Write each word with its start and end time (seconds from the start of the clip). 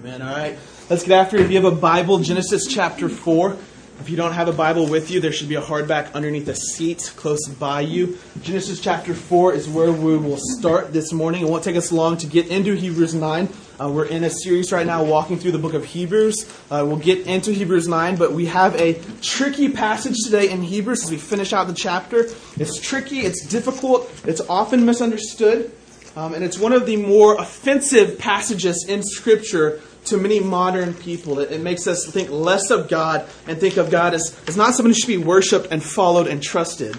Amen. 0.00 0.22
All 0.22 0.28
right. 0.28 0.56
Let's 0.88 1.02
get 1.02 1.18
after 1.18 1.38
it. 1.38 1.42
If 1.42 1.50
you 1.50 1.60
have 1.60 1.72
a 1.72 1.74
Bible, 1.74 2.20
Genesis 2.20 2.68
chapter 2.68 3.08
4. 3.08 3.56
If 3.98 4.08
you 4.08 4.16
don't 4.16 4.30
have 4.30 4.46
a 4.46 4.52
Bible 4.52 4.88
with 4.88 5.10
you, 5.10 5.18
there 5.18 5.32
should 5.32 5.48
be 5.48 5.56
a 5.56 5.60
hardback 5.60 6.12
underneath 6.12 6.46
the 6.46 6.54
seat 6.54 7.12
close 7.16 7.48
by 7.48 7.80
you. 7.80 8.16
Genesis 8.40 8.80
chapter 8.80 9.12
4 9.12 9.54
is 9.54 9.68
where 9.68 9.90
we 9.90 10.16
will 10.16 10.38
start 10.38 10.92
this 10.92 11.12
morning. 11.12 11.42
It 11.42 11.48
won't 11.48 11.64
take 11.64 11.74
us 11.74 11.90
long 11.90 12.16
to 12.18 12.28
get 12.28 12.46
into 12.46 12.76
Hebrews 12.76 13.14
9. 13.14 13.48
Uh, 13.80 13.90
we're 13.90 14.04
in 14.04 14.22
a 14.22 14.30
series 14.30 14.70
right 14.70 14.86
now 14.86 15.02
walking 15.02 15.36
through 15.36 15.50
the 15.50 15.58
book 15.58 15.74
of 15.74 15.84
Hebrews. 15.84 16.48
Uh, 16.70 16.84
we'll 16.86 16.98
get 16.98 17.26
into 17.26 17.50
Hebrews 17.50 17.88
9, 17.88 18.14
but 18.14 18.32
we 18.32 18.46
have 18.46 18.76
a 18.76 19.02
tricky 19.20 19.68
passage 19.68 20.14
today 20.24 20.48
in 20.48 20.62
Hebrews 20.62 21.02
as 21.02 21.10
we 21.10 21.16
finish 21.16 21.52
out 21.52 21.66
the 21.66 21.74
chapter. 21.74 22.28
It's 22.56 22.80
tricky, 22.80 23.20
it's 23.20 23.44
difficult, 23.44 24.08
it's 24.24 24.40
often 24.42 24.86
misunderstood, 24.86 25.72
um, 26.14 26.34
and 26.34 26.44
it's 26.44 26.58
one 26.58 26.72
of 26.72 26.86
the 26.86 26.96
more 26.96 27.34
offensive 27.34 28.18
passages 28.18 28.86
in 28.88 29.02
Scripture 29.02 29.80
to 30.08 30.16
many 30.16 30.40
modern 30.40 30.94
people. 30.94 31.38
It, 31.40 31.52
it, 31.52 31.60
makes 31.60 31.86
us 31.86 32.06
think 32.06 32.30
less 32.30 32.70
of 32.70 32.88
God 32.88 33.26
and 33.46 33.58
think 33.58 33.76
of 33.76 33.90
God 33.90 34.14
as, 34.14 34.38
as 34.46 34.56
not 34.56 34.74
someone 34.74 34.90
who 34.90 34.94
should 34.94 35.08
be 35.08 35.18
worshiped 35.18 35.68
and 35.70 35.82
followed 35.82 36.26
and 36.26 36.42
trusted. 36.42 36.96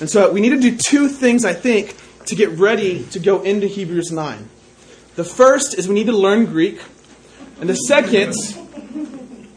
And 0.00 0.08
so 0.08 0.32
we 0.32 0.40
need 0.40 0.50
to 0.50 0.60
do 0.60 0.76
two 0.76 1.08
things, 1.08 1.44
I 1.44 1.52
think, 1.52 1.96
to 2.26 2.34
get 2.34 2.50
ready 2.50 3.04
to 3.06 3.18
go 3.18 3.42
into 3.42 3.66
Hebrews 3.66 4.10
9. 4.10 4.48
The 5.16 5.24
first 5.24 5.78
is 5.78 5.88
we 5.88 5.94
need 5.94 6.06
to 6.06 6.16
learn 6.16 6.46
Greek, 6.46 6.80
and 7.60 7.68
the 7.68 7.74
second 7.74 8.34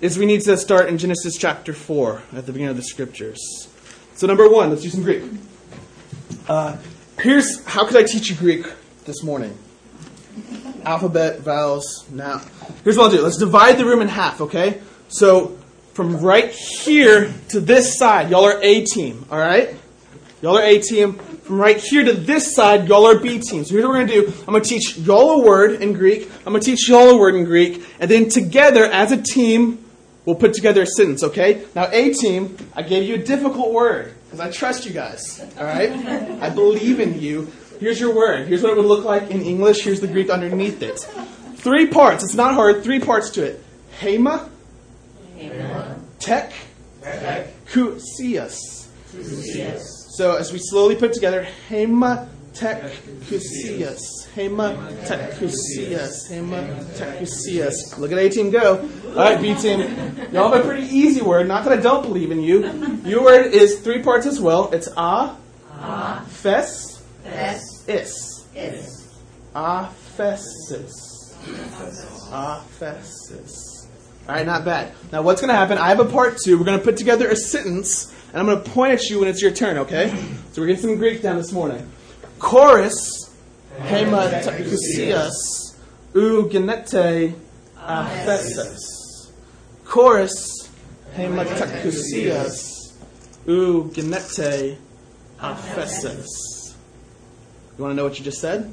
is 0.02 0.18
we 0.18 0.26
need 0.26 0.42
to 0.42 0.58
start 0.58 0.90
in 0.90 0.98
Genesis 0.98 1.38
chapter 1.38 1.74
4 1.74 2.22
at 2.34 2.46
the 2.46 2.52
beginning 2.52 2.72
of 2.72 2.78
the 2.78 2.84
scriptures. 2.84 3.70
So, 4.16 4.28
number 4.28 4.50
one, 4.50 4.70
let's 4.70 4.82
do 4.82 4.90
some 4.90 5.04
Greek. 5.04 5.24
Uh, 6.48 6.78
here's 7.20 7.64
how 7.66 7.86
could 7.86 7.96
I 7.96 8.04
teach 8.04 8.30
you 8.30 8.36
Greek 8.36 8.66
this 9.06 9.24
morning? 9.24 9.58
Alphabet, 10.86 11.40
vowels. 11.40 12.06
Now, 12.10 12.42
here's 12.84 12.98
what 12.98 13.06
I'll 13.06 13.12
do. 13.12 13.22
Let's 13.22 13.38
divide 13.38 13.78
the 13.78 13.86
room 13.86 14.02
in 14.02 14.08
half, 14.08 14.42
okay? 14.42 14.82
So, 15.08 15.58
from 15.94 16.18
right 16.18 16.50
here 16.50 17.34
to 17.50 17.60
this 17.60 17.98
side, 17.98 18.32
y'all 18.32 18.46
are 18.46 18.60
A 18.62 18.84
team, 18.84 19.26
all 19.30 19.38
right? 19.38 19.76
Y'all 20.42 20.58
are 20.58 20.64
A 20.64 20.80
team. 20.80 21.14
From 21.14 21.60
right 21.60 21.78
here 21.78 22.04
to 22.04 22.14
this 22.14 22.54
side, 22.54 22.88
y'all 22.88 23.06
are 23.06 23.18
B 23.18 23.40
team. 23.40 23.64
So 23.64 23.74
here's 23.74 23.86
what 23.86 23.92
we're 23.92 24.06
going 24.06 24.08
to 24.08 24.14
do. 24.14 24.34
I'm 24.40 24.54
going 24.54 24.64
to 24.64 24.68
teach 24.68 24.98
y'all 24.98 25.42
a 25.42 25.46
word 25.46 25.82
in 25.82 25.94
Greek. 25.94 26.30
I'm 26.46 26.52
going 26.52 26.62
to 26.62 26.66
teach 26.66 26.90
y'all 26.90 27.12
a 27.12 27.18
word 27.18 27.36
in 27.36 27.46
Greek. 27.46 27.86
And 28.00 28.10
then 28.10 28.28
together, 28.28 28.86
as 28.86 29.12
a 29.12 29.22
team, 29.22 29.86
we'll 30.26 30.36
put 30.36 30.54
together 30.54 30.82
a 30.82 30.86
sentence, 30.86 31.24
okay? 31.24 31.64
Now, 31.76 31.90
A 31.92 32.14
team, 32.14 32.58
I 32.74 32.82
gave 32.82 33.08
you 33.08 33.16
a 33.16 33.20
difficult 33.20 33.72
word 33.72 34.14
because 34.26 34.40
I 34.40 34.52
trust 34.52 34.86
you 34.86 34.92
guys, 34.92 35.46
all 35.58 35.66
right? 35.66 35.92
I 36.42 36.50
believe 36.50 37.00
in 37.00 37.22
you. 37.22 37.52
Here's 37.84 38.00
your 38.00 38.16
word. 38.16 38.48
Here's 38.48 38.64
what 38.64 38.72
it 38.72 38.78
would 38.78 38.86
look 38.86 39.04
like 39.04 39.30
in 39.30 39.42
English. 39.42 39.84
Here's 39.84 40.00
the 40.00 40.08
Greek 40.08 40.30
underneath 40.30 40.82
it. 40.82 41.00
Three 41.58 41.86
parts. 41.86 42.24
It's 42.24 42.34
not 42.34 42.54
hard. 42.54 42.82
Three 42.82 43.02
parts 43.02 43.30
to 43.32 43.44
it. 43.44 43.62
Hema. 44.00 44.50
Hema. 45.38 46.00
Tech. 46.18 46.54
Tech. 47.02 47.66
Kusias. 47.66 48.88
So 50.16 50.38
as 50.38 50.54
we 50.54 50.60
slowly 50.60 50.96
put 50.96 51.12
together, 51.12 51.46
Hema 51.68 52.30
Tech 52.54 52.84
Kusias. 53.28 54.00
Hema 54.34 55.06
Tech 55.06 55.32
Kusias. 55.32 56.32
Hema 56.32 56.98
Tech 56.98 57.20
Kusias. 57.20 57.98
Look 57.98 58.14
at 58.14 58.18
A 58.18 58.30
team 58.30 58.50
go. 58.50 58.80
All 59.08 59.16
right, 59.16 59.42
B 59.42 59.56
team. 59.56 59.82
Y'all 60.32 60.50
have 60.50 60.64
a 60.64 60.66
pretty 60.66 60.88
easy 60.88 61.22
word. 61.22 61.50
Not 61.50 61.66
that 61.66 61.78
I 61.78 61.82
don't 61.82 62.04
believe 62.04 62.32
in 62.32 62.40
you. 62.40 63.02
Your 63.04 63.26
word 63.26 63.48
is 63.54 63.82
three 63.82 64.02
parts 64.02 64.26
as 64.26 64.40
well. 64.40 64.72
It's 64.72 64.88
a, 64.88 65.36
a. 65.82 66.26
fes, 66.30 66.93
fes 67.24 67.86
is. 67.88 68.46
Is. 68.56 69.22
Aphesis. 69.56 71.36
Aphesis. 72.32 73.88
All 74.28 74.36
right, 74.36 74.46
not 74.46 74.64
bad. 74.64 74.94
Now, 75.12 75.22
what's 75.22 75.42
going 75.42 75.50
to 75.50 75.56
happen? 75.56 75.78
I 75.78 75.90
have 75.90 76.00
a 76.00 76.06
part 76.06 76.38
two. 76.38 76.58
We're 76.58 76.64
going 76.64 76.80
to 76.80 76.84
put 76.84 76.96
together 76.98 77.28
a 77.30 77.36
sentence, 77.36 78.14
and 78.30 78.38
I'm 78.40 78.46
going 78.46 78.64
to 78.64 78.70
point 78.70 78.94
at 78.94 79.10
you 79.10 79.20
when 79.20 79.28
it's 79.28 79.42
your 79.42 79.52
turn, 79.52 79.78
okay? 79.80 80.10
So 80.54 80.62
we're 80.62 80.68
getting 80.68 80.82
some 80.82 80.96
Greek 80.98 81.22
down 81.22 81.38
this 81.38 81.52
morning. 81.52 81.92
Chorus, 82.40 83.30
hematakousias, 83.80 85.76
u 86.14 86.50
genete 86.52 87.36
aphesis. 87.78 89.32
Chorus, 89.84 90.70
hematakousias, 91.16 92.94
u 93.46 93.92
genete 93.94 94.78
aphesis. 95.40 96.53
You 97.76 97.84
want 97.84 97.94
to 97.94 97.96
know 97.96 98.04
what 98.04 98.20
you 98.20 98.24
just 98.24 98.40
said? 98.40 98.72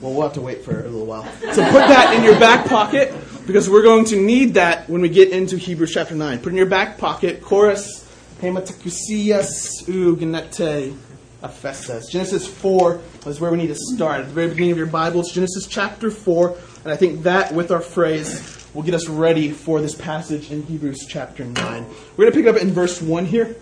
Well, 0.00 0.12
we'll 0.14 0.22
have 0.22 0.32
to 0.32 0.40
wait 0.40 0.64
for 0.64 0.80
a 0.80 0.88
little 0.88 1.06
while. 1.06 1.22
So 1.52 1.64
put 1.70 1.86
that 1.86 2.12
in 2.16 2.24
your 2.24 2.38
back 2.40 2.66
pocket 2.66 3.14
because 3.46 3.70
we're 3.70 3.84
going 3.84 4.04
to 4.06 4.16
need 4.16 4.54
that 4.54 4.90
when 4.90 5.00
we 5.00 5.08
get 5.08 5.30
into 5.30 5.56
Hebrews 5.56 5.92
chapter 5.92 6.16
9. 6.16 6.40
Put 6.40 6.48
in 6.48 6.56
your 6.56 6.66
back 6.66 6.98
pocket, 6.98 7.40
chorus, 7.40 8.04
hematakusias 8.40 9.86
ugnete 9.86 10.96
aphesis. 11.40 12.10
Genesis 12.10 12.48
4 12.48 13.00
is 13.26 13.38
where 13.38 13.52
we 13.52 13.58
need 13.58 13.68
to 13.68 13.76
start. 13.76 14.22
At 14.22 14.26
the 14.26 14.32
very 14.32 14.48
beginning 14.48 14.72
of 14.72 14.78
your 14.78 14.86
Bibles, 14.88 15.30
Genesis 15.30 15.68
chapter 15.68 16.10
4. 16.10 16.56
And 16.82 16.92
I 16.92 16.96
think 16.96 17.22
that, 17.22 17.54
with 17.54 17.70
our 17.70 17.80
phrase, 17.80 18.66
will 18.74 18.82
get 18.82 18.94
us 18.94 19.08
ready 19.08 19.52
for 19.52 19.80
this 19.80 19.94
passage 19.94 20.50
in 20.50 20.64
Hebrews 20.64 21.06
chapter 21.08 21.44
9. 21.44 21.86
We're 22.16 22.24
going 22.24 22.32
to 22.32 22.36
pick 22.36 22.52
up 22.52 22.60
in 22.60 22.72
verse 22.72 23.00
1 23.00 23.26
here. 23.26 23.54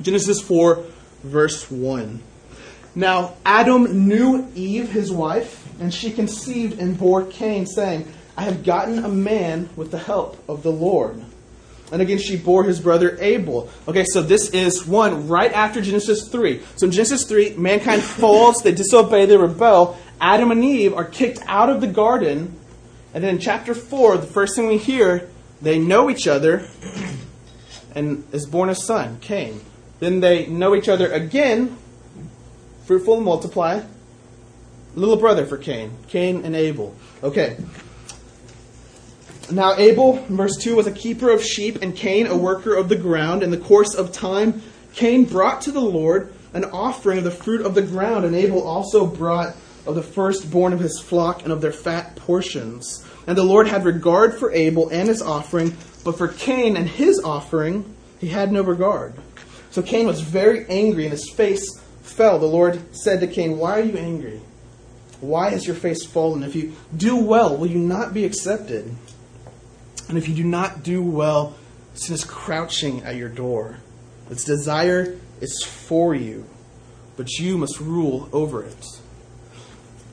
Genesis 0.00 0.40
4, 0.40 0.82
verse 1.24 1.70
1. 1.70 2.22
Now 2.94 3.34
Adam 3.44 4.08
knew 4.08 4.50
Eve, 4.54 4.90
his 4.90 5.12
wife, 5.12 5.68
and 5.80 5.92
she 5.92 6.10
conceived 6.10 6.78
and 6.78 6.98
bore 6.98 7.24
Cain, 7.24 7.66
saying, 7.66 8.12
I 8.36 8.42
have 8.42 8.64
gotten 8.64 9.04
a 9.04 9.08
man 9.08 9.68
with 9.76 9.90
the 9.90 9.98
help 9.98 10.42
of 10.48 10.62
the 10.62 10.72
Lord. 10.72 11.22
And 11.92 12.00
again, 12.00 12.18
she 12.18 12.36
bore 12.36 12.64
his 12.64 12.80
brother 12.80 13.16
Abel. 13.20 13.68
Okay, 13.88 14.04
so 14.04 14.22
this 14.22 14.50
is 14.50 14.86
one 14.86 15.28
right 15.28 15.52
after 15.52 15.80
Genesis 15.80 16.28
3. 16.28 16.62
So 16.76 16.86
in 16.86 16.92
Genesis 16.92 17.24
3, 17.24 17.54
mankind 17.56 18.02
falls, 18.20 18.62
they 18.62 18.72
disobey, 18.72 19.26
they 19.26 19.36
rebel. 19.36 19.98
Adam 20.20 20.50
and 20.50 20.64
Eve 20.64 20.94
are 20.94 21.04
kicked 21.04 21.40
out 21.46 21.68
of 21.68 21.80
the 21.80 21.86
garden. 21.86 22.56
And 23.12 23.24
then 23.24 23.36
in 23.36 23.40
chapter 23.40 23.74
4, 23.74 24.18
the 24.18 24.26
first 24.26 24.54
thing 24.54 24.68
we 24.68 24.78
hear, 24.78 25.28
they 25.60 25.78
know 25.78 26.08
each 26.08 26.28
other, 26.28 26.68
and 27.94 28.24
is 28.32 28.46
born 28.46 28.70
a 28.70 28.74
son, 28.74 29.18
Cain. 29.20 29.60
Then 29.98 30.20
they 30.20 30.46
know 30.46 30.74
each 30.74 30.88
other 30.88 31.12
again 31.12 31.76
fruitful 32.90 33.14
and 33.14 33.24
multiply. 33.24 33.80
Little 34.96 35.16
brother 35.16 35.46
for 35.46 35.56
Cain, 35.56 35.96
Cain 36.08 36.44
and 36.44 36.56
Abel. 36.56 36.92
Okay. 37.22 37.56
Now, 39.48 39.76
Abel, 39.76 40.14
verse 40.28 40.56
2, 40.56 40.74
was 40.74 40.88
a 40.88 40.90
keeper 40.90 41.30
of 41.30 41.40
sheep, 41.40 41.82
and 41.82 41.94
Cain 41.94 42.26
a 42.26 42.36
worker 42.36 42.74
of 42.74 42.88
the 42.88 42.96
ground. 42.96 43.44
In 43.44 43.52
the 43.52 43.58
course 43.58 43.94
of 43.94 44.10
time, 44.10 44.60
Cain 44.92 45.22
brought 45.22 45.60
to 45.62 45.70
the 45.70 45.80
Lord 45.80 46.34
an 46.52 46.64
offering 46.64 47.18
of 47.18 47.22
the 47.22 47.30
fruit 47.30 47.64
of 47.64 47.76
the 47.76 47.82
ground, 47.82 48.24
and 48.24 48.34
Abel 48.34 48.60
also 48.60 49.06
brought 49.06 49.54
of 49.86 49.94
the 49.94 50.02
firstborn 50.02 50.72
of 50.72 50.80
his 50.80 51.00
flock 51.00 51.44
and 51.44 51.52
of 51.52 51.60
their 51.60 51.70
fat 51.70 52.16
portions. 52.16 53.04
And 53.28 53.38
the 53.38 53.44
Lord 53.44 53.68
had 53.68 53.84
regard 53.84 54.34
for 54.34 54.50
Abel 54.50 54.88
and 54.88 55.08
his 55.08 55.22
offering, 55.22 55.76
but 56.04 56.18
for 56.18 56.26
Cain 56.26 56.76
and 56.76 56.88
his 56.88 57.20
offering 57.22 57.94
he 58.18 58.26
had 58.26 58.50
no 58.50 58.62
regard. 58.62 59.14
So 59.70 59.80
Cain 59.80 60.08
was 60.08 60.22
very 60.22 60.66
angry, 60.68 61.04
and 61.04 61.12
his 61.12 61.30
face 61.30 61.80
fell, 62.02 62.38
the 62.38 62.46
Lord 62.46 62.94
said 62.94 63.20
to 63.20 63.26
Cain, 63.26 63.58
Why 63.58 63.80
are 63.80 63.84
you 63.84 63.96
angry? 63.96 64.40
Why 65.20 65.50
has 65.50 65.66
your 65.66 65.76
face 65.76 66.04
fallen? 66.04 66.42
If 66.42 66.56
you 66.56 66.74
do 66.96 67.16
well, 67.16 67.56
will 67.56 67.68
you 67.68 67.78
not 67.78 68.14
be 68.14 68.24
accepted? 68.24 68.94
And 70.08 70.16
if 70.18 70.28
you 70.28 70.34
do 70.34 70.44
not 70.44 70.82
do 70.82 71.02
well, 71.02 71.56
sin 71.94 72.14
is 72.14 72.24
crouching 72.24 73.02
at 73.02 73.16
your 73.16 73.28
door. 73.28 73.78
Its 74.30 74.44
desire 74.44 75.18
is 75.40 75.62
for 75.62 76.14
you, 76.14 76.46
but 77.16 77.30
you 77.38 77.58
must 77.58 77.80
rule 77.80 78.28
over 78.32 78.64
it. 78.64 78.84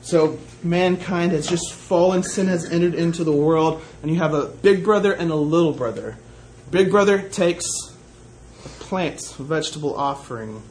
So 0.02 0.38
mankind 0.62 1.32
has 1.32 1.46
just 1.48 1.72
fallen, 1.72 2.22
sin 2.22 2.46
has 2.46 2.64
entered 2.64 2.94
into 2.94 3.24
the 3.24 3.32
world, 3.32 3.82
and 4.02 4.10
you 4.10 4.18
have 4.18 4.34
a 4.34 4.46
big 4.46 4.84
brother 4.84 5.12
and 5.12 5.30
a 5.30 5.36
little 5.36 5.72
brother. 5.72 6.16
Big 6.70 6.90
brother 6.90 7.20
takes 7.20 7.66
a 8.64 8.68
plant, 8.68 9.20
a 9.38 9.42
vegetable 9.42 9.94
offering 9.94 10.62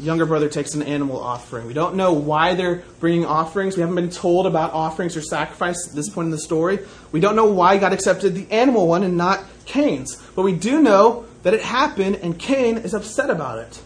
younger 0.00 0.26
brother 0.26 0.48
takes 0.48 0.74
an 0.74 0.82
animal 0.82 1.20
offering. 1.20 1.66
We 1.66 1.74
don't 1.74 1.96
know 1.96 2.12
why 2.12 2.54
they're 2.54 2.82
bringing 3.00 3.24
offerings. 3.24 3.76
We 3.76 3.80
haven't 3.80 3.96
been 3.96 4.10
told 4.10 4.46
about 4.46 4.72
offerings 4.72 5.16
or 5.16 5.22
sacrifice 5.22 5.88
at 5.88 5.94
this 5.94 6.08
point 6.08 6.26
in 6.26 6.30
the 6.30 6.38
story. 6.38 6.80
We 7.12 7.20
don't 7.20 7.36
know 7.36 7.50
why 7.50 7.78
God 7.78 7.92
accepted 7.92 8.34
the 8.34 8.50
animal 8.50 8.86
one 8.86 9.02
and 9.02 9.16
not 9.16 9.44
Cain's. 9.64 10.16
But 10.34 10.42
we 10.42 10.54
do 10.54 10.80
know 10.80 11.26
that 11.42 11.54
it 11.54 11.62
happened, 11.62 12.16
and 12.16 12.38
Cain 12.38 12.78
is 12.78 12.94
upset 12.94 13.30
about 13.30 13.58
it. 13.58 13.80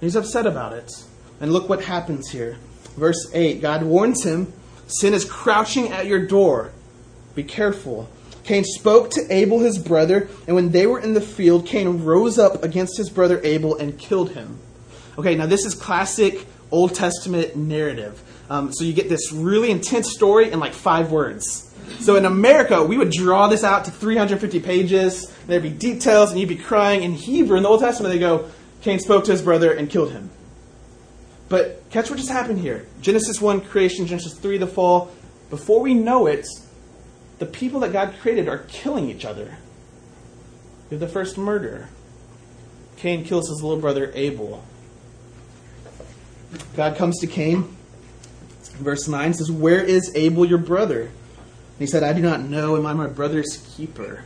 He's 0.00 0.16
upset 0.16 0.46
about 0.46 0.72
it. 0.72 0.92
And 1.40 1.52
look 1.52 1.68
what 1.68 1.84
happens 1.84 2.30
here. 2.30 2.58
Verse 2.96 3.30
8 3.32 3.60
God 3.60 3.82
warns 3.82 4.24
him 4.24 4.52
Sin 4.86 5.14
is 5.14 5.24
crouching 5.24 5.88
at 5.88 6.06
your 6.06 6.26
door. 6.26 6.72
Be 7.34 7.42
careful. 7.42 8.10
Cain 8.44 8.64
spoke 8.64 9.10
to 9.10 9.26
Abel 9.32 9.60
his 9.60 9.78
brother, 9.78 10.28
and 10.46 10.56
when 10.56 10.72
they 10.72 10.86
were 10.86 10.98
in 10.98 11.14
the 11.14 11.20
field, 11.20 11.66
Cain 11.66 12.04
rose 12.04 12.38
up 12.38 12.62
against 12.64 12.96
his 12.96 13.08
brother 13.08 13.40
Abel 13.44 13.76
and 13.76 13.98
killed 13.98 14.32
him. 14.32 14.58
Okay, 15.18 15.34
now 15.34 15.46
this 15.46 15.66
is 15.66 15.74
classic 15.74 16.46
Old 16.70 16.94
Testament 16.94 17.54
narrative. 17.54 18.22
Um, 18.48 18.72
so 18.72 18.84
you 18.84 18.92
get 18.92 19.08
this 19.08 19.32
really 19.32 19.70
intense 19.70 20.10
story 20.10 20.50
in 20.50 20.58
like 20.58 20.72
five 20.72 21.12
words. 21.12 21.68
So 22.00 22.16
in 22.16 22.24
America, 22.24 22.82
we 22.82 22.96
would 22.96 23.10
draw 23.10 23.48
this 23.48 23.62
out 23.64 23.84
to 23.84 23.90
350 23.90 24.60
pages. 24.60 25.30
There'd 25.46 25.62
be 25.62 25.70
details, 25.70 26.30
and 26.30 26.40
you'd 26.40 26.48
be 26.48 26.56
crying. 26.56 27.02
In 27.02 27.12
Hebrew, 27.12 27.56
in 27.56 27.62
the 27.62 27.68
Old 27.68 27.80
Testament, 27.80 28.12
they 28.12 28.18
go, 28.18 28.50
Cain 28.80 28.98
spoke 28.98 29.24
to 29.24 29.32
his 29.32 29.42
brother 29.42 29.72
and 29.72 29.90
killed 29.90 30.12
him. 30.12 30.30
But 31.48 31.82
catch 31.90 32.08
what 32.08 32.16
just 32.16 32.30
happened 32.30 32.60
here 32.60 32.86
Genesis 33.02 33.40
1, 33.40 33.60
creation, 33.62 34.06
Genesis 34.06 34.34
3, 34.38 34.58
the 34.58 34.66
fall. 34.66 35.12
Before 35.50 35.80
we 35.80 35.92
know 35.92 36.26
it, 36.26 36.46
the 37.38 37.46
people 37.46 37.80
that 37.80 37.92
God 37.92 38.14
created 38.20 38.48
are 38.48 38.58
killing 38.68 39.10
each 39.10 39.26
other. 39.26 39.58
You 40.90 40.98
have 40.98 41.00
the 41.00 41.08
first 41.08 41.36
murder. 41.36 41.90
Cain 42.96 43.24
kills 43.24 43.48
his 43.48 43.62
little 43.62 43.80
brother 43.80 44.10
Abel. 44.14 44.64
God 46.76 46.96
comes 46.96 47.18
to 47.20 47.26
Cain. 47.26 47.76
Verse 48.74 49.08
9 49.08 49.34
says, 49.34 49.50
Where 49.50 49.82
is 49.82 50.12
Abel 50.14 50.44
your 50.44 50.58
brother? 50.58 51.02
And 51.02 51.78
he 51.78 51.86
said, 51.86 52.02
I 52.02 52.12
do 52.12 52.22
not 52.22 52.40
know. 52.40 52.76
Am 52.76 52.86
I 52.86 52.92
my 52.92 53.06
brother's 53.06 53.56
keeper? 53.76 54.24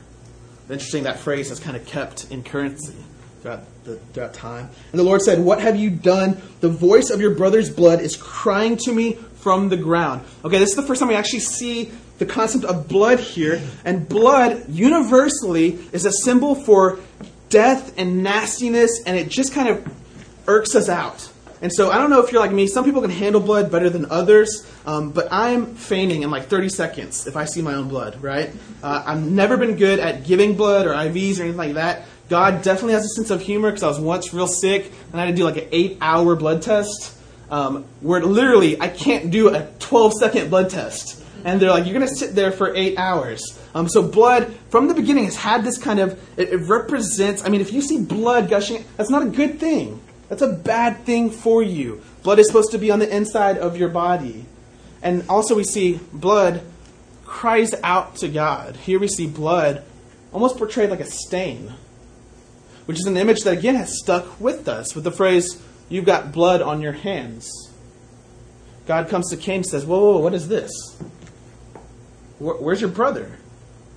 Interesting, 0.69 1.05
that 1.05 1.20
phrase 1.20 1.49
has 1.50 1.61
kind 1.61 1.76
of 1.76 1.87
kept 1.87 2.31
in 2.31 2.43
currency 2.43 2.94
throughout, 3.40 3.84
the, 3.84 3.96
throughout 4.12 4.34
time. 4.34 4.69
And 4.90 4.99
the 4.99 5.05
Lord 5.05 5.23
said, 5.23 5.38
What 5.40 5.61
have 5.61 5.76
you 5.76 5.90
done? 5.90 6.40
The 6.61 6.69
voice 6.69 7.11
of 7.11 7.20
your 7.20 7.34
brother's 7.34 7.70
blood 7.70 8.00
is 8.00 8.17
crying 8.17 8.76
to 8.78 8.93
me 8.93 9.14
from 9.37 9.69
the 9.69 9.76
ground. 9.76 10.25
Okay, 10.44 10.58
this 10.58 10.70
is 10.70 10.76
the 10.76 10.82
first 10.82 11.00
time 11.00 11.08
we 11.08 11.14
actually 11.14 11.40
see 11.40 11.93
the 12.19 12.26
concept 12.26 12.64
of 12.64 12.88
blood 12.88 13.20
here. 13.20 13.62
And 13.84 14.08
blood, 14.08 14.64
universally, 14.69 15.78
is 15.93 16.05
a 16.05 16.12
symbol 16.12 16.55
for 16.55 16.99
death 17.49 17.96
and 17.96 18.23
nastiness, 18.23 19.02
and 19.06 19.17
it 19.17 19.28
just 19.28 19.52
kind 19.52 19.69
of 19.69 19.87
irks 20.49 20.75
us 20.75 20.88
out. 20.88 21.31
And 21.62 21.73
so 21.73 21.91
I 21.91 21.99
don't 21.99 22.11
know 22.11 22.23
if 22.23 22.32
you're 22.32 22.41
like 22.41 22.53
me. 22.53 22.67
Some 22.67 22.85
people 22.85 23.00
can 23.00 23.11
handle 23.11 23.41
blood 23.41 23.70
better 23.70 23.88
than 23.88 24.11
others, 24.11 24.70
um, 24.85 25.11
but 25.11 25.29
I'm 25.31 25.75
fainting 25.75 26.23
in 26.23 26.31
like 26.31 26.47
30 26.47 26.69
seconds 26.69 27.26
if 27.26 27.37
I 27.37 27.44
see 27.44 27.62
my 27.62 27.75
own 27.75 27.88
blood, 27.88 28.23
right? 28.23 28.50
Uh, 28.82 29.03
I've 29.06 29.23
never 29.23 29.56
been 29.56 29.76
good 29.76 29.99
at 29.99 30.25
giving 30.25 30.56
blood 30.56 30.87
or 30.87 30.91
IVs 30.91 31.38
or 31.38 31.43
anything 31.43 31.56
like 31.56 31.75
that. 31.75 32.05
God 32.29 32.62
definitely 32.62 32.94
has 32.94 33.05
a 33.05 33.08
sense 33.08 33.31
of 33.31 33.41
humor 33.41 33.70
because 33.70 33.82
I 33.82 33.88
was 33.88 34.00
once 34.00 34.35
real 34.35 34.49
sick 34.49 34.93
and 35.12 35.20
I 35.20 35.25
had 35.25 35.31
to 35.31 35.37
do 35.37 35.44
like 35.44 35.56
an 35.56 35.69
eight 35.73 35.99
hour 36.00 36.37
blood 36.37 36.61
test 36.61 37.17
um, 37.50 37.85
where 38.00 38.23
literally 38.23 38.81
I 38.81 38.88
can't 38.88 39.31
do 39.31 39.55
a 39.55 39.69
12 39.79 40.14
second 40.14 40.50
blood 40.50 40.70
test. 40.70 41.23
And 41.44 41.61
they're 41.61 41.70
like, 41.70 41.85
you're 41.85 41.94
going 41.94 42.06
to 42.06 42.14
sit 42.14 42.35
there 42.35 42.50
for 42.50 42.75
eight 42.75 42.99
hours. 42.99 43.41
Um, 43.73 43.88
so 43.88 44.02
blood, 44.02 44.52
from 44.70 44.88
the 44.88 44.94
beginning, 44.94 45.26
has 45.26 45.37
had 45.37 45.62
this 45.62 45.79
kind 45.79 46.00
of, 46.00 46.20
it, 46.37 46.49
it 46.49 46.56
represents, 46.56 47.44
I 47.44 47.50
mean, 47.50 47.61
if 47.61 47.73
you 47.73 47.82
see 47.82 48.00
blood 48.00 48.50
gushing, 48.50 48.85
that's 48.97 49.11
not 49.11 49.23
a 49.23 49.26
good 49.26 49.61
thing. 49.61 50.00
That's 50.28 50.43
a 50.43 50.52
bad 50.52 51.05
thing 51.05 51.31
for 51.31 51.62
you. 51.62 52.02
Blood 52.23 52.38
is 52.38 52.46
supposed 52.46 52.73
to 52.73 52.78
be 52.78 52.90
on 52.90 52.99
the 52.99 53.14
inside 53.14 53.58
of 53.58 53.76
your 53.76 53.88
body. 53.88 54.46
And 55.02 55.25
also, 55.28 55.55
we 55.55 55.64
see 55.64 56.00
blood 56.12 56.62
cries 57.25 57.75
out 57.82 58.17
to 58.17 58.28
God. 58.28 58.76
Here 58.76 58.99
we 58.99 59.08
see 59.08 59.26
blood 59.26 59.84
almost 60.32 60.58
portrayed 60.58 60.90
like 60.90 61.00
a 61.00 61.06
stain, 61.06 61.73
which 62.87 62.99
is 62.99 63.06
an 63.06 63.17
image 63.17 63.43
that, 63.43 63.58
again, 63.58 63.76
has 63.76 63.99
stuck 63.99 64.40
with 64.40 64.69
us 64.69 64.94
with 64.94 65.05
the 65.05 65.12
phrase, 65.12 65.62
You've 65.88 66.05
got 66.05 66.32
blood 66.32 66.62
on 66.62 66.81
your 66.81 66.93
hands. 66.93 67.49
God 68.87 69.08
comes 69.08 69.31
to 69.31 69.37
Cain 69.37 69.56
and 69.56 69.67
says, 69.67 69.87
Whoa, 69.87 69.99
whoa, 69.99 70.12
whoa 70.14 70.19
what 70.19 70.34
is 70.34 70.49
this? 70.49 70.70
Where's 72.38 72.81
your 72.81 72.90
brother? 72.90 73.38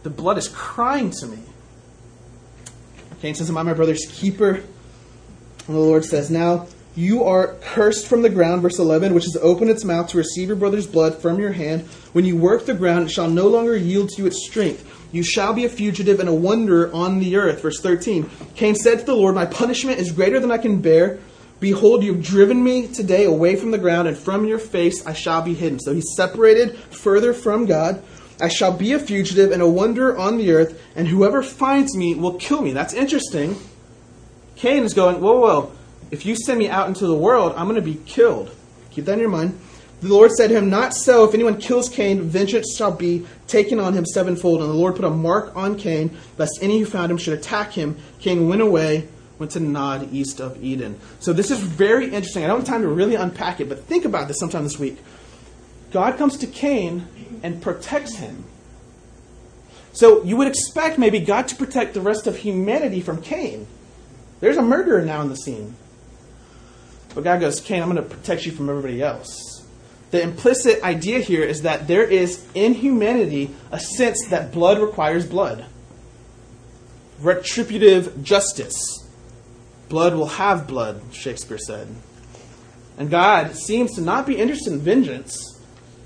The 0.04 0.10
blood 0.10 0.38
is 0.38 0.48
crying 0.48 1.12
to 1.20 1.28
me. 1.28 1.40
Cain 3.22 3.36
says, 3.36 3.50
Am 3.50 3.58
I 3.58 3.64
my 3.64 3.74
brother's 3.74 4.06
keeper? 4.10 4.64
And 5.70 5.78
the 5.78 5.82
Lord 5.82 6.04
says, 6.04 6.32
Now 6.32 6.66
you 6.96 7.24
are 7.26 7.54
cursed 7.62 8.08
from 8.08 8.24
the 8.24 8.30
ground, 8.30 8.64
verse 8.64 8.80
11, 8.80 9.14
which 9.14 9.26
has 9.26 9.38
opened 9.40 9.70
its 9.70 9.86
mouth 9.86 10.10
to 10.10 10.18
receive 10.18 10.48
your 10.48 10.58
brother's 10.58 10.88
blood 10.88 11.22
from 11.22 11.40
your 11.40 11.52
hand. 11.52 11.84
When 12.12 12.26
you 12.26 12.38
work 12.38 12.66
the 12.66 12.74
ground, 12.74 13.06
it 13.06 13.12
shall 13.12 13.30
no 13.30 13.48
longer 13.48 13.78
yield 13.78 14.10
to 14.10 14.24
you 14.24 14.26
its 14.26 14.44
strength. 14.48 14.84
You 15.12 15.22
shall 15.22 15.54
be 15.54 15.66
a 15.66 15.70
fugitive 15.70 16.20
and 16.20 16.28
a 16.28 16.34
wanderer 16.34 16.92
on 16.92 17.20
the 17.20 17.36
earth. 17.36 17.62
Verse 17.62 17.80
13. 17.82 18.28
Cain 18.56 18.74
said 18.74 19.02
to 19.02 19.06
the 19.06 19.14
Lord, 19.14 19.36
My 19.36 19.46
punishment 19.46 20.00
is 20.00 20.12
greater 20.12 20.40
than 20.40 20.52
I 20.52 20.58
can 20.58 20.82
bear. 20.82 21.20
Behold, 21.60 22.04
you've 22.04 22.24
driven 22.24 22.64
me 22.64 22.88
today 22.88 23.26
away 23.26 23.56
from 23.56 23.70
the 23.70 23.78
ground, 23.78 24.08
and 24.08 24.18
from 24.18 24.46
your 24.46 24.58
face 24.58 25.06
I 25.06 25.14
shall 25.14 25.44
be 25.44 25.54
hidden. 25.54 25.80
So 25.80 25.94
he's 25.94 26.16
separated 26.16 26.80
further 26.80 27.32
from 27.32 27.68
God. 27.68 28.02
I 28.42 28.48
shall 28.48 28.72
be 28.76 28.94
a 28.94 29.00
fugitive 29.00 29.52
and 29.52 29.62
a 29.62 29.70
wanderer 29.70 30.18
on 30.18 30.38
the 30.38 30.52
earth, 30.52 30.82
and 30.96 31.08
whoever 31.08 31.44
finds 31.44 31.96
me 31.96 32.16
will 32.16 32.40
kill 32.40 32.64
me. 32.64 32.72
That's 32.72 32.96
interesting 32.96 33.56
Cain 34.60 34.84
is 34.84 34.94
going, 34.94 35.22
whoa, 35.22 35.40
whoa, 35.40 35.72
if 36.12 36.26
you 36.26 36.36
send 36.36 36.60
me 36.60 36.70
out 36.70 36.90
into 36.90 37.08
the 37.08 37.16
world, 37.16 37.54
I'm 37.56 37.68
going 37.68 37.76
to 37.76 37.82
be 37.82 38.00
killed. 38.06 38.54
Keep 38.92 39.06
that 39.06 39.14
in 39.14 39.20
your 39.20 39.30
mind. 39.30 39.58
The 40.02 40.10
Lord 40.10 40.32
said 40.32 40.48
to 40.48 40.58
him, 40.58 40.70
Not 40.70 40.94
so. 40.94 41.26
If 41.26 41.34
anyone 41.34 41.60
kills 41.60 41.90
Cain, 41.90 42.22
vengeance 42.22 42.76
shall 42.78 42.92
be 42.92 43.26
taken 43.48 43.80
on 43.80 43.94
him 43.94 44.06
sevenfold. 44.06 44.62
And 44.62 44.70
the 44.70 44.76
Lord 44.76 44.96
put 44.96 45.06
a 45.06 45.10
mark 45.10 45.56
on 45.56 45.78
Cain, 45.78 46.18
lest 46.38 46.60
any 46.62 46.80
who 46.80 46.86
found 46.86 47.12
him 47.12 47.18
should 47.18 47.38
attack 47.38 47.72
him. 47.72 47.98
Cain 48.20 48.48
went 48.48 48.62
away, 48.62 49.08
went 49.38 49.52
to 49.54 49.60
Nod, 49.60 50.12
east 50.14 50.40
of 50.40 50.62
Eden. 50.64 51.00
So 51.20 51.34
this 51.34 51.52
is 51.52 51.60
very 51.60 52.06
interesting. 52.06 52.44
I 52.44 52.48
don't 52.48 52.60
have 52.60 52.68
time 52.68 52.82
to 52.82 52.88
really 52.88 53.16
unpack 53.16 53.60
it, 53.60 53.70
but 53.70 53.86
think 53.86 54.06
about 54.06 54.28
this 54.28 54.40
sometime 54.40 54.64
this 54.64 54.80
week. 54.80 54.98
God 55.92 56.18
comes 56.18 56.38
to 56.38 56.48
Cain 56.48 57.08
and 57.44 57.62
protects 57.62 58.16
him. 58.16 58.46
So 59.92 60.24
you 60.24 60.38
would 60.38 60.48
expect 60.48 60.98
maybe 60.98 61.20
God 61.20 61.48
to 61.50 61.56
protect 61.56 61.94
the 61.94 62.02
rest 62.02 62.28
of 62.28 62.38
humanity 62.38 63.02
from 63.02 63.22
Cain. 63.22 63.68
There's 64.40 64.58
a 64.58 64.62
murderer 64.62 65.02
now 65.02 65.22
in 65.22 65.30
the 65.30 65.36
scene. 65.36 65.76
But 67.14 67.24
God 67.24 67.40
goes, 67.42 67.60
Cain, 67.60 67.82
I'm 67.82 67.92
going 67.92 68.02
to 68.02 68.10
protect 68.10 68.46
you 68.46 68.52
from 68.52 68.70
everybody 68.70 69.02
else. 69.02 69.66
The 70.12 70.22
implicit 70.22 70.84
idea 70.84 71.20
here 71.20 71.44
is 71.44 71.64
that 71.64 71.88
there 71.88 72.04
is 72.04 72.46
in 72.54 72.74
humanity 72.74 73.52
a 73.72 73.80
sense 73.80 74.28
that 74.30 74.52
blood 74.52 74.80
requires 74.80 75.26
blood. 75.26 75.66
Retributive 77.20 78.24
justice. 78.24 79.08
Blood 79.88 80.16
will 80.16 80.28
have 80.28 80.68
blood, 80.68 81.02
Shakespeare 81.12 81.58
said. 81.58 81.88
And 82.98 83.10
God 83.10 83.56
seems 83.56 83.96
to 83.96 84.02
not 84.02 84.26
be 84.26 84.38
interested 84.38 84.74
in 84.74 84.80
vengeance, 84.80 85.60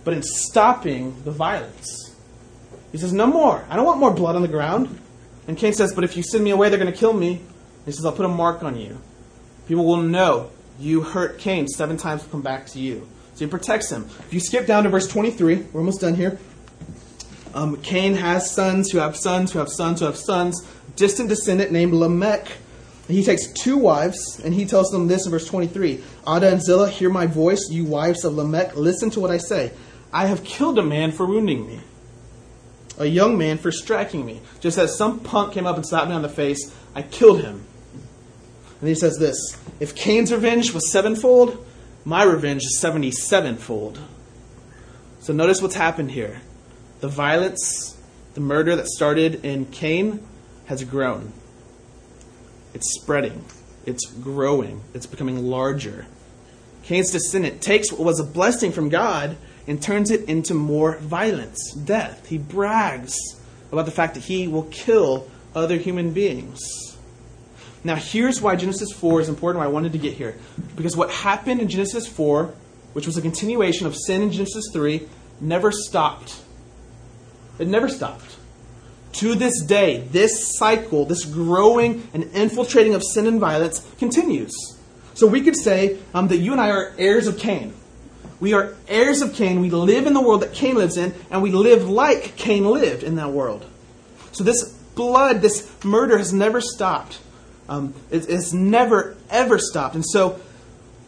but 0.03 0.13
in 0.13 0.23
stopping 0.23 1.23
the 1.23 1.31
violence. 1.31 2.15
He 2.91 2.97
says, 2.97 3.13
No 3.13 3.27
more. 3.27 3.65
I 3.69 3.75
don't 3.75 3.85
want 3.85 3.99
more 3.99 4.13
blood 4.13 4.35
on 4.35 4.41
the 4.41 4.47
ground. 4.47 4.99
And 5.47 5.57
Cain 5.57 5.73
says, 5.73 5.93
But 5.93 6.03
if 6.03 6.15
you 6.15 6.23
send 6.23 6.43
me 6.43 6.51
away, 6.51 6.69
they're 6.69 6.79
going 6.79 6.91
to 6.91 6.97
kill 6.97 7.13
me. 7.13 7.41
He 7.85 7.91
says, 7.91 8.05
I'll 8.05 8.11
put 8.11 8.25
a 8.25 8.29
mark 8.29 8.63
on 8.63 8.77
you. 8.77 8.99
People 9.67 9.85
will 9.85 10.01
know 10.01 10.51
you 10.79 11.01
hurt 11.01 11.37
Cain. 11.39 11.67
Seven 11.67 11.97
times 11.97 12.23
will 12.23 12.31
come 12.31 12.41
back 12.41 12.67
to 12.67 12.79
you. 12.79 13.07
So 13.35 13.45
he 13.45 13.51
protects 13.51 13.91
him. 13.91 14.05
If 14.19 14.33
you 14.33 14.39
skip 14.39 14.67
down 14.67 14.83
to 14.83 14.89
verse 14.89 15.07
23, 15.07 15.65
we're 15.71 15.79
almost 15.79 16.01
done 16.01 16.15
here. 16.15 16.37
Um, 17.53 17.81
Cain 17.81 18.15
has 18.15 18.51
sons 18.51 18.91
who 18.91 18.97
have 18.97 19.15
sons 19.15 19.51
who 19.51 19.59
have 19.59 19.69
sons 19.69 19.99
who 19.99 20.05
have 20.05 20.17
sons. 20.17 20.67
Distant 20.95 21.29
descendant 21.29 21.71
named 21.71 21.93
Lamech. 21.93 22.47
He 23.07 23.23
takes 23.23 23.47
two 23.51 23.77
wives, 23.77 24.39
and 24.43 24.53
he 24.53 24.65
tells 24.65 24.89
them 24.89 25.07
this 25.07 25.25
in 25.25 25.31
verse 25.31 25.45
23 25.45 26.01
Adah 26.25 26.51
and 26.51 26.61
Zillah, 26.61 26.89
hear 26.89 27.09
my 27.09 27.25
voice, 27.25 27.67
you 27.69 27.83
wives 27.83 28.23
of 28.23 28.35
Lamech. 28.35 28.75
Listen 28.75 29.09
to 29.11 29.19
what 29.19 29.29
I 29.29 29.37
say. 29.37 29.71
I 30.11 30.27
have 30.27 30.43
killed 30.43 30.79
a 30.79 30.83
man 30.83 31.11
for 31.11 31.25
wounding 31.25 31.67
me, 31.67 31.81
a 32.97 33.05
young 33.05 33.37
man 33.37 33.57
for 33.57 33.71
striking 33.71 34.25
me. 34.25 34.41
Just 34.59 34.77
as 34.77 34.97
some 34.97 35.19
punk 35.19 35.53
came 35.53 35.65
up 35.65 35.75
and 35.75 35.85
slapped 35.85 36.07
me 36.07 36.15
on 36.15 36.21
the 36.21 36.29
face, 36.29 36.73
I 36.95 37.01
killed 37.01 37.41
him. 37.41 37.65
And 38.83 38.89
he 38.89 38.95
says 38.95 39.17
this 39.17 39.37
If 39.79 39.95
Cain's 39.95 40.29
revenge 40.29 40.73
was 40.73 40.91
sevenfold, 40.91 41.65
my 42.03 42.23
revenge 42.23 42.63
is 42.63 42.81
77fold. 42.83 43.97
So 45.21 45.31
notice 45.31 45.61
what's 45.61 45.75
happened 45.75 46.11
here. 46.11 46.41
The 46.99 47.07
violence, 47.07 47.97
the 48.33 48.41
murder 48.41 48.75
that 48.75 48.87
started 48.87 49.45
in 49.45 49.67
Cain 49.67 50.21
has 50.65 50.83
grown. 50.83 51.31
It's 52.73 52.93
spreading, 52.99 53.45
it's 53.85 54.05
growing, 54.05 54.81
it's 54.93 55.05
becoming 55.05 55.45
larger. 55.45 56.05
Cain's 56.83 57.09
descendant 57.09 57.61
takes 57.61 57.89
what 57.89 58.01
was 58.01 58.19
a 58.19 58.25
blessing 58.25 58.73
from 58.73 58.89
God 58.89 59.37
and 59.65 59.81
turns 59.81 60.11
it 60.11 60.27
into 60.27 60.53
more 60.53 60.97
violence, 60.97 61.71
death. 61.71 62.27
He 62.27 62.37
brags 62.37 63.17
about 63.71 63.85
the 63.85 63.91
fact 63.91 64.15
that 64.15 64.23
he 64.23 64.49
will 64.49 64.63
kill 64.63 65.31
other 65.55 65.77
human 65.77 66.11
beings. 66.11 66.92
Now, 67.83 67.95
here's 67.95 68.41
why 68.41 68.55
Genesis 68.55 68.91
4 68.93 69.21
is 69.21 69.29
important, 69.29 69.59
why 69.59 69.65
I 69.65 69.69
wanted 69.69 69.91
to 69.91 69.97
get 69.97 70.13
here. 70.13 70.37
Because 70.75 70.95
what 70.95 71.09
happened 71.11 71.59
in 71.59 71.67
Genesis 71.67 72.07
4, 72.07 72.53
which 72.93 73.05
was 73.05 73.17
a 73.17 73.21
continuation 73.21 73.87
of 73.87 73.95
sin 73.95 74.21
in 74.21 74.31
Genesis 74.31 74.69
3, 74.71 75.07
never 75.41 75.71
stopped. 75.71 76.41
It 77.59 77.67
never 77.67 77.89
stopped. 77.89 78.37
To 79.13 79.35
this 79.35 79.61
day, 79.63 79.99
this 80.11 80.57
cycle, 80.57 81.05
this 81.05 81.25
growing 81.25 82.07
and 82.13 82.23
infiltrating 82.33 82.95
of 82.95 83.03
sin 83.03 83.27
and 83.27 83.39
violence 83.39 83.85
continues. 83.99 84.53
So 85.13 85.27
we 85.27 85.41
could 85.41 85.55
say 85.55 85.99
um, 86.13 86.29
that 86.29 86.37
you 86.37 86.51
and 86.51 86.61
I 86.61 86.71
are 86.71 86.93
heirs 86.97 87.27
of 87.27 87.37
Cain. 87.37 87.73
We 88.39 88.53
are 88.53 88.75
heirs 88.87 89.21
of 89.21 89.33
Cain. 89.35 89.61
We 89.61 89.69
live 89.69 90.07
in 90.07 90.13
the 90.13 90.21
world 90.21 90.41
that 90.41 90.53
Cain 90.53 90.75
lives 90.75 90.97
in, 90.97 91.13
and 91.29 91.41
we 91.43 91.51
live 91.51 91.87
like 91.87 92.35
Cain 92.35 92.65
lived 92.65 93.03
in 93.03 93.15
that 93.15 93.31
world. 93.31 93.65
So 94.31 94.43
this 94.43 94.63
blood, 94.95 95.41
this 95.41 95.71
murder 95.83 96.17
has 96.17 96.33
never 96.33 96.59
stopped. 96.59 97.19
Um, 97.69 97.93
it, 98.11 98.29
it's 98.29 98.53
never, 98.53 99.15
ever 99.29 99.57
stopped. 99.57 99.95
And 99.95 100.05
so 100.05 100.39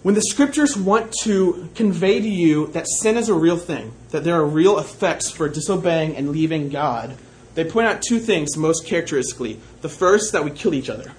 when 0.04 0.16
the 0.16 0.22
scriptures 0.22 0.78
want 0.78 1.14
to 1.24 1.70
convey 1.76 2.20
to 2.20 2.30
you 2.30 2.68
that 2.68 2.88
sin 2.88 3.18
is 3.18 3.28
a 3.28 3.34
real 3.34 3.58
thing, 3.58 3.92
that 4.12 4.24
there 4.24 4.36
are 4.36 4.46
real 4.46 4.78
effects 4.78 5.32
for 5.32 5.50
disobeying 5.50 6.16
and 6.16 6.30
leaving 6.30 6.70
God, 6.70 7.18
they 7.56 7.64
point 7.64 7.88
out 7.88 8.02
two 8.02 8.20
things 8.20 8.56
most 8.56 8.86
characteristically. 8.86 9.60
The 9.82 9.90
first, 9.90 10.32
that 10.34 10.44
we 10.44 10.52
kill 10.52 10.74
each 10.74 10.90
other. 10.90 11.12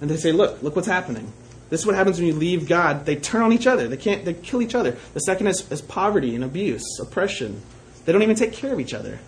And 0.00 0.08
they 0.08 0.16
say, 0.16 0.32
look, 0.32 0.62
look 0.62 0.76
what's 0.76 0.88
happening. 0.88 1.32
This 1.70 1.80
is 1.80 1.86
what 1.86 1.94
happens 1.94 2.18
when 2.18 2.26
you 2.26 2.34
leave 2.34 2.68
God. 2.68 3.06
They 3.06 3.16
turn 3.16 3.42
on 3.42 3.52
each 3.52 3.66
other. 3.66 3.88
They 3.88 3.96
can't 3.96 4.24
they 4.24 4.34
kill 4.34 4.60
each 4.60 4.74
other. 4.74 4.96
The 5.14 5.20
second 5.20 5.46
is, 5.46 5.70
is 5.70 5.80
poverty 5.80 6.34
and 6.34 6.44
abuse, 6.44 6.98
oppression. 7.00 7.62
They 8.04 8.12
don't 8.12 8.22
even 8.22 8.36
take 8.36 8.52
care 8.52 8.72
of 8.72 8.80
each 8.80 8.94
other. 8.94 9.20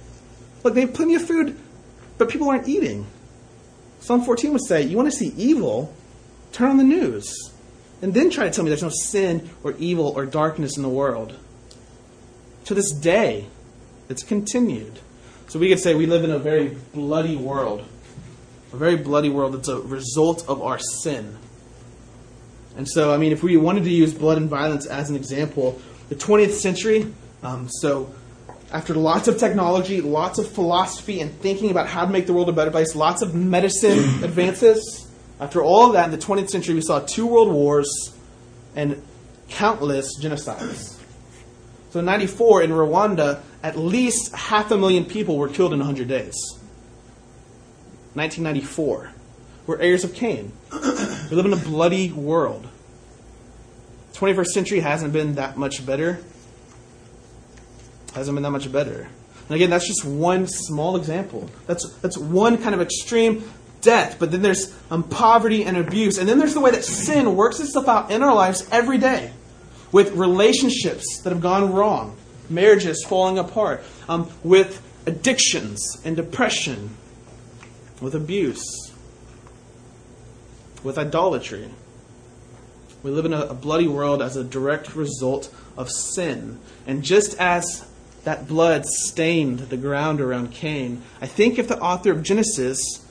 Look, 0.64 0.74
they 0.74 0.82
have 0.82 0.94
plenty 0.94 1.14
of 1.14 1.26
food, 1.26 1.58
but 2.18 2.28
people 2.28 2.48
aren't 2.48 2.68
eating. 2.68 3.06
Psalm 4.02 4.22
14 4.22 4.52
would 4.52 4.66
say, 4.66 4.82
You 4.82 4.96
want 4.96 5.10
to 5.10 5.16
see 5.16 5.32
evil? 5.36 5.94
Turn 6.50 6.70
on 6.70 6.76
the 6.76 6.84
news 6.84 7.52
and 8.02 8.12
then 8.12 8.30
try 8.30 8.44
to 8.44 8.50
tell 8.50 8.64
me 8.64 8.68
there's 8.68 8.82
no 8.82 8.90
sin 8.90 9.48
or 9.62 9.72
evil 9.78 10.08
or 10.08 10.26
darkness 10.26 10.76
in 10.76 10.82
the 10.82 10.88
world. 10.88 11.38
To 12.64 12.74
this 12.74 12.90
day, 12.90 13.46
it's 14.08 14.24
continued. 14.24 14.98
So 15.48 15.60
we 15.60 15.68
could 15.68 15.78
say 15.78 15.94
we 15.94 16.06
live 16.06 16.24
in 16.24 16.32
a 16.32 16.38
very 16.38 16.76
bloody 16.92 17.36
world. 17.36 17.84
A 18.72 18.76
very 18.76 18.96
bloody 18.96 19.28
world 19.28 19.54
that's 19.54 19.68
a 19.68 19.80
result 19.80 20.48
of 20.48 20.60
our 20.60 20.80
sin. 20.80 21.38
And 22.76 22.88
so, 22.88 23.14
I 23.14 23.18
mean, 23.18 23.32
if 23.32 23.42
we 23.42 23.56
wanted 23.56 23.84
to 23.84 23.90
use 23.90 24.12
blood 24.12 24.36
and 24.36 24.48
violence 24.48 24.86
as 24.86 25.10
an 25.10 25.16
example, 25.16 25.80
the 26.08 26.16
20th 26.16 26.52
century, 26.52 27.12
um, 27.42 27.68
so 27.68 28.12
after 28.72 28.94
lots 28.94 29.28
of 29.28 29.38
technology, 29.38 30.00
lots 30.00 30.38
of 30.38 30.50
philosophy, 30.50 31.20
and 31.20 31.30
thinking 31.40 31.70
about 31.70 31.86
how 31.86 32.06
to 32.06 32.10
make 32.10 32.26
the 32.26 32.32
world 32.32 32.48
a 32.48 32.52
better 32.52 32.70
place, 32.70 32.96
lots 32.96 33.22
of 33.22 33.34
medicine 33.34 33.98
advances, 34.24 35.02
after 35.42 35.60
all 35.60 35.88
of 35.88 35.94
that, 35.94 36.04
in 36.04 36.12
the 36.12 36.24
20th 36.24 36.50
century, 36.50 36.76
we 36.76 36.80
saw 36.80 37.00
two 37.00 37.26
world 37.26 37.52
wars 37.52 38.14
and 38.76 39.02
countless 39.48 40.16
genocides. 40.20 41.00
So 41.90 41.98
in 41.98 42.04
94, 42.04 42.62
in 42.62 42.70
Rwanda, 42.70 43.40
at 43.60 43.76
least 43.76 44.32
half 44.34 44.70
a 44.70 44.78
million 44.78 45.04
people 45.04 45.36
were 45.36 45.48
killed 45.48 45.72
in 45.72 45.80
100 45.80 46.06
days. 46.06 46.36
1994. 48.14 49.12
We're 49.66 49.80
heirs 49.80 50.04
of 50.04 50.14
Cain. 50.14 50.52
We 50.72 51.36
live 51.36 51.44
in 51.44 51.52
a 51.52 51.56
bloody 51.56 52.12
world. 52.12 52.68
21st 54.12 54.46
century 54.46 54.80
hasn't 54.80 55.12
been 55.12 55.34
that 55.34 55.56
much 55.56 55.84
better. 55.84 56.22
Hasn't 58.14 58.34
been 58.34 58.42
that 58.42 58.50
much 58.50 58.70
better. 58.70 59.08
And 59.48 59.56
again, 59.56 59.70
that's 59.70 59.86
just 59.86 60.04
one 60.04 60.46
small 60.46 60.96
example. 60.96 61.50
That's, 61.66 61.90
that's 61.96 62.16
one 62.16 62.58
kind 62.58 62.74
of 62.74 62.80
extreme 62.80 63.44
death, 63.80 64.16
but 64.18 64.30
then 64.30 64.42
there's 64.42 64.74
um, 64.90 65.02
poverty 65.02 65.64
and 65.64 65.76
abuse. 65.76 66.18
And 66.18 66.28
then 66.28 66.38
there's 66.38 66.54
the 66.54 66.60
way 66.60 66.70
that 66.70 66.84
sin 66.84 67.36
works 67.36 67.60
itself 67.60 67.88
out 67.88 68.10
in 68.10 68.22
our 68.22 68.34
lives 68.34 68.66
every 68.70 68.98
day 68.98 69.32
with 69.90 70.12
relationships 70.12 71.20
that 71.22 71.30
have 71.30 71.42
gone 71.42 71.72
wrong, 71.72 72.16
marriages 72.48 73.04
falling 73.04 73.38
apart, 73.38 73.84
um, 74.08 74.30
with 74.42 74.80
addictions 75.06 76.00
and 76.04 76.16
depression, 76.16 76.96
with 78.00 78.14
abuse, 78.14 78.92
with 80.82 80.96
idolatry. 80.96 81.68
We 83.02 83.10
live 83.10 83.26
in 83.26 83.32
a, 83.32 83.46
a 83.46 83.54
bloody 83.54 83.88
world 83.88 84.22
as 84.22 84.36
a 84.36 84.44
direct 84.44 84.94
result 84.94 85.52
of 85.76 85.90
sin. 85.90 86.60
And 86.86 87.02
just 87.02 87.38
as 87.38 87.84
that 88.24 88.46
blood 88.46 88.86
stained 88.86 89.58
the 89.60 89.76
ground 89.76 90.20
around 90.20 90.52
Cain, 90.52 91.02
I 91.20 91.26
think 91.26 91.58
if 91.58 91.68
the 91.68 91.80
author 91.80 92.12
of 92.12 92.22
Genesis 92.22 93.02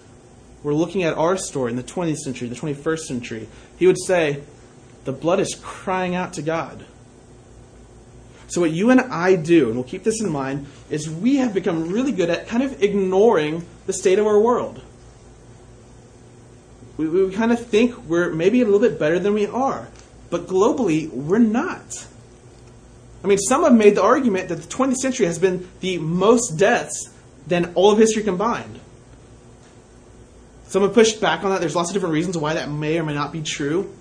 we're 0.63 0.73
looking 0.73 1.03
at 1.03 1.17
our 1.17 1.37
story 1.37 1.71
in 1.71 1.77
the 1.77 1.83
20th 1.83 2.17
century, 2.17 2.47
the 2.47 2.55
21st 2.55 2.99
century, 2.99 3.49
he 3.77 3.87
would 3.87 3.99
say, 3.99 4.43
the 5.05 5.11
blood 5.11 5.39
is 5.39 5.59
crying 5.61 6.15
out 6.15 6.33
to 6.33 6.41
God. 6.41 6.85
So, 8.47 8.61
what 8.61 8.71
you 8.71 8.89
and 8.91 8.99
I 8.99 9.35
do, 9.35 9.67
and 9.67 9.75
we'll 9.75 9.85
keep 9.85 10.03
this 10.03 10.21
in 10.21 10.29
mind, 10.29 10.67
is 10.89 11.09
we 11.09 11.37
have 11.37 11.53
become 11.53 11.91
really 11.91 12.11
good 12.11 12.29
at 12.29 12.47
kind 12.47 12.61
of 12.61 12.83
ignoring 12.83 13.65
the 13.87 13.93
state 13.93 14.19
of 14.19 14.27
our 14.27 14.39
world. 14.39 14.81
We, 16.97 17.07
we 17.07 17.33
kind 17.33 17.51
of 17.51 17.65
think 17.65 17.97
we're 18.05 18.31
maybe 18.31 18.61
a 18.61 18.65
little 18.65 18.81
bit 18.81 18.99
better 18.99 19.17
than 19.19 19.33
we 19.33 19.47
are, 19.47 19.87
but 20.29 20.47
globally, 20.47 21.09
we're 21.09 21.39
not. 21.39 22.05
I 23.23 23.27
mean, 23.27 23.37
some 23.37 23.63
have 23.63 23.73
made 23.73 23.95
the 23.95 24.03
argument 24.03 24.49
that 24.49 24.61
the 24.61 24.67
20th 24.67 24.97
century 24.97 25.25
has 25.27 25.37
been 25.37 25.69
the 25.79 25.97
most 25.99 26.57
deaths 26.57 27.09
than 27.47 27.73
all 27.75 27.91
of 27.91 27.97
history 27.97 28.23
combined. 28.23 28.79
Some 30.67 30.83
have 30.83 30.93
pushed 30.93 31.19
back 31.19 31.43
on 31.43 31.51
that. 31.51 31.59
There's 31.59 31.75
lots 31.75 31.89
of 31.89 31.93
different 31.93 32.13
reasons 32.13 32.37
why 32.37 32.53
that 32.53 32.69
may 32.69 32.97
or 32.97 33.03
may 33.03 33.13
not 33.13 33.31
be 33.31 33.41
true. 33.41 33.93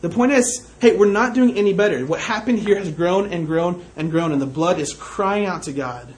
The 0.00 0.08
point 0.08 0.32
is, 0.32 0.68
hey, 0.80 0.96
we're 0.96 1.06
not 1.06 1.34
doing 1.34 1.56
any 1.56 1.72
better. 1.72 2.04
What 2.04 2.20
happened 2.20 2.58
here 2.58 2.78
has 2.78 2.90
grown 2.90 3.32
and 3.32 3.46
grown 3.46 3.84
and 3.96 4.10
grown, 4.10 4.32
and 4.32 4.42
the 4.42 4.46
blood 4.46 4.78
is 4.78 4.92
crying 4.94 5.46
out 5.46 5.64
to 5.64 5.72
God. 5.72 6.12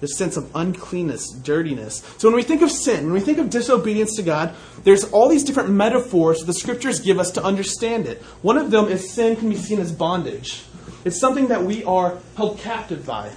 This 0.00 0.16
sense 0.16 0.36
of 0.36 0.50
uncleanness, 0.54 1.30
dirtiness. 1.30 2.02
So 2.18 2.28
when 2.28 2.36
we 2.36 2.42
think 2.42 2.62
of 2.62 2.70
sin, 2.70 3.04
when 3.04 3.14
we 3.14 3.20
think 3.20 3.38
of 3.38 3.50
disobedience 3.50 4.16
to 4.16 4.22
God, 4.22 4.54
there's 4.82 5.04
all 5.04 5.28
these 5.28 5.44
different 5.44 5.70
metaphors 5.70 6.40
the 6.40 6.52
scriptures 6.52 7.00
give 7.00 7.18
us 7.18 7.30
to 7.32 7.42
understand 7.42 8.06
it. 8.06 8.20
One 8.42 8.58
of 8.58 8.70
them 8.70 8.86
is 8.86 9.12
sin 9.12 9.36
can 9.36 9.48
be 9.48 9.56
seen 9.56 9.78
as 9.78 9.92
bondage. 9.92 10.64
It's 11.04 11.20
something 11.20 11.48
that 11.48 11.64
we 11.64 11.84
are 11.84 12.18
held 12.36 12.58
captive 12.58 13.04
by. 13.06 13.30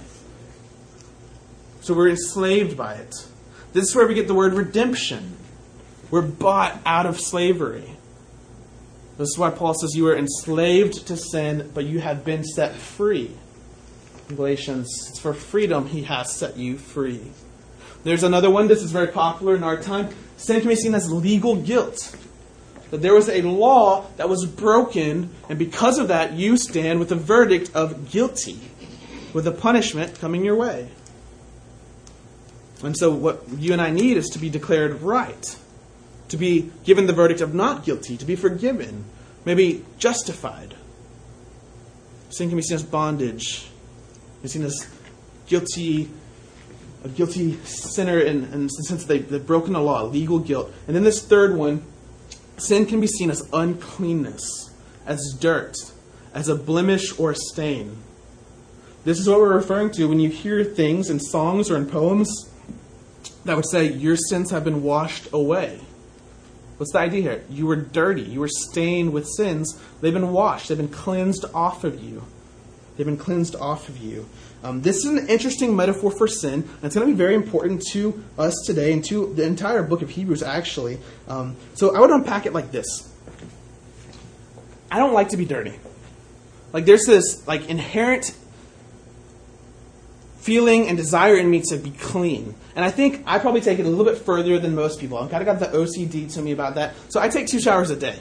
So 1.80 1.94
we're 1.94 2.08
enslaved 2.08 2.76
by 2.76 2.94
it. 2.94 3.14
This 3.72 3.90
is 3.90 3.94
where 3.94 4.06
we 4.06 4.14
get 4.14 4.26
the 4.26 4.34
word 4.34 4.54
redemption. 4.54 5.36
We're 6.10 6.22
bought 6.22 6.80
out 6.86 7.06
of 7.06 7.20
slavery. 7.20 7.96
This 9.18 9.28
is 9.30 9.38
why 9.38 9.50
Paul 9.50 9.74
says 9.74 9.94
you 9.94 10.04
were 10.04 10.16
enslaved 10.16 11.06
to 11.08 11.16
sin, 11.16 11.70
but 11.74 11.84
you 11.84 12.00
have 12.00 12.24
been 12.24 12.44
set 12.44 12.74
free. 12.74 13.32
In 14.28 14.36
Galatians, 14.36 14.88
it's 15.10 15.18
for 15.18 15.34
freedom 15.34 15.86
he 15.88 16.04
has 16.04 16.32
set 16.34 16.56
you 16.56 16.78
free. 16.78 17.32
There's 18.04 18.22
another 18.22 18.48
one, 18.48 18.68
this 18.68 18.82
is 18.82 18.92
very 18.92 19.08
popular 19.08 19.56
in 19.56 19.64
our 19.64 19.76
time. 19.76 20.08
Sin 20.36 20.60
can 20.60 20.68
be 20.68 20.76
seen 20.76 20.94
as 20.94 21.10
legal 21.10 21.56
guilt. 21.56 22.16
That 22.90 23.02
there 23.02 23.14
was 23.14 23.28
a 23.28 23.42
law 23.42 24.06
that 24.16 24.28
was 24.28 24.46
broken, 24.46 25.30
and 25.48 25.58
because 25.58 25.98
of 25.98 26.08
that, 26.08 26.32
you 26.32 26.56
stand 26.56 26.98
with 26.98 27.12
a 27.12 27.16
verdict 27.16 27.70
of 27.74 28.10
guilty, 28.10 28.60
with 29.32 29.46
a 29.46 29.52
punishment 29.52 30.18
coming 30.18 30.44
your 30.44 30.56
way. 30.56 30.88
And 32.82 32.96
so, 32.96 33.10
what 33.10 33.42
you 33.58 33.72
and 33.72 33.82
I 33.82 33.90
need 33.90 34.16
is 34.16 34.28
to 34.30 34.38
be 34.38 34.48
declared 34.48 35.02
right 35.02 35.56
to 36.28 36.36
be 36.36 36.70
given 36.84 37.06
the 37.06 37.12
verdict 37.12 37.40
of 37.40 37.54
not 37.54 37.84
guilty, 37.84 38.16
to 38.16 38.24
be 38.24 38.36
forgiven, 38.36 39.04
maybe 39.44 39.84
justified. 39.98 40.74
Sin 42.30 42.48
can 42.48 42.56
be 42.56 42.62
seen 42.62 42.76
as 42.76 42.82
bondage, 42.82 43.68
be 44.42 44.48
seen 44.48 44.62
as 44.62 44.86
guilty, 45.46 46.10
a 47.02 47.08
guilty 47.08 47.54
sinner 47.64 48.18
in, 48.18 48.44
in 48.44 48.64
the 48.64 48.68
sense 48.68 49.04
they, 49.04 49.18
they've 49.18 49.46
broken 49.46 49.72
the 49.72 49.80
law, 49.80 50.02
legal 50.02 50.38
guilt. 50.38 50.72
And 50.86 50.94
then 50.94 51.04
this 51.04 51.24
third 51.24 51.56
one, 51.56 51.82
sin 52.60 52.86
can 52.86 53.00
be 53.00 53.06
seen 53.06 53.30
as 53.30 53.48
uncleanness, 53.52 54.70
as 55.06 55.36
dirt, 55.40 55.76
as 56.34 56.48
a 56.48 56.54
blemish 56.54 57.18
or 57.18 57.32
a 57.32 57.36
stain. 57.36 57.96
This 59.04 59.18
is 59.18 59.28
what 59.28 59.40
we're 59.40 59.54
referring 59.54 59.90
to 59.92 60.08
when 60.08 60.20
you 60.20 60.28
hear 60.28 60.64
things 60.64 61.08
in 61.10 61.20
songs 61.20 61.70
or 61.70 61.76
in 61.76 61.86
poems 61.86 62.50
that 63.44 63.56
would 63.56 63.68
say, 63.68 63.90
Your 63.90 64.16
sins 64.16 64.50
have 64.50 64.64
been 64.64 64.82
washed 64.82 65.28
away. 65.32 65.80
What's 66.76 66.92
the 66.92 67.00
idea 67.00 67.22
here? 67.22 67.44
You 67.50 67.66
were 67.66 67.76
dirty. 67.76 68.22
You 68.22 68.40
were 68.40 68.48
stained 68.48 69.12
with 69.12 69.26
sins. 69.26 69.80
They've 70.00 70.12
been 70.12 70.32
washed. 70.32 70.68
They've 70.68 70.78
been 70.78 70.88
cleansed 70.88 71.44
off 71.52 71.82
of 71.82 72.02
you. 72.02 72.24
They've 72.98 73.06
been 73.06 73.16
cleansed 73.16 73.54
off 73.54 73.88
of 73.88 73.96
you. 73.98 74.28
Um, 74.64 74.82
this 74.82 74.96
is 74.96 75.04
an 75.04 75.28
interesting 75.28 75.76
metaphor 75.76 76.10
for 76.10 76.26
sin, 76.26 76.54
and 76.64 76.84
it's 76.84 76.96
going 76.96 77.06
to 77.06 77.12
be 77.12 77.16
very 77.16 77.36
important 77.36 77.80
to 77.92 78.24
us 78.36 78.54
today 78.66 78.92
and 78.92 79.04
to 79.04 79.32
the 79.34 79.44
entire 79.44 79.84
book 79.84 80.02
of 80.02 80.10
Hebrews, 80.10 80.42
actually. 80.42 80.98
Um, 81.28 81.56
so 81.74 81.94
I 81.94 82.00
would 82.00 82.10
unpack 82.10 82.44
it 82.44 82.52
like 82.52 82.72
this 82.72 83.08
I 84.90 84.98
don't 84.98 85.12
like 85.12 85.28
to 85.28 85.36
be 85.36 85.44
dirty. 85.44 85.78
Like, 86.72 86.86
there's 86.86 87.06
this 87.06 87.46
like 87.46 87.68
inherent 87.68 88.36
feeling 90.38 90.88
and 90.88 90.96
desire 90.96 91.36
in 91.36 91.48
me 91.48 91.62
to 91.68 91.76
be 91.76 91.90
clean. 91.90 92.54
And 92.74 92.84
I 92.84 92.90
think 92.90 93.22
I 93.26 93.38
probably 93.38 93.60
take 93.60 93.78
it 93.78 93.86
a 93.86 93.88
little 93.88 94.04
bit 94.04 94.18
further 94.18 94.58
than 94.58 94.74
most 94.74 94.98
people. 94.98 95.18
I've 95.18 95.30
kind 95.30 95.46
of 95.46 95.58
got 95.58 95.70
the 95.70 95.76
OCD 95.76 96.32
to 96.34 96.42
me 96.42 96.50
about 96.50 96.74
that. 96.74 96.94
So 97.10 97.20
I 97.20 97.28
take 97.28 97.46
two 97.46 97.60
showers 97.60 97.90
a 97.90 97.96
day. 97.96 98.18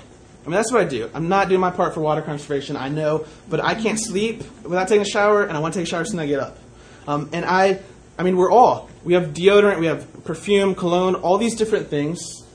I 0.48 0.50
mean, 0.50 0.56
that's 0.56 0.72
what 0.72 0.80
I 0.80 0.86
do. 0.86 1.12
I'm 1.14 1.28
not 1.28 1.50
doing 1.50 1.60
my 1.60 1.72
part 1.72 1.94
for 1.94 2.00
water 2.00 2.22
conservation, 2.22 2.78
I 2.78 2.88
know, 2.88 3.26
but 3.50 3.60
I 3.60 3.76
can't 3.76 4.00
sleep 4.00 4.44
without 4.64 4.88
taking 4.88 5.02
a 5.02 5.06
shower, 5.06 5.44
and 5.44 5.58
I 5.58 5.60
want 5.60 5.74
to 5.74 5.82
take 5.82 5.88
a 5.88 5.90
shower 5.90 6.06
soon 6.06 6.22
as 6.22 6.24
I 6.24 6.28
get 6.28 6.40
up. 6.40 6.58
Um, 7.06 7.30
and 7.34 7.44
I, 7.44 7.82
I 8.18 8.24
mean, 8.24 8.38
we're 8.38 8.50
all. 8.50 8.90
We 9.04 9.14
have 9.16 9.34
deodorant, 9.34 9.78
we 9.78 9.88
have 9.88 10.24
perfume, 10.24 10.74
cologne, 10.74 11.16
all 11.16 11.38
these 11.38 11.58
different 11.58 11.90
things. 11.90 12.46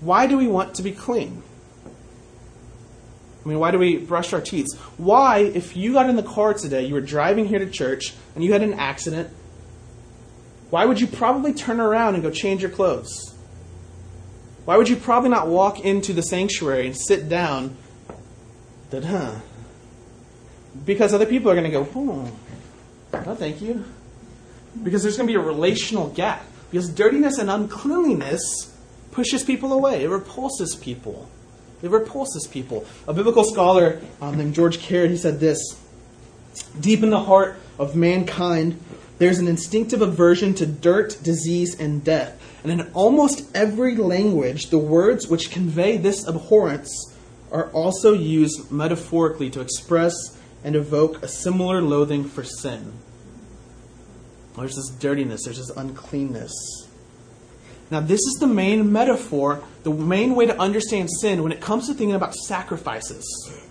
Why 0.00 0.26
do 0.26 0.36
we 0.36 0.48
want 0.48 0.74
to 0.74 0.82
be 0.82 0.90
clean? 0.90 1.44
I 3.44 3.48
mean, 3.48 3.60
why 3.60 3.70
do 3.70 3.78
we 3.78 3.98
brush 3.98 4.32
our 4.32 4.40
teeth? 4.40 4.66
Why, 4.96 5.38
if 5.38 5.76
you 5.76 5.92
got 5.92 6.10
in 6.10 6.16
the 6.16 6.24
car 6.24 6.52
today, 6.52 6.84
you 6.84 6.94
were 6.94 7.00
driving 7.00 7.46
here 7.46 7.60
to 7.60 7.70
church, 7.70 8.12
and 8.34 8.42
you 8.42 8.52
had 8.52 8.62
an 8.64 8.72
accident, 8.72 9.32
why 10.70 10.84
would 10.84 11.00
you 11.00 11.06
probably 11.06 11.54
turn 11.54 11.78
around 11.78 12.14
and 12.14 12.24
go 12.24 12.30
change 12.32 12.60
your 12.60 12.72
clothes? 12.72 13.29
Why 14.64 14.76
would 14.76 14.88
you 14.88 14.96
probably 14.96 15.30
not 15.30 15.48
walk 15.48 15.80
into 15.80 16.12
the 16.12 16.22
sanctuary 16.22 16.86
and 16.86 16.96
sit 16.96 17.28
down 17.28 17.76
huh? 18.92 19.34
Because 20.84 21.14
other 21.14 21.26
people 21.26 21.50
are 21.50 21.54
going 21.54 21.64
to 21.64 21.70
go, 21.70 21.88
oh, 21.94 22.32
no, 23.12 23.34
thank 23.34 23.60
you. 23.60 23.84
Because 24.82 25.02
there's 25.02 25.16
going 25.16 25.26
to 25.26 25.32
be 25.32 25.38
a 25.38 25.44
relational 25.44 26.08
gap. 26.08 26.44
Because 26.70 26.88
dirtiness 26.88 27.38
and 27.38 27.50
uncleanliness 27.50 28.76
pushes 29.10 29.42
people 29.42 29.72
away, 29.72 30.04
it 30.04 30.08
repulses 30.08 30.76
people. 30.76 31.28
It 31.82 31.90
repulses 31.90 32.46
people. 32.46 32.86
A 33.08 33.12
biblical 33.12 33.44
scholar 33.44 34.00
um, 34.20 34.36
named 34.36 34.54
George 34.54 34.78
Caird, 34.80 35.10
he 35.10 35.16
said 35.16 35.40
this 35.40 35.58
Deep 36.78 37.02
in 37.02 37.10
the 37.10 37.20
heart 37.20 37.56
of 37.78 37.96
mankind, 37.96 38.80
there's 39.18 39.38
an 39.38 39.48
instinctive 39.48 40.02
aversion 40.02 40.54
to 40.54 40.66
dirt, 40.66 41.18
disease, 41.22 41.78
and 41.78 42.04
death. 42.04 42.36
And 42.62 42.72
in 42.72 42.90
almost 42.92 43.54
every 43.54 43.96
language, 43.96 44.70
the 44.70 44.78
words 44.78 45.28
which 45.28 45.50
convey 45.50 45.96
this 45.96 46.26
abhorrence 46.26 47.14
are 47.50 47.70
also 47.70 48.12
used 48.12 48.70
metaphorically 48.70 49.50
to 49.50 49.60
express 49.60 50.14
and 50.62 50.76
evoke 50.76 51.22
a 51.22 51.28
similar 51.28 51.80
loathing 51.80 52.24
for 52.24 52.44
sin. 52.44 52.92
There's 54.56 54.76
this 54.76 54.90
dirtiness, 54.90 55.44
there's 55.44 55.58
this 55.58 55.70
uncleanness. 55.70 56.52
Now, 57.90 58.00
this 58.00 58.20
is 58.20 58.36
the 58.38 58.46
main 58.46 58.92
metaphor, 58.92 59.64
the 59.82 59.90
main 59.90 60.34
way 60.34 60.46
to 60.46 60.60
understand 60.60 61.10
sin 61.10 61.42
when 61.42 61.50
it 61.50 61.60
comes 61.60 61.88
to 61.88 61.94
thinking 61.94 62.14
about 62.14 62.34
sacrifices. 62.34 63.24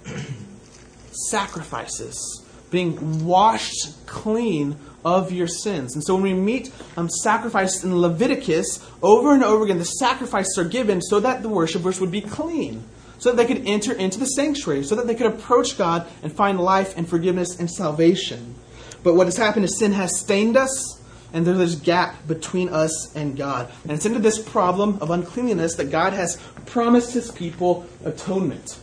sacrifices. 1.30 2.46
Being 2.70 3.26
washed 3.26 4.06
clean 4.06 4.78
of 5.04 5.32
your 5.32 5.48
sins. 5.48 5.96
And 5.96 6.04
so 6.04 6.16
when 6.16 6.24
we 6.24 6.34
meet 6.34 6.72
um, 6.98 7.10
sacrifice 7.10 7.84
in 7.84 8.00
Leviticus, 8.00 8.86
over 9.02 9.34
and 9.34 9.44
over 9.44 9.64
again, 9.64 9.80
the 9.80 9.86
sacrifices 9.86 10.58
are 10.58 10.66
given 10.66 11.02
so 11.02 11.20
that 11.20 11.42
the 11.42 11.50
worshipers 11.50 12.00
would 12.00 12.12
be 12.12 12.22
clean, 12.22 12.84
so 13.18 13.32
that 13.32 13.38
they 13.38 13.54
could 13.54 13.68
enter 13.68 13.94
into 13.94 14.20
the 14.20 14.26
sanctuary, 14.26 14.84
so 14.84 14.96
that 14.96 15.08
they 15.08 15.16
could 15.16 15.28
approach 15.28 15.78
God 15.78 16.08
and 16.24 16.32
find 16.32 16.60
life 16.60 16.98
and 16.98 17.08
forgiveness 17.08 17.60
and 17.60 17.70
salvation. 17.70 18.56
But 19.04 19.16
what 19.16 19.28
has 19.28 19.38
happened 19.38 19.66
is 19.66 19.78
sin 19.78 19.94
has 19.94 20.20
stained 20.20 20.58
us, 20.58 21.02
and 21.32 21.46
there's 21.46 21.58
this 21.58 21.76
gap 21.76 22.28
between 22.28 22.70
us 22.70 23.16
and 23.16 23.38
God. 23.38 23.72
And 23.84 23.92
it's 23.94 24.06
into 24.06 24.20
this 24.20 24.42
problem 24.42 24.98
of 25.00 25.12
uncleanliness 25.12 25.76
that 25.76 25.92
God 25.92 26.14
has 26.14 26.38
promised 26.66 27.14
his 27.14 27.32
people 27.32 27.86
atonement. 28.04 28.80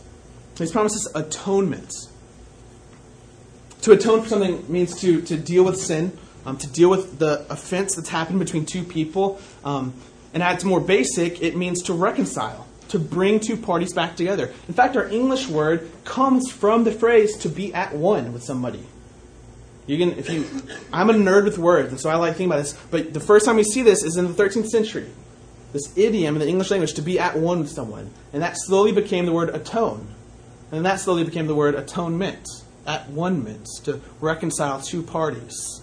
He's 0.57 0.71
promised 0.71 0.95
us 0.95 1.15
atonement. 1.15 1.93
To 3.87 3.93
atone 3.93 4.21
for 4.21 4.27
something 4.27 4.69
means 4.69 4.99
to, 4.99 5.21
to 5.21 5.37
deal 5.37 5.63
with 5.63 5.79
sin, 5.79 6.11
um, 6.45 6.57
to 6.57 6.67
deal 6.67 6.89
with 6.89 7.19
the 7.19 7.49
offense 7.49 7.95
that's 7.95 8.09
happened 8.09 8.37
between 8.37 8.65
two 8.65 8.83
people. 8.83 9.39
Um, 9.63 9.93
and 10.33 10.43
at 10.43 10.55
its 10.55 10.65
more 10.65 10.81
basic, 10.81 11.41
it 11.41 11.55
means 11.55 11.83
to 11.83 11.93
reconcile, 11.93 12.67
to 12.89 12.99
bring 12.99 13.39
two 13.39 13.55
parties 13.55 13.93
back 13.93 14.17
together. 14.17 14.51
In 14.67 14.73
fact, 14.73 14.97
our 14.97 15.07
English 15.07 15.47
word 15.47 15.89
comes 16.03 16.51
from 16.51 16.83
the 16.83 16.91
phrase 16.91 17.37
to 17.37 17.47
be 17.47 17.73
at 17.73 17.95
one 17.95 18.33
with 18.33 18.43
somebody. 18.43 18.85
You 19.85 19.97
can, 19.97 20.19
if 20.19 20.29
you, 20.29 20.45
I'm 20.91 21.09
a 21.09 21.13
nerd 21.13 21.45
with 21.45 21.57
words, 21.57 21.87
and 21.87 21.97
so 21.97 22.09
I 22.09 22.15
like 22.15 22.31
thinking 22.33 22.47
about 22.47 22.63
this. 22.63 22.73
But 22.91 23.13
the 23.13 23.21
first 23.21 23.45
time 23.45 23.55
we 23.55 23.63
see 23.63 23.83
this 23.83 24.03
is 24.03 24.17
in 24.17 24.27
the 24.27 24.33
13th 24.33 24.67
century. 24.67 25.09
This 25.71 25.97
idiom 25.97 26.35
in 26.35 26.41
the 26.41 26.47
English 26.49 26.71
language 26.71 26.93
to 26.95 27.01
be 27.01 27.19
at 27.19 27.37
one 27.37 27.59
with 27.59 27.69
someone, 27.69 28.09
and 28.33 28.41
that 28.41 28.57
slowly 28.57 28.91
became 28.91 29.25
the 29.25 29.31
word 29.31 29.55
atone, 29.55 30.09
and 30.73 30.85
that 30.85 30.99
slowly 30.99 31.23
became 31.23 31.47
the 31.47 31.55
word 31.55 31.75
atonement, 31.75 32.45
at 32.87 33.09
one 33.09 33.43
meant 33.43 33.67
to 33.83 34.01
reconcile 34.21 34.81
two 34.81 35.03
parties. 35.03 35.81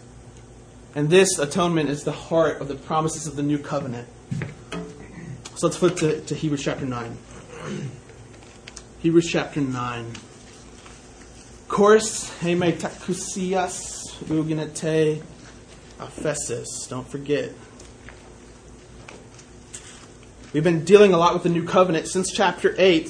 And 0.94 1.10
this 1.10 1.38
atonement 1.38 1.90
is 1.90 2.02
the 2.04 2.12
heart 2.12 2.60
of 2.60 2.68
the 2.68 2.74
promises 2.74 3.26
of 3.26 3.36
the 3.36 3.42
new 3.42 3.58
covenant. 3.58 4.08
So 5.54 5.66
let's 5.66 5.76
flip 5.76 5.96
to, 5.96 6.20
to 6.22 6.34
Hebrews 6.34 6.64
chapter 6.64 6.86
9. 6.86 7.18
Hebrews 9.00 9.30
chapter 9.30 9.60
9. 9.60 10.12
Chorus, 11.68 12.30
hemetakusias 12.40 13.94
Uginate 14.24 15.22
Aphesis. 15.98 16.88
Don't 16.88 17.06
forget. 17.06 17.52
We've 20.52 20.64
been 20.64 20.84
dealing 20.84 21.12
a 21.12 21.18
lot 21.18 21.34
with 21.34 21.42
the 21.42 21.48
New 21.48 21.64
Covenant 21.64 22.06
since 22.06 22.30
chapter 22.32 22.74
8. 22.78 23.08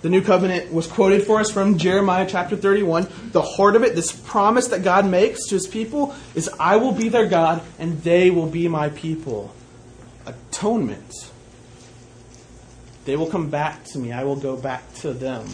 The 0.00 0.08
New 0.08 0.22
Covenant 0.22 0.72
was 0.72 0.86
quoted 0.86 1.24
for 1.24 1.40
us 1.40 1.50
from 1.50 1.76
Jeremiah 1.76 2.26
chapter 2.28 2.56
31. 2.56 3.08
The 3.32 3.42
heart 3.42 3.74
of 3.74 3.82
it, 3.82 3.96
this 3.96 4.12
promise 4.12 4.68
that 4.68 4.84
God 4.84 5.06
makes 5.06 5.46
to 5.48 5.56
his 5.56 5.66
people, 5.66 6.14
is 6.36 6.48
I 6.60 6.76
will 6.76 6.92
be 6.92 7.08
their 7.08 7.26
God 7.26 7.62
and 7.80 8.00
they 8.02 8.30
will 8.30 8.46
be 8.46 8.68
my 8.68 8.90
people. 8.90 9.52
Atonement. 10.24 11.12
They 13.06 13.16
will 13.16 13.26
come 13.26 13.50
back 13.50 13.84
to 13.86 13.98
me. 13.98 14.12
I 14.12 14.22
will 14.22 14.36
go 14.36 14.56
back 14.56 14.94
to 14.96 15.12
them. 15.12 15.46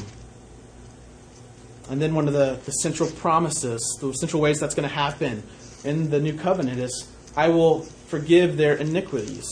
And 1.89 2.03
then 2.03 2.15
one 2.15 2.29
of 2.29 2.35
the, 2.35 2.59
the 2.65 2.73
central 2.73 3.11
promises, 3.11 3.99
the 4.01 4.13
central 4.13 4.43
ways 4.43 4.61
that's 4.61 4.75
going 4.75 4.89
to 4.89 4.95
happen 4.95 5.43
in 5.85 6.11
the 6.11 6.21
new 6.21 6.37
covenant 6.37 6.81
is 6.81 7.11
I 7.35 7.49
will 7.49 7.83
forgive 7.83 8.59
their 8.59 8.75
iniquities. 8.75 9.47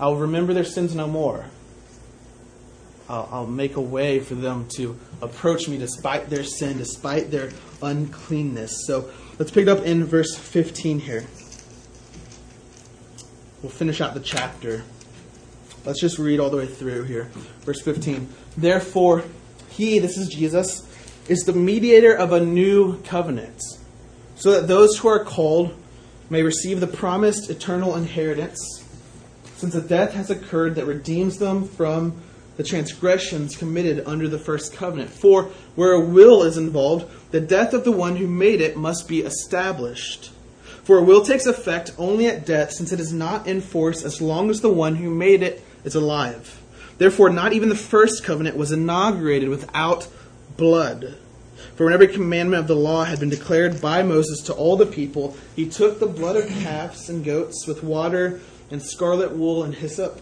I 0.00 0.06
will 0.06 0.16
remember 0.16 0.54
their 0.54 0.64
sins 0.64 0.94
no 0.94 1.06
more. 1.06 1.46
I'll, 3.08 3.28
I'll, 3.30 3.46
make 3.46 3.76
a 3.76 3.80
way 3.80 4.20
for 4.20 4.34
them 4.34 4.66
to 4.76 4.98
approach 5.20 5.68
me 5.68 5.76
despite 5.76 6.30
their 6.30 6.44
sin, 6.44 6.78
despite 6.78 7.30
their 7.30 7.50
uncleanness. 7.82 8.86
So 8.86 9.10
let's 9.38 9.50
pick 9.50 9.62
it 9.62 9.68
up 9.68 9.84
in 9.84 10.04
verse 10.04 10.34
15 10.36 11.00
here. 11.00 11.26
We'll 13.62 13.70
finish 13.70 14.00
out 14.00 14.14
the 14.14 14.20
chapter. 14.20 14.84
Let's 15.84 16.00
just 16.00 16.18
read 16.18 16.40
all 16.40 16.48
the 16.48 16.56
way 16.56 16.66
through 16.66 17.04
here. 17.04 17.24
Verse 17.60 17.80
15. 17.82 18.28
Therefore, 18.56 19.24
he, 19.68 19.98
this 19.98 20.16
is 20.16 20.28
Jesus, 20.28 20.86
is 21.28 21.44
the 21.44 21.52
mediator 21.52 22.14
of 22.14 22.32
a 22.32 22.40
new 22.40 23.00
covenant, 23.02 23.60
so 24.36 24.52
that 24.52 24.68
those 24.68 24.98
who 24.98 25.08
are 25.08 25.24
called 25.24 25.74
may 26.30 26.42
receive 26.42 26.80
the 26.80 26.86
promised 26.86 27.50
eternal 27.50 27.96
inheritance, 27.96 28.84
since 29.56 29.74
a 29.74 29.80
death 29.80 30.12
has 30.12 30.30
occurred 30.30 30.74
that 30.74 30.86
redeems 30.86 31.38
them 31.38 31.66
from 31.66 32.20
the 32.56 32.64
transgressions 32.64 33.56
committed 33.56 34.02
under 34.06 34.28
the 34.28 34.38
first 34.38 34.72
covenant. 34.72 35.10
For 35.10 35.44
where 35.74 35.92
a 35.92 36.00
will 36.00 36.42
is 36.42 36.56
involved, 36.56 37.06
the 37.30 37.40
death 37.40 37.72
of 37.72 37.84
the 37.84 37.92
one 37.92 38.16
who 38.16 38.26
made 38.26 38.60
it 38.60 38.76
must 38.76 39.08
be 39.08 39.20
established. 39.20 40.30
For 40.84 40.98
a 40.98 41.02
will 41.02 41.24
takes 41.24 41.46
effect 41.46 41.92
only 41.98 42.26
at 42.26 42.44
death, 42.44 42.72
since 42.72 42.92
it 42.92 43.00
is 43.00 43.12
not 43.12 43.46
in 43.46 43.60
force 43.60 44.04
as 44.04 44.20
long 44.20 44.50
as 44.50 44.60
the 44.60 44.70
one 44.70 44.96
who 44.96 45.10
made 45.10 45.42
it 45.42 45.64
is 45.82 45.94
alive. 45.94 46.60
Therefore, 46.98 47.30
not 47.30 47.52
even 47.52 47.70
the 47.70 47.74
first 47.74 48.22
covenant 48.22 48.56
was 48.56 48.70
inaugurated 48.70 49.48
without 49.48 50.06
blood. 50.56 51.16
For 51.74 51.84
when 51.84 51.94
every 51.94 52.08
commandment 52.08 52.60
of 52.60 52.68
the 52.68 52.76
law 52.76 53.04
had 53.04 53.18
been 53.18 53.30
declared 53.30 53.80
by 53.80 54.02
Moses 54.02 54.40
to 54.42 54.52
all 54.52 54.76
the 54.76 54.86
people, 54.86 55.36
he 55.56 55.68
took 55.68 55.98
the 55.98 56.06
blood 56.06 56.36
of 56.36 56.48
calves 56.48 57.08
and 57.08 57.24
goats 57.24 57.66
with 57.66 57.82
water 57.82 58.40
and 58.70 58.80
scarlet 58.82 59.32
wool 59.32 59.64
and 59.64 59.74
hyssop, 59.74 60.20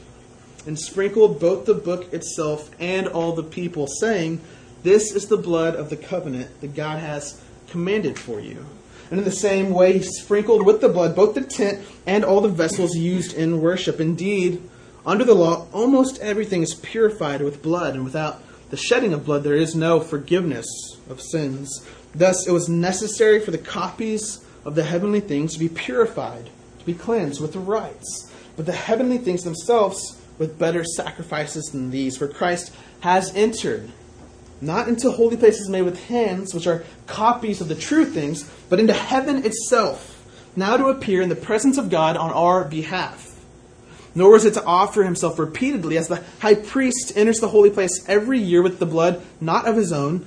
and 0.66 0.78
sprinkled 0.78 1.40
both 1.40 1.66
the 1.66 1.74
book 1.74 2.12
itself 2.12 2.70
and 2.78 3.08
all 3.08 3.32
the 3.32 3.42
people, 3.42 3.86
saying, 3.86 4.40
This 4.82 5.12
is 5.12 5.26
the 5.26 5.36
blood 5.36 5.74
of 5.74 5.90
the 5.90 5.96
covenant 5.96 6.60
that 6.60 6.74
God 6.74 6.98
has 6.98 7.40
commanded 7.68 8.18
for 8.18 8.40
you. 8.40 8.66
And 9.10 9.18
in 9.18 9.24
the 9.24 9.30
same 9.30 9.70
way, 9.70 9.98
he 9.98 10.02
sprinkled 10.02 10.64
with 10.64 10.80
the 10.80 10.88
blood 10.88 11.14
both 11.14 11.34
the 11.34 11.42
tent 11.42 11.84
and 12.06 12.24
all 12.24 12.40
the 12.40 12.48
vessels 12.48 12.96
used 12.96 13.34
in 13.34 13.60
worship. 13.60 14.00
Indeed, 14.00 14.62
under 15.04 15.24
the 15.24 15.34
law, 15.34 15.66
almost 15.72 16.20
everything 16.20 16.62
is 16.62 16.74
purified 16.74 17.42
with 17.42 17.62
blood, 17.62 17.94
and 17.94 18.04
without 18.04 18.40
the 18.70 18.76
shedding 18.76 19.12
of 19.12 19.26
blood, 19.26 19.42
there 19.42 19.54
is 19.54 19.74
no 19.74 20.00
forgiveness 20.00 20.66
of 21.10 21.20
sins. 21.20 21.86
Thus, 22.14 22.46
it 22.46 22.52
was 22.52 22.68
necessary 22.68 23.40
for 23.40 23.50
the 23.50 23.58
copies 23.58 24.44
of 24.64 24.76
the 24.76 24.84
heavenly 24.84 25.20
things 25.20 25.54
to 25.54 25.58
be 25.58 25.68
purified, 25.68 26.50
to 26.78 26.86
be 26.86 26.94
cleansed 26.94 27.40
with 27.40 27.52
the 27.52 27.58
rites. 27.58 28.30
But 28.56 28.66
the 28.66 28.72
heavenly 28.72 29.18
things 29.18 29.44
themselves 29.44 30.21
with 30.38 30.58
better 30.58 30.84
sacrifices 30.84 31.66
than 31.66 31.90
these. 31.90 32.16
For 32.16 32.28
Christ 32.28 32.74
has 33.00 33.34
entered, 33.34 33.90
not 34.60 34.88
into 34.88 35.10
holy 35.10 35.36
places 35.36 35.68
made 35.68 35.82
with 35.82 36.04
hands, 36.06 36.54
which 36.54 36.66
are 36.66 36.84
copies 37.06 37.60
of 37.60 37.68
the 37.68 37.74
true 37.74 38.04
things, 38.04 38.48
but 38.68 38.80
into 38.80 38.92
heaven 38.92 39.44
itself, 39.44 40.24
now 40.56 40.76
to 40.76 40.86
appear 40.86 41.22
in 41.22 41.28
the 41.28 41.36
presence 41.36 41.78
of 41.78 41.90
God 41.90 42.16
on 42.16 42.30
our 42.30 42.64
behalf 42.64 43.32
nor 44.14 44.32
was 44.32 44.44
it 44.44 44.54
to 44.54 44.64
offer 44.64 45.02
himself 45.02 45.38
repeatedly 45.38 45.96
as 45.96 46.08
the 46.08 46.22
high 46.40 46.54
priest 46.54 47.12
enters 47.16 47.40
the 47.40 47.48
holy 47.48 47.70
place 47.70 48.04
every 48.08 48.38
year 48.38 48.62
with 48.62 48.78
the 48.78 48.86
blood 48.86 49.22
not 49.40 49.66
of 49.66 49.76
his 49.76 49.92
own, 49.92 50.26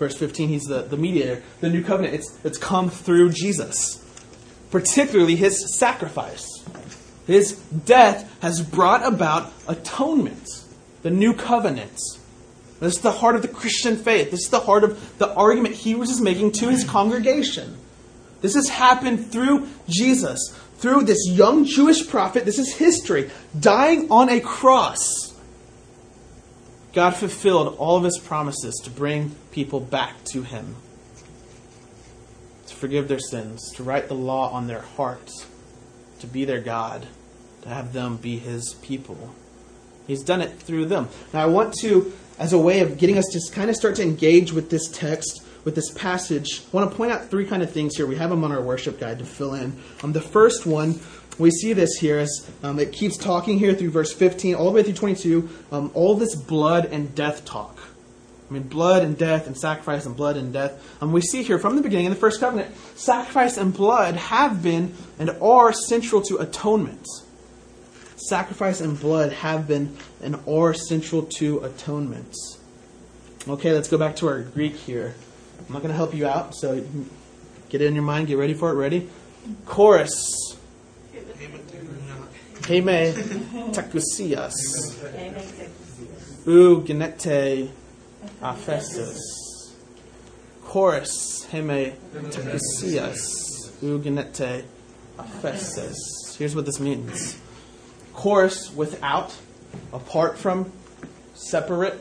Verse 0.00 0.16
15, 0.16 0.48
he's 0.48 0.64
the, 0.64 0.80
the 0.80 0.96
mediator. 0.96 1.42
The 1.60 1.68
new 1.68 1.84
covenant, 1.84 2.14
it's, 2.14 2.38
it's 2.42 2.56
come 2.56 2.88
through 2.88 3.32
Jesus, 3.32 4.02
particularly 4.70 5.36
his 5.36 5.78
sacrifice. 5.78 6.48
His 7.26 7.52
death 7.52 8.34
has 8.40 8.62
brought 8.62 9.06
about 9.06 9.52
atonement, 9.68 10.48
the 11.02 11.10
new 11.10 11.34
covenant. 11.34 12.00
This 12.80 12.96
is 12.96 13.00
the 13.02 13.12
heart 13.12 13.36
of 13.36 13.42
the 13.42 13.48
Christian 13.48 13.98
faith. 13.98 14.30
This 14.30 14.44
is 14.44 14.48
the 14.48 14.60
heart 14.60 14.84
of 14.84 15.18
the 15.18 15.34
argument 15.34 15.74
Hebrews 15.74 16.08
is 16.08 16.22
making 16.22 16.52
to 16.52 16.70
his 16.70 16.82
congregation. 16.82 17.76
This 18.40 18.54
has 18.54 18.70
happened 18.70 19.30
through 19.30 19.68
Jesus, 19.86 20.58
through 20.78 21.02
this 21.02 21.28
young 21.28 21.66
Jewish 21.66 22.08
prophet. 22.08 22.46
This 22.46 22.58
is 22.58 22.74
history. 22.74 23.30
Dying 23.60 24.10
on 24.10 24.30
a 24.30 24.40
cross, 24.40 25.29
God 26.92 27.10
fulfilled 27.14 27.76
all 27.78 27.96
of 27.96 28.04
his 28.04 28.18
promises 28.18 28.74
to 28.84 28.90
bring 28.90 29.36
people 29.52 29.78
back 29.78 30.24
to 30.26 30.42
him, 30.42 30.74
to 32.66 32.74
forgive 32.74 33.06
their 33.06 33.20
sins, 33.20 33.72
to 33.76 33.84
write 33.84 34.08
the 34.08 34.14
law 34.14 34.50
on 34.50 34.66
their 34.66 34.80
hearts, 34.80 35.46
to 36.18 36.26
be 36.26 36.44
their 36.44 36.60
God, 36.60 37.06
to 37.62 37.68
have 37.68 37.92
them 37.92 38.16
be 38.16 38.38
his 38.38 38.74
people. 38.82 39.34
He's 40.06 40.24
done 40.24 40.40
it 40.40 40.58
through 40.58 40.86
them. 40.86 41.08
Now, 41.32 41.44
I 41.44 41.46
want 41.46 41.74
to, 41.82 42.12
as 42.38 42.52
a 42.52 42.58
way 42.58 42.80
of 42.80 42.98
getting 42.98 43.18
us 43.18 43.26
to 43.32 43.40
kind 43.52 43.70
of 43.70 43.76
start 43.76 43.94
to 43.96 44.02
engage 44.02 44.52
with 44.52 44.68
this 44.68 44.88
text, 44.88 45.44
with 45.62 45.76
this 45.76 45.92
passage, 45.92 46.62
I 46.72 46.76
want 46.76 46.90
to 46.90 46.96
point 46.96 47.12
out 47.12 47.30
three 47.30 47.46
kind 47.46 47.62
of 47.62 47.70
things 47.70 47.96
here. 47.96 48.06
We 48.06 48.16
have 48.16 48.30
them 48.30 48.42
on 48.42 48.50
our 48.50 48.62
worship 48.62 48.98
guide 48.98 49.20
to 49.20 49.24
fill 49.24 49.54
in. 49.54 49.78
Um, 50.02 50.12
the 50.12 50.20
first 50.20 50.66
one, 50.66 50.94
we 51.40 51.50
see 51.50 51.72
this 51.72 51.96
here 51.96 52.18
as 52.18 52.50
um, 52.62 52.78
it 52.78 52.92
keeps 52.92 53.16
talking 53.16 53.58
here 53.58 53.74
through 53.74 53.90
verse 53.90 54.12
15 54.12 54.54
all 54.54 54.66
the 54.66 54.72
way 54.72 54.82
through 54.82 54.94
22, 54.94 55.48
um, 55.72 55.90
all 55.94 56.14
this 56.14 56.34
blood 56.34 56.86
and 56.86 57.14
death 57.14 57.44
talk. 57.44 57.78
I 58.48 58.52
mean, 58.52 58.64
blood 58.64 59.04
and 59.04 59.16
death 59.16 59.46
and 59.46 59.56
sacrifice 59.56 60.06
and 60.06 60.16
blood 60.16 60.36
and 60.36 60.52
death. 60.52 60.82
Um, 61.00 61.12
we 61.12 61.20
see 61.20 61.42
here 61.42 61.58
from 61.58 61.76
the 61.76 61.82
beginning 61.82 62.06
in 62.06 62.10
the 62.10 62.18
first 62.18 62.40
covenant, 62.40 62.76
sacrifice 62.96 63.56
and 63.56 63.72
blood 63.72 64.16
have 64.16 64.62
been 64.62 64.94
and 65.18 65.30
are 65.40 65.72
central 65.72 66.20
to 66.22 66.38
atonement. 66.38 67.06
Sacrifice 68.16 68.80
and 68.80 68.98
blood 68.98 69.32
have 69.32 69.68
been 69.68 69.96
and 70.20 70.36
are 70.48 70.74
central 70.74 71.22
to 71.38 71.60
atonement. 71.60 72.34
Okay, 73.48 73.72
let's 73.72 73.88
go 73.88 73.96
back 73.96 74.16
to 74.16 74.28
our 74.28 74.42
Greek 74.42 74.74
here. 74.74 75.14
I'm 75.58 75.72
not 75.72 75.82
going 75.82 75.90
to 75.90 75.96
help 75.96 76.14
you 76.14 76.26
out, 76.26 76.54
so 76.54 76.84
get 77.68 77.80
it 77.80 77.86
in 77.86 77.94
your 77.94 78.04
mind, 78.04 78.26
get 78.26 78.36
ready 78.36 78.54
for 78.54 78.70
it. 78.70 78.74
Ready? 78.74 79.08
Chorus. 79.64 80.39
Heme 82.70 83.12
takusias. 83.72 84.54
U 86.46 86.82
genete 86.82 87.68
aphesis. 88.40 89.18
Chorus. 90.62 91.46
Heme 91.50 91.96
takusias. 92.12 93.82
U 93.82 93.98
genete 93.98 94.64
aphesis. 95.18 96.36
Here's 96.38 96.54
what 96.54 96.64
this 96.64 96.78
means. 96.78 97.40
Chorus 98.14 98.72
without, 98.72 99.36
apart 99.92 100.38
from, 100.38 100.70
separate. 101.34 101.98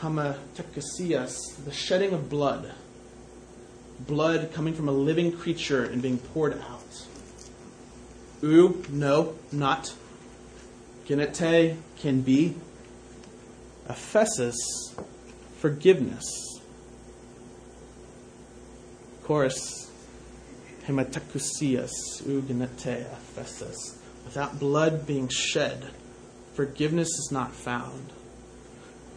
Hamatekasias, 0.00 1.64
the 1.64 1.72
shedding 1.72 2.12
of 2.12 2.30
blood. 2.30 2.72
Blood 3.98 4.52
coming 4.52 4.74
from 4.74 4.88
a 4.88 4.92
living 4.92 5.32
creature 5.32 5.84
and 5.84 6.00
being 6.00 6.18
poured 6.18 6.52
out. 6.70 6.79
U, 8.42 8.84
no, 8.88 9.34
not. 9.52 9.92
Genete 11.06 11.76
can 11.98 12.22
be. 12.22 12.54
Aphesis, 13.88 14.54
forgiveness. 15.58 16.24
Chorus, 19.24 19.90
hematakusias, 20.86 21.90
u 22.26 22.42
genete 22.42 23.06
aphesis. 23.06 23.98
Without 24.24 24.58
blood 24.58 25.06
being 25.06 25.28
shed, 25.28 25.90
forgiveness 26.54 27.08
is 27.08 27.28
not 27.32 27.52
found. 27.52 28.12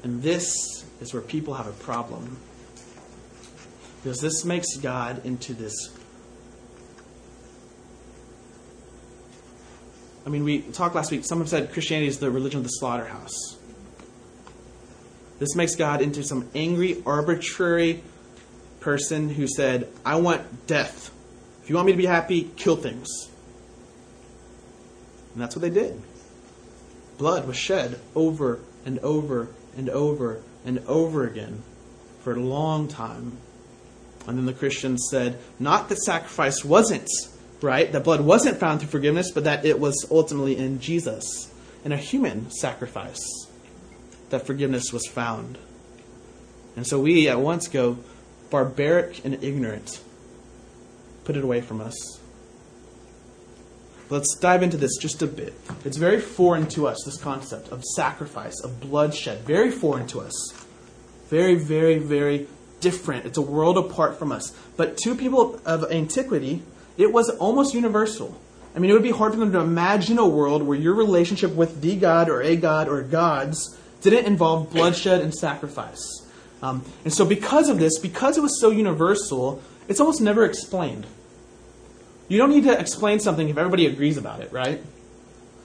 And 0.03 0.21
this 0.21 0.83
is 0.99 1.13
where 1.13 1.21
people 1.21 1.53
have 1.53 1.67
a 1.67 1.71
problem. 1.71 2.37
Because 4.01 4.19
this 4.19 4.43
makes 4.43 4.75
God 4.77 5.25
into 5.25 5.53
this. 5.53 5.73
I 10.25 10.29
mean, 10.29 10.43
we 10.43 10.61
talked 10.61 10.95
last 10.95 11.11
week, 11.11 11.25
someone 11.25 11.47
said 11.47 11.73
Christianity 11.73 12.07
is 12.07 12.19
the 12.19 12.31
religion 12.31 12.59
of 12.59 12.63
the 12.63 12.69
slaughterhouse. 12.69 13.57
This 15.39 15.55
makes 15.55 15.75
God 15.75 16.01
into 16.01 16.23
some 16.23 16.49
angry, 16.55 17.03
arbitrary 17.05 18.01
person 18.79 19.29
who 19.29 19.47
said, 19.47 19.89
I 20.05 20.15
want 20.15 20.67
death. 20.67 21.11
If 21.61 21.69
you 21.69 21.75
want 21.75 21.87
me 21.87 21.91
to 21.93 21.97
be 21.97 22.05
happy, 22.05 22.51
kill 22.55 22.75
things. 22.75 23.09
And 25.33 25.41
that's 25.41 25.55
what 25.55 25.61
they 25.61 25.69
did. 25.69 26.01
Blood 27.17 27.47
was 27.47 27.57
shed 27.57 27.99
over 28.15 28.59
and 28.85 28.99
over 28.99 29.49
and 29.75 29.89
over 29.89 30.41
and 30.65 30.79
over 30.87 31.25
again 31.25 31.63
for 32.21 32.33
a 32.33 32.39
long 32.39 32.87
time. 32.87 33.37
And 34.27 34.37
then 34.37 34.45
the 34.45 34.53
Christians 34.53 35.07
said, 35.09 35.37
not 35.59 35.89
that 35.89 35.97
sacrifice 35.97 36.63
wasn't 36.63 37.09
right, 37.63 37.91
that 37.91 38.03
blood 38.03 38.21
wasn't 38.21 38.59
found 38.59 38.79
through 38.79 38.89
forgiveness, 38.89 39.31
but 39.31 39.45
that 39.45 39.65
it 39.65 39.79
was 39.79 40.05
ultimately 40.11 40.57
in 40.57 40.79
Jesus, 40.79 41.51
in 41.83 41.91
a 41.91 41.97
human 41.97 42.51
sacrifice, 42.51 43.47
that 44.29 44.45
forgiveness 44.45 44.91
was 44.91 45.07
found. 45.07 45.57
And 46.75 46.85
so 46.85 46.99
we 46.99 47.27
at 47.29 47.39
once 47.39 47.67
go 47.67 47.97
barbaric 48.49 49.23
and 49.25 49.43
ignorant. 49.43 50.01
Put 51.23 51.37
it 51.37 51.43
away 51.43 51.61
from 51.61 51.81
us. 51.81 52.19
Let's 54.09 54.35
dive 54.35 54.61
into 54.61 54.77
this 54.77 54.97
just 54.97 55.21
a 55.21 55.27
bit. 55.27 55.53
It's 55.85 55.97
very 55.97 56.19
foreign 56.19 56.67
to 56.69 56.87
us, 56.87 57.01
this 57.05 57.17
concept 57.17 57.69
of 57.69 57.83
sacrifice, 57.83 58.59
of 58.61 58.79
bloodshed. 58.79 59.39
Very 59.39 59.71
foreign 59.71 60.05
to 60.07 60.19
us. 60.19 60.53
Very, 61.29 61.55
very, 61.55 61.97
very 61.97 62.47
different. 62.79 63.25
It's 63.25 63.37
a 63.37 63.41
world 63.41 63.77
apart 63.77 64.19
from 64.19 64.31
us. 64.31 64.55
But 64.77 64.97
to 64.97 65.15
people 65.15 65.59
of 65.65 65.89
antiquity, 65.91 66.61
it 66.97 67.11
was 67.11 67.29
almost 67.29 67.73
universal. 67.73 68.39
I 68.75 68.79
mean, 68.79 68.89
it 68.89 68.93
would 68.93 69.03
be 69.03 69.11
hard 69.11 69.33
for 69.33 69.39
them 69.39 69.51
to 69.51 69.59
imagine 69.59 70.17
a 70.17 70.27
world 70.27 70.63
where 70.63 70.77
your 70.77 70.93
relationship 70.93 71.53
with 71.53 71.81
the 71.81 71.95
God 71.95 72.29
or 72.29 72.41
a 72.41 72.55
God 72.55 72.87
or 72.87 73.01
gods 73.03 73.77
didn't 74.01 74.25
involve 74.25 74.71
bloodshed 74.71 75.21
and 75.21 75.33
sacrifice. 75.33 76.01
Um, 76.61 76.83
and 77.03 77.13
so, 77.13 77.25
because 77.25 77.69
of 77.69 77.77
this, 77.77 77.99
because 77.99 78.37
it 78.37 78.41
was 78.41 78.59
so 78.59 78.69
universal, 78.69 79.61
it's 79.87 79.99
almost 79.99 80.21
never 80.21 80.45
explained. 80.45 81.05
You 82.29 82.37
don't 82.37 82.49
need 82.49 82.63
to 82.63 82.79
explain 82.79 83.19
something 83.19 83.49
if 83.49 83.57
everybody 83.57 83.85
agrees 83.85 84.17
about 84.17 84.39
it, 84.41 84.51
right? 84.51 84.81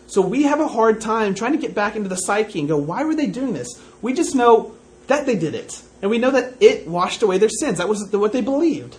So 0.08 0.22
we 0.22 0.44
have 0.44 0.60
a 0.60 0.66
hard 0.66 1.00
time 1.00 1.34
trying 1.34 1.52
to 1.52 1.58
get 1.58 1.74
back 1.74 1.94
into 1.94 2.08
the 2.08 2.16
psyche 2.16 2.58
and 2.58 2.68
go, 2.68 2.76
why 2.76 3.04
were 3.04 3.14
they 3.14 3.26
doing 3.26 3.52
this? 3.52 3.68
We 4.02 4.12
just 4.12 4.34
know 4.34 4.74
that 5.06 5.26
they 5.26 5.36
did 5.36 5.54
it. 5.54 5.82
And 6.00 6.10
we 6.10 6.18
know 6.18 6.30
that 6.30 6.54
it 6.60 6.86
washed 6.88 7.22
away 7.22 7.38
their 7.38 7.48
sins. 7.48 7.78
That 7.78 7.88
was 7.88 8.10
what 8.10 8.32
they 8.32 8.40
believed. 8.40 8.96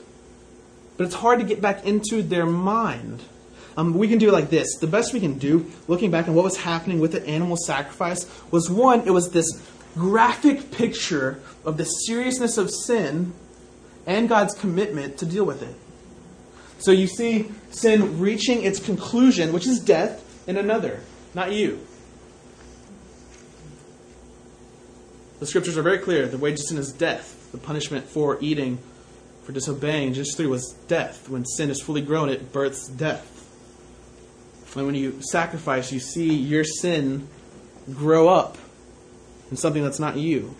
But 0.99 1.05
it's 1.05 1.15
hard 1.15 1.39
to 1.39 1.45
get 1.45 1.62
back 1.62 1.85
into 1.85 2.21
their 2.21 2.45
mind. 2.45 3.21
Um, 3.77 3.93
we 3.93 4.09
can 4.09 4.17
do 4.17 4.27
it 4.27 4.33
like 4.33 4.49
this. 4.49 4.67
The 4.81 4.88
best 4.88 5.13
we 5.13 5.21
can 5.21 5.38
do, 5.38 5.71
looking 5.88 6.12
back 6.12 6.27
on 6.27 6.35
what 6.35 6.43
was 6.43 6.57
happening 6.57 6.99
with 6.99 7.13
the 7.13 7.25
animal 7.25 7.55
sacrifice, 7.55 8.29
was 8.51 8.69
one, 8.69 9.07
it 9.07 9.12
was 9.12 9.31
this 9.31 9.47
graphic 9.95 10.71
picture 10.71 11.39
of 11.63 11.77
the 11.77 11.85
seriousness 11.85 12.57
of 12.57 12.69
sin 12.69 13.31
and 14.05 14.27
God's 14.27 14.53
commitment 14.53 15.17
to 15.19 15.25
deal 15.25 15.45
with 15.45 15.63
it. 15.63 15.73
So 16.79 16.91
you 16.91 17.07
see 17.07 17.49
sin 17.69 18.19
reaching 18.19 18.63
its 18.63 18.81
conclusion, 18.81 19.53
which 19.53 19.67
is 19.67 19.79
death, 19.79 20.25
in 20.49 20.57
another, 20.57 20.99
not 21.33 21.53
you. 21.53 21.79
The 25.39 25.45
scriptures 25.45 25.77
are 25.77 25.81
very 25.81 25.99
clear. 25.99 26.27
The 26.27 26.38
wages 26.38 26.63
of 26.63 26.67
sin 26.67 26.77
is 26.77 26.91
death. 26.91 27.53
The 27.53 27.57
punishment 27.57 28.05
for 28.05 28.38
eating, 28.41 28.79
for 29.43 29.52
disobeying, 29.52 30.13
Genesis 30.13 30.36
3 30.36 30.47
was 30.47 30.73
death. 30.88 31.30
When 31.30 31.45
sin 31.45 31.69
is 31.69 31.82
fully 31.82 32.02
grown, 32.02 32.30
it 32.30 32.52
births 32.52 32.88
death. 32.88 33.36
And 34.75 34.86
when 34.86 34.95
you 34.95 35.21
sacrifice, 35.21 35.91
you 35.91 35.99
see 35.99 36.34
your 36.34 36.63
sin 36.63 37.28
grow 37.91 38.30
up 38.30 38.58
in 39.49 39.58
something 39.58 39.84
that's 39.84 39.99
not 39.99 40.17
you. 40.17 40.56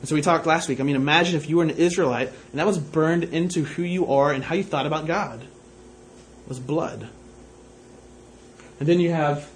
And 0.00 0.08
so 0.08 0.14
we 0.14 0.20
talked 0.20 0.46
last 0.46 0.68
week. 0.68 0.80
I 0.80 0.82
mean, 0.82 0.96
imagine 0.96 1.36
if 1.36 1.48
you 1.48 1.58
were 1.58 1.62
an 1.62 1.70
Israelite 1.70 2.28
and 2.28 2.60
that 2.60 2.66
was 2.66 2.76
burned 2.78 3.24
into 3.24 3.64
who 3.64 3.82
you 3.82 4.12
are 4.12 4.32
and 4.32 4.44
how 4.44 4.54
you 4.54 4.64
thought 4.64 4.84
about 4.84 5.06
God. 5.06 5.40
It 5.40 6.48
was 6.48 6.58
blood. 6.58 7.08
And 8.80 8.88
then 8.88 8.98
you 8.98 9.12
have 9.12 9.48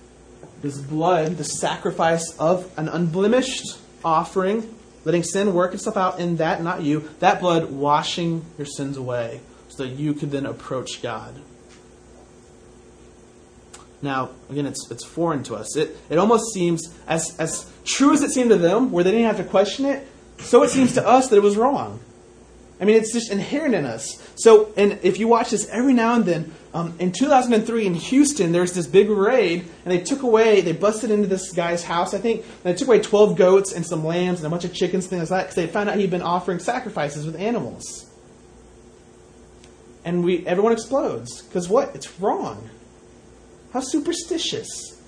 this 0.62 0.79
blood, 0.79 1.37
the 1.37 1.45
sacrifice 1.45 2.37
of 2.38 2.73
an 2.79 2.88
unblemished 2.88 3.79
offering, 4.05 4.73
letting 5.07 5.23
sin 5.23 5.55
work 5.55 5.73
itself 5.73 5.97
out 5.97 6.19
in 6.19 6.37
that, 6.38 6.61
not 6.62 6.83
you. 6.83 7.09
That 7.21 7.40
blood 7.40 7.71
washing 7.71 8.45
your 8.59 8.66
sins 8.66 8.97
away 8.97 9.40
so 9.69 9.85
that 9.85 9.90
you 9.90 10.12
could 10.12 10.33
then 10.33 10.45
approach 10.45 11.01
God. 11.01 11.40
Now, 14.03 14.31
again, 14.51 14.66
it's, 14.66 14.90
it's 14.90 15.05
foreign 15.05 15.45
to 15.45 15.55
us. 15.55 15.77
It, 15.77 15.97
it 16.11 16.19
almost 16.19 16.53
seems, 16.53 16.92
as, 17.07 17.38
as 17.38 17.71
true 17.85 18.12
as 18.12 18.23
it 18.23 18.33
seemed 18.33 18.51
to 18.51 18.57
them, 18.57 18.90
where 18.90 19.05
they 19.05 19.12
didn't 19.12 19.27
have 19.27 19.37
to 19.37 19.45
question 19.45 19.87
it, 19.87 20.07
so 20.40 20.64
it 20.64 20.71
seems 20.71 20.92
to 20.95 21.07
us 21.07 21.29
that 21.29 21.37
it 21.37 21.42
was 21.42 21.57
wrong. 21.57 22.01
I 22.81 22.85
mean, 22.85 22.97
it's 22.97 23.12
just 23.12 23.31
inherent 23.31 23.77
in 23.77 23.87
us. 23.87 24.21
So, 24.35 24.73
and 24.77 24.99
if 25.03 25.19
you 25.21 25.29
watch 25.29 25.51
this 25.51 25.69
every 25.69 25.95
now 25.95 26.14
and 26.14 26.25
then, 26.25 26.53
um, 26.77 26.95
in 26.99 27.11
2003 27.11 27.87
in 27.87 27.95
Houston, 27.95 28.53
there 28.53 28.61
was 28.61 28.75
this 28.75 28.87
big 28.87 29.09
raid, 29.09 29.62
and 29.62 29.91
they 29.91 29.99
took 29.99 30.23
away, 30.23 30.61
they 30.61 30.73
busted 30.73 31.11
into 31.11 31.27
this 31.27 31.51
guy's 31.53 31.83
house, 31.83 32.12
I 32.12 32.19
think, 32.19 32.43
and 32.43 32.62
they 32.65 32.75
took 32.75 32.89
away 32.89 33.01
12 33.01 33.35
goats 33.35 33.73
and 33.73 33.85
some 33.87 34.05
lambs 34.05 34.41
and 34.41 34.47
a 34.47 34.51
bunch 34.51 34.67
of 34.67 34.75
chickens, 34.75 35.07
things 35.07 35.31
like 35.31 35.41
that, 35.41 35.43
because 35.45 35.55
they 35.55 35.67
found 35.69 35.89
out 35.89 35.97
he'd 35.97 36.11
been 36.11 36.21
offering 36.21 36.59
sacrifices 36.59 37.25
with 37.25 37.35
animals. 37.37 38.11
And 40.05 40.23
we, 40.23 40.47
everyone 40.47 40.73
explodes. 40.73 41.41
Because 41.41 41.67
what? 41.67 41.95
It's 41.95 42.21
wrong. 42.21 42.69
How 43.73 43.81
superstitious. 43.81 45.01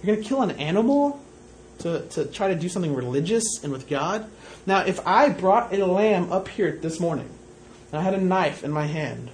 You're 0.00 0.14
going 0.14 0.22
to 0.22 0.28
kill 0.28 0.42
an 0.42 0.52
animal 0.52 1.20
to, 1.80 2.06
to 2.10 2.24
try 2.26 2.46
to 2.46 2.54
do 2.54 2.68
something 2.68 2.94
religious 2.94 3.64
and 3.64 3.72
with 3.72 3.88
God? 3.88 4.30
Now, 4.64 4.82
if 4.82 5.04
I 5.04 5.30
brought 5.30 5.74
a 5.74 5.84
lamb 5.84 6.30
up 6.30 6.46
here 6.46 6.78
this 6.80 7.00
morning, 7.00 7.30
and 7.90 8.00
I 8.00 8.04
had 8.04 8.14
a 8.14 8.20
knife 8.20 8.62
in 8.62 8.70
my 8.70 8.86
hand, 8.86 9.30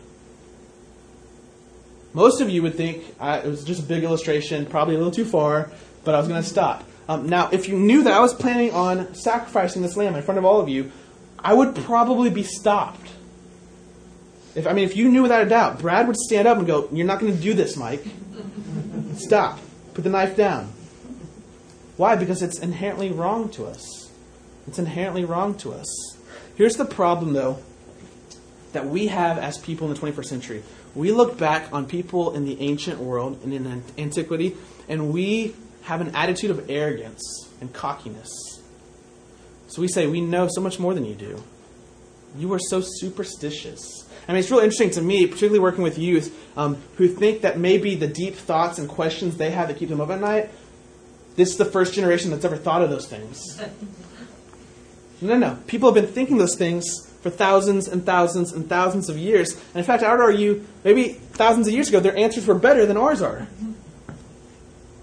most 2.12 2.40
of 2.40 2.50
you 2.50 2.62
would 2.62 2.74
think 2.74 3.04
I, 3.20 3.38
it 3.38 3.46
was 3.46 3.64
just 3.64 3.80
a 3.80 3.84
big 3.84 4.02
illustration, 4.04 4.66
probably 4.66 4.94
a 4.94 4.98
little 4.98 5.12
too 5.12 5.24
far, 5.24 5.70
but 6.04 6.14
I 6.14 6.18
was 6.18 6.28
going 6.28 6.42
to 6.42 6.48
stop. 6.48 6.84
Um, 7.08 7.28
now, 7.28 7.48
if 7.50 7.68
you 7.68 7.76
knew 7.76 8.04
that 8.04 8.12
I 8.12 8.20
was 8.20 8.34
planning 8.34 8.72
on 8.72 9.14
sacrificing 9.14 9.82
this 9.82 9.96
lamb 9.96 10.14
in 10.14 10.22
front 10.22 10.38
of 10.38 10.44
all 10.44 10.60
of 10.60 10.68
you, 10.68 10.92
I 11.38 11.54
would 11.54 11.74
probably 11.74 12.30
be 12.30 12.42
stopped. 12.42 13.10
If 14.54 14.66
I 14.66 14.72
mean, 14.72 14.84
if 14.84 14.96
you 14.96 15.08
knew 15.08 15.22
without 15.22 15.46
a 15.46 15.48
doubt, 15.48 15.78
Brad 15.78 16.06
would 16.06 16.16
stand 16.16 16.46
up 16.46 16.58
and 16.58 16.66
go, 16.66 16.88
"You're 16.92 17.06
not 17.06 17.20
going 17.20 17.34
to 17.34 17.40
do 17.40 17.54
this, 17.54 17.76
Mike. 17.76 18.04
Stop. 19.16 19.58
Put 19.94 20.04
the 20.04 20.10
knife 20.10 20.36
down." 20.36 20.72
Why? 21.96 22.16
Because 22.16 22.42
it's 22.42 22.58
inherently 22.58 23.10
wrong 23.10 23.48
to 23.50 23.66
us. 23.66 24.10
It's 24.66 24.78
inherently 24.78 25.24
wrong 25.24 25.54
to 25.58 25.72
us. 25.72 26.16
Here's 26.56 26.76
the 26.76 26.84
problem, 26.84 27.32
though, 27.32 27.58
that 28.72 28.86
we 28.86 29.08
have 29.08 29.38
as 29.38 29.58
people 29.58 29.88
in 29.88 29.94
the 29.94 30.00
21st 30.00 30.24
century. 30.24 30.62
We 30.94 31.12
look 31.12 31.38
back 31.38 31.72
on 31.72 31.86
people 31.86 32.34
in 32.34 32.44
the 32.44 32.60
ancient 32.60 32.98
world 32.98 33.40
and 33.44 33.52
in 33.52 33.82
antiquity, 33.96 34.56
and 34.88 35.12
we 35.12 35.54
have 35.82 36.00
an 36.00 36.14
attitude 36.14 36.50
of 36.50 36.68
arrogance 36.68 37.48
and 37.60 37.72
cockiness. 37.72 38.28
So 39.68 39.80
we 39.80 39.88
say, 39.88 40.06
We 40.06 40.20
know 40.20 40.48
so 40.50 40.60
much 40.60 40.78
more 40.78 40.94
than 40.94 41.04
you 41.04 41.14
do. 41.14 41.42
You 42.36 42.52
are 42.52 42.58
so 42.58 42.80
superstitious. 42.80 44.06
I 44.28 44.32
mean, 44.32 44.40
it's 44.40 44.50
really 44.50 44.64
interesting 44.64 44.90
to 44.90 45.02
me, 45.02 45.26
particularly 45.26 45.58
working 45.58 45.82
with 45.82 45.98
youth 45.98 46.36
um, 46.56 46.76
who 46.96 47.08
think 47.08 47.40
that 47.40 47.58
maybe 47.58 47.96
the 47.96 48.06
deep 48.06 48.34
thoughts 48.34 48.78
and 48.78 48.88
questions 48.88 49.36
they 49.36 49.50
have 49.50 49.68
that 49.68 49.78
keep 49.78 49.88
them 49.88 50.00
up 50.00 50.10
at 50.10 50.20
night, 50.20 50.50
this 51.36 51.50
is 51.50 51.56
the 51.56 51.64
first 51.64 51.94
generation 51.94 52.30
that's 52.30 52.44
ever 52.44 52.56
thought 52.56 52.82
of 52.82 52.90
those 52.90 53.08
things. 53.08 53.60
No, 55.22 55.36
no. 55.36 55.58
People 55.66 55.92
have 55.92 56.02
been 56.02 56.10
thinking 56.10 56.38
those 56.38 56.56
things 56.56 57.09
for 57.22 57.30
thousands 57.30 57.88
and 57.88 58.04
thousands 58.04 58.52
and 58.52 58.68
thousands 58.68 59.08
of 59.08 59.16
years. 59.16 59.52
And 59.52 59.76
in 59.76 59.84
fact, 59.84 60.02
I 60.02 60.10
would 60.10 60.22
argue 60.22 60.64
maybe 60.84 61.08
thousands 61.32 61.68
of 61.68 61.74
years 61.74 61.88
ago, 61.88 62.00
their 62.00 62.16
answers 62.16 62.46
were 62.46 62.54
better 62.54 62.86
than 62.86 62.96
ours 62.96 63.22
are. 63.22 63.46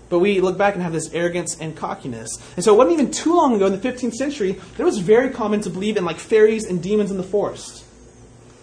But 0.09 0.19
we 0.19 0.39
look 0.39 0.57
back 0.57 0.73
and 0.73 0.83
have 0.83 0.93
this 0.93 1.13
arrogance 1.13 1.59
and 1.59 1.75
cockiness. 1.75 2.29
And 2.55 2.63
so 2.63 2.73
it 2.73 2.77
wasn't 2.77 2.93
even 2.93 3.11
too 3.11 3.35
long 3.35 3.55
ago 3.55 3.65
in 3.65 3.77
the 3.77 3.77
15th 3.77 4.13
century 4.13 4.53
that 4.53 4.79
it 4.79 4.85
was 4.85 4.99
very 4.99 5.29
common 5.29 5.61
to 5.61 5.69
believe 5.69 5.97
in 5.97 6.05
like 6.05 6.17
fairies 6.17 6.65
and 6.65 6.81
demons 6.81 7.11
in 7.11 7.17
the 7.17 7.23
forest. 7.23 7.83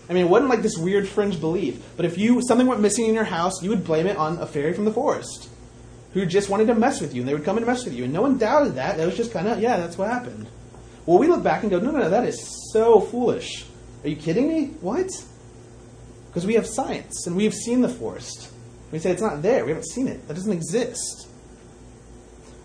I 0.08 0.12
mean, 0.12 0.26
it 0.26 0.28
wasn't 0.28 0.50
like 0.50 0.62
this 0.62 0.76
weird 0.76 1.08
fringe 1.08 1.40
belief. 1.40 1.82
But 1.96 2.06
if 2.06 2.18
you 2.18 2.42
something 2.42 2.66
went 2.66 2.80
missing 2.80 3.06
in 3.06 3.14
your 3.14 3.24
house, 3.24 3.62
you 3.62 3.70
would 3.70 3.84
blame 3.84 4.06
it 4.06 4.16
on 4.16 4.38
a 4.38 4.46
fairy 4.46 4.72
from 4.72 4.84
the 4.84 4.92
forest 4.92 5.48
who 6.12 6.24
just 6.24 6.48
wanted 6.48 6.68
to 6.68 6.74
mess 6.74 7.00
with 7.00 7.12
you, 7.12 7.22
and 7.22 7.28
they 7.28 7.34
would 7.34 7.44
come 7.44 7.56
and 7.56 7.66
mess 7.66 7.84
with 7.84 7.92
you, 7.92 8.04
and 8.04 8.12
no 8.12 8.22
one 8.22 8.38
doubted 8.38 8.76
that. 8.76 8.96
That 8.96 9.06
was 9.06 9.16
just 9.16 9.32
kind 9.32 9.48
of 9.48 9.60
yeah, 9.60 9.76
that's 9.76 9.98
what 9.98 10.08
happened. 10.08 10.46
Well, 11.06 11.18
we 11.18 11.26
look 11.26 11.42
back 11.42 11.62
and 11.62 11.70
go, 11.70 11.78
no, 11.78 11.90
no, 11.90 11.98
no, 11.98 12.10
that 12.10 12.24
is 12.24 12.72
so 12.72 13.00
foolish. 13.00 13.66
Are 14.02 14.08
you 14.08 14.16
kidding 14.16 14.48
me? 14.48 14.66
What? 14.80 15.10
Because 16.28 16.46
we 16.46 16.54
have 16.54 16.66
science 16.66 17.26
and 17.26 17.36
we 17.36 17.44
have 17.44 17.54
seen 17.54 17.80
the 17.80 17.88
forest. 17.88 18.50
We 18.90 18.98
say 18.98 19.10
it's 19.10 19.22
not 19.22 19.42
there. 19.42 19.64
We 19.64 19.70
haven't 19.70 19.88
seen 19.88 20.08
it. 20.08 20.26
That 20.28 20.34
doesn't 20.34 20.52
exist. 20.52 21.28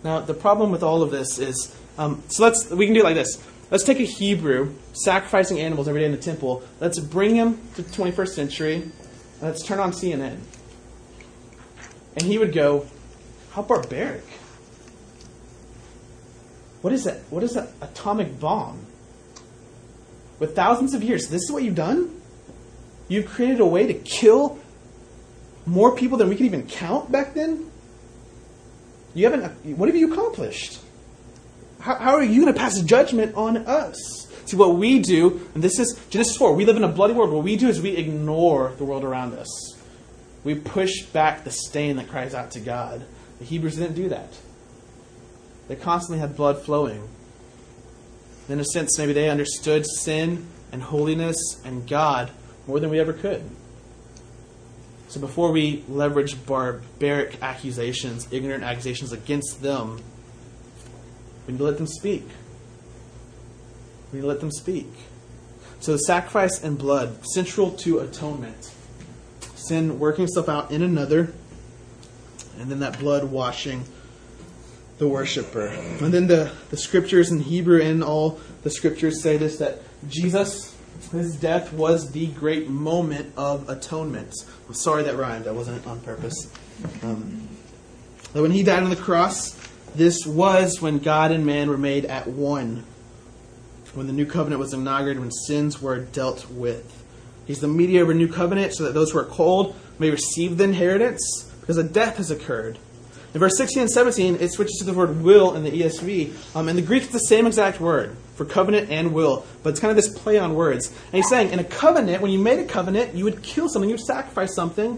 Now, 0.04 0.22
the 0.22 0.34
problem 0.34 0.72
with 0.72 0.84
all 0.84 1.02
of 1.02 1.12
this 1.12 1.40
is, 1.40 1.76
um, 1.98 2.24
so 2.30 2.44
let's 2.44 2.70
we 2.70 2.86
can 2.86 2.94
do 2.94 3.02
it 3.02 3.04
like 3.04 3.16
this. 3.16 3.44
Let's 3.72 3.84
take 3.84 4.00
a 4.00 4.04
Hebrew 4.04 4.74
sacrificing 4.94 5.60
animals 5.60 5.88
every 5.88 6.02
day 6.02 6.06
in 6.06 6.12
the 6.12 6.18
temple. 6.18 6.64
Let's 6.80 7.00
bring 7.00 7.36
him 7.36 7.60
to 7.76 7.84
the 7.84 7.90
21st 7.90 8.30
century. 8.30 8.92
Let's 9.42 9.64
turn 9.64 9.80
on 9.80 9.92
CNN. 9.92 10.38
And 12.16 12.24
he 12.24 12.38
would 12.38 12.54
go, 12.54 12.88
How 13.52 13.62
barbaric. 13.62 14.24
What 16.82 16.94
is 16.94 17.04
that? 17.04 17.18
What 17.30 17.44
is 17.44 17.54
that 17.54 17.70
atomic 17.82 18.40
bomb? 18.40 18.86
With 20.40 20.56
thousands 20.56 20.94
of 20.94 21.04
years, 21.04 21.28
this 21.28 21.44
is 21.44 21.52
what 21.52 21.64
you've 21.64 21.76
done? 21.76 22.16
You've 23.10 23.28
created 23.28 23.60
a 23.60 23.66
way 23.66 23.88
to 23.88 23.94
kill 23.94 24.60
more 25.66 25.96
people 25.96 26.18
than 26.18 26.30
we 26.30 26.36
could 26.36 26.46
even 26.46 26.66
count 26.68 27.12
back 27.12 27.34
then? 27.34 27.70
You 29.14 29.30
haven't, 29.30 29.78
what 29.78 29.90
have 29.90 29.96
you 29.96 30.14
accomplished? 30.14 30.80
How, 31.80 31.96
how 31.96 32.14
are 32.14 32.24
you 32.24 32.42
going 32.42 32.54
to 32.54 32.60
pass 32.60 32.80
judgment 32.82 33.36
on 33.36 33.58
us? 33.58 34.28
See, 34.46 34.58
what 34.58 34.76
we 34.76 35.00
do, 35.00 35.48
and 35.54 35.64
this 35.64 35.80
is 35.80 36.00
Genesis 36.10 36.38
4, 36.38 36.54
we 36.54 36.66
live 36.66 36.78
in 36.78 36.84
a 36.84 36.88
bloody 36.88 37.14
world. 37.14 37.32
What 37.32 37.44
we 37.44 37.56
do 37.56 37.68
is 37.68 37.82
we 37.82 37.92
ignore 37.92 38.74
the 38.78 38.86
world 38.86 39.04
around 39.04 39.34
us. 39.34 39.76
We 40.44 40.56
push 40.56 41.04
back 41.04 41.44
the 41.44 41.52
stain 41.52 41.98
that 41.98 42.08
cries 42.08 42.34
out 42.34 42.52
to 42.52 42.60
God. 42.60 43.06
The 43.40 43.46
Hebrews 43.46 43.76
didn't 43.76 43.96
do 43.96 44.10
that. 44.10 44.34
They 45.70 45.76
constantly 45.76 46.20
had 46.20 46.36
blood 46.36 46.62
flowing. 46.64 47.08
In 48.50 48.60
a 48.60 48.66
sense, 48.66 48.98
maybe 48.98 49.14
they 49.14 49.30
understood 49.30 49.86
sin 49.86 50.48
and 50.72 50.82
holiness 50.82 51.62
and 51.64 51.88
God 51.88 52.32
more 52.68 52.80
than 52.80 52.90
we 52.90 53.00
ever 53.00 53.14
could. 53.14 53.44
So 55.10 55.20
before 55.20 55.52
we 55.52 55.84
leverage 55.88 56.44
barbaric 56.46 57.42
accusations, 57.44 58.28
ignorant 58.32 58.64
accusations 58.64 59.12
against 59.12 59.62
them, 59.62 60.02
we 61.46 61.54
need 61.54 61.60
to 61.60 61.66
let 61.66 61.78
them 61.78 61.88
speak. 61.88 62.28
We 64.12 64.18
need 64.18 64.22
to 64.22 64.28
let 64.28 64.40
them 64.40 64.52
speak. 64.52 64.92
So 65.80 65.92
the 65.92 66.00
sacrifice 66.00 66.64
and 66.64 66.80
blood, 66.80 67.26
central 67.28 67.72
to 67.72 68.00
atonement. 68.00 68.74
Sin 69.56 70.00
working 70.00 70.24
itself 70.24 70.50
out 70.50 70.72
in 70.72 70.82
another, 70.82 71.32
and 72.60 72.72
then 72.72 72.80
that 72.80 72.98
blood 72.98 73.26
washing 73.26 73.84
the 75.00 75.08
worshiper. 75.08 75.68
And 75.68 76.14
then 76.14 76.28
the, 76.28 76.52
the 76.70 76.78
scriptures 76.78 77.32
in 77.32 77.40
Hebrew 77.40 77.82
and 77.82 78.04
all 78.04 78.40
the 78.64 78.70
scriptures 78.70 79.22
say 79.22 79.38
this 79.38 79.58
that 79.58 79.82
Jesus, 80.08 80.76
his 81.12 81.36
death 81.36 81.74
was 81.74 82.12
the 82.12 82.28
great 82.28 82.70
moment 82.70 83.34
of 83.36 83.68
atonement. 83.70 84.34
I'm 84.68 84.74
sorry 84.76 85.04
that 85.04 85.16
rhymed, 85.16 85.46
that 85.46 85.56
wasn't 85.56 85.88
on 85.88 86.02
purpose. 86.02 86.52
Um, 87.02 87.48
when 88.34 88.52
he 88.52 88.62
died 88.62 88.84
on 88.84 88.90
the 88.90 88.96
cross, 88.96 89.56
this 89.96 90.26
was 90.26 90.82
when 90.82 91.00
God 91.00 91.32
and 91.32 91.46
man 91.46 91.70
were 91.70 91.78
made 91.78 92.06
at 92.06 92.28
one. 92.28 92.84
When 93.94 94.06
the 94.06 94.14
new 94.14 94.26
covenant 94.26 94.60
was 94.60 94.74
inaugurated, 94.74 95.20
when 95.20 95.32
sins 95.32 95.82
were 95.82 96.00
dealt 96.00 96.50
with. 96.50 96.96
He's 97.48 97.62
the 97.62 97.68
mediator 97.68 98.04
of 98.04 98.10
a 98.12 98.14
new 98.14 98.28
covenant 98.28 98.76
so 98.76 98.84
that 98.84 98.94
those 98.94 99.12
who 99.12 99.18
are 99.18 99.26
called 99.26 99.76
may 99.98 100.12
receive 100.12 100.58
the 100.58 100.66
inheritance 100.66 101.52
because 101.62 101.78
a 101.78 101.84
death 101.84 102.18
has 102.18 102.30
occurred. 102.30 102.78
In 103.34 103.40
verse 103.40 103.58
16 103.58 103.84
and 103.84 103.92
17, 103.92 104.38
it 104.38 104.52
switches 104.52 104.78
to 104.80 104.86
the 104.86 104.94
word 104.94 105.22
will 105.22 105.56
in 105.56 105.64
the 105.64 105.72
ESV. 105.72 106.56
Um, 106.56 106.68
in 106.68 106.76
the 106.76 106.82
Greek, 106.82 107.04
it's 107.04 107.12
the 107.12 107.20
same 107.20 107.46
exact 107.46 107.80
word 107.80 108.18
for 108.36 108.46
covenant 108.46 108.90
and 108.90 109.14
will, 109.14 109.46
but 109.62 109.70
it's 109.70 109.80
kind 109.80 109.92
of 109.92 109.96
this 109.96 110.08
play 110.08 110.40
on 110.40 110.56
words. 110.56 110.88
And 110.88 111.16
he's 111.16 111.30
saying, 111.30 111.52
in 111.52 111.60
a 111.60 111.64
covenant, 111.64 112.22
when 112.22 112.32
you 112.32 112.40
made 112.40 112.60
a 112.60 112.66
covenant, 112.66 113.14
you 113.14 113.26
would 113.26 113.44
kill 113.44 113.70
something, 113.70 113.90
you 113.90 113.96
would 113.96 114.06
sacrifice 114.06 114.56
something. 114.56 114.90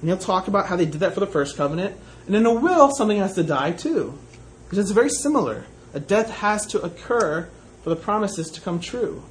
And 0.00 0.08
he'll 0.08 0.18
talk 0.18 0.48
about 0.48 0.66
how 0.66 0.76
they 0.76 0.84
did 0.84 1.00
that 1.00 1.14
for 1.14 1.20
the 1.20 1.26
first 1.26 1.56
covenant. 1.56 1.96
And 2.26 2.36
in 2.36 2.44
a 2.44 2.52
will, 2.52 2.94
something 2.94 3.18
has 3.18 3.34
to 3.36 3.42
die 3.42 3.72
too. 3.72 4.18
Because 4.64 4.78
it's 4.78 4.90
very 4.90 5.08
similar. 5.08 5.64
A 5.94 6.00
death 6.00 6.30
has 6.30 6.66
to 6.66 6.82
occur 6.82 7.48
for 7.82 7.90
the 7.90 7.96
promises 7.96 8.50
to 8.50 8.60
come 8.60 8.80
true. 8.80 9.22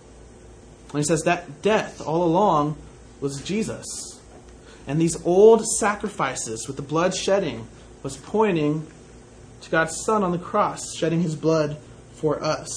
And 0.90 1.00
he 1.00 1.04
says 1.04 1.24
that 1.24 1.62
death 1.62 2.02
all 2.02 2.24
along 2.24 2.76
was 3.22 3.44
Jesus. 3.44 3.86
And 4.88 5.00
these 5.00 5.24
old 5.26 5.66
sacrifices 5.66 6.66
with 6.68 6.78
the 6.78 6.82
blood 6.82 7.14
shedding 7.14 7.68
was 8.08 8.16
pointing 8.16 8.88
to 9.60 9.70
God's 9.70 10.02
Son 10.06 10.24
on 10.24 10.32
the 10.32 10.38
cross, 10.38 10.96
shedding 10.96 11.22
his 11.22 11.36
blood 11.36 11.76
for 12.14 12.42
us. 12.42 12.70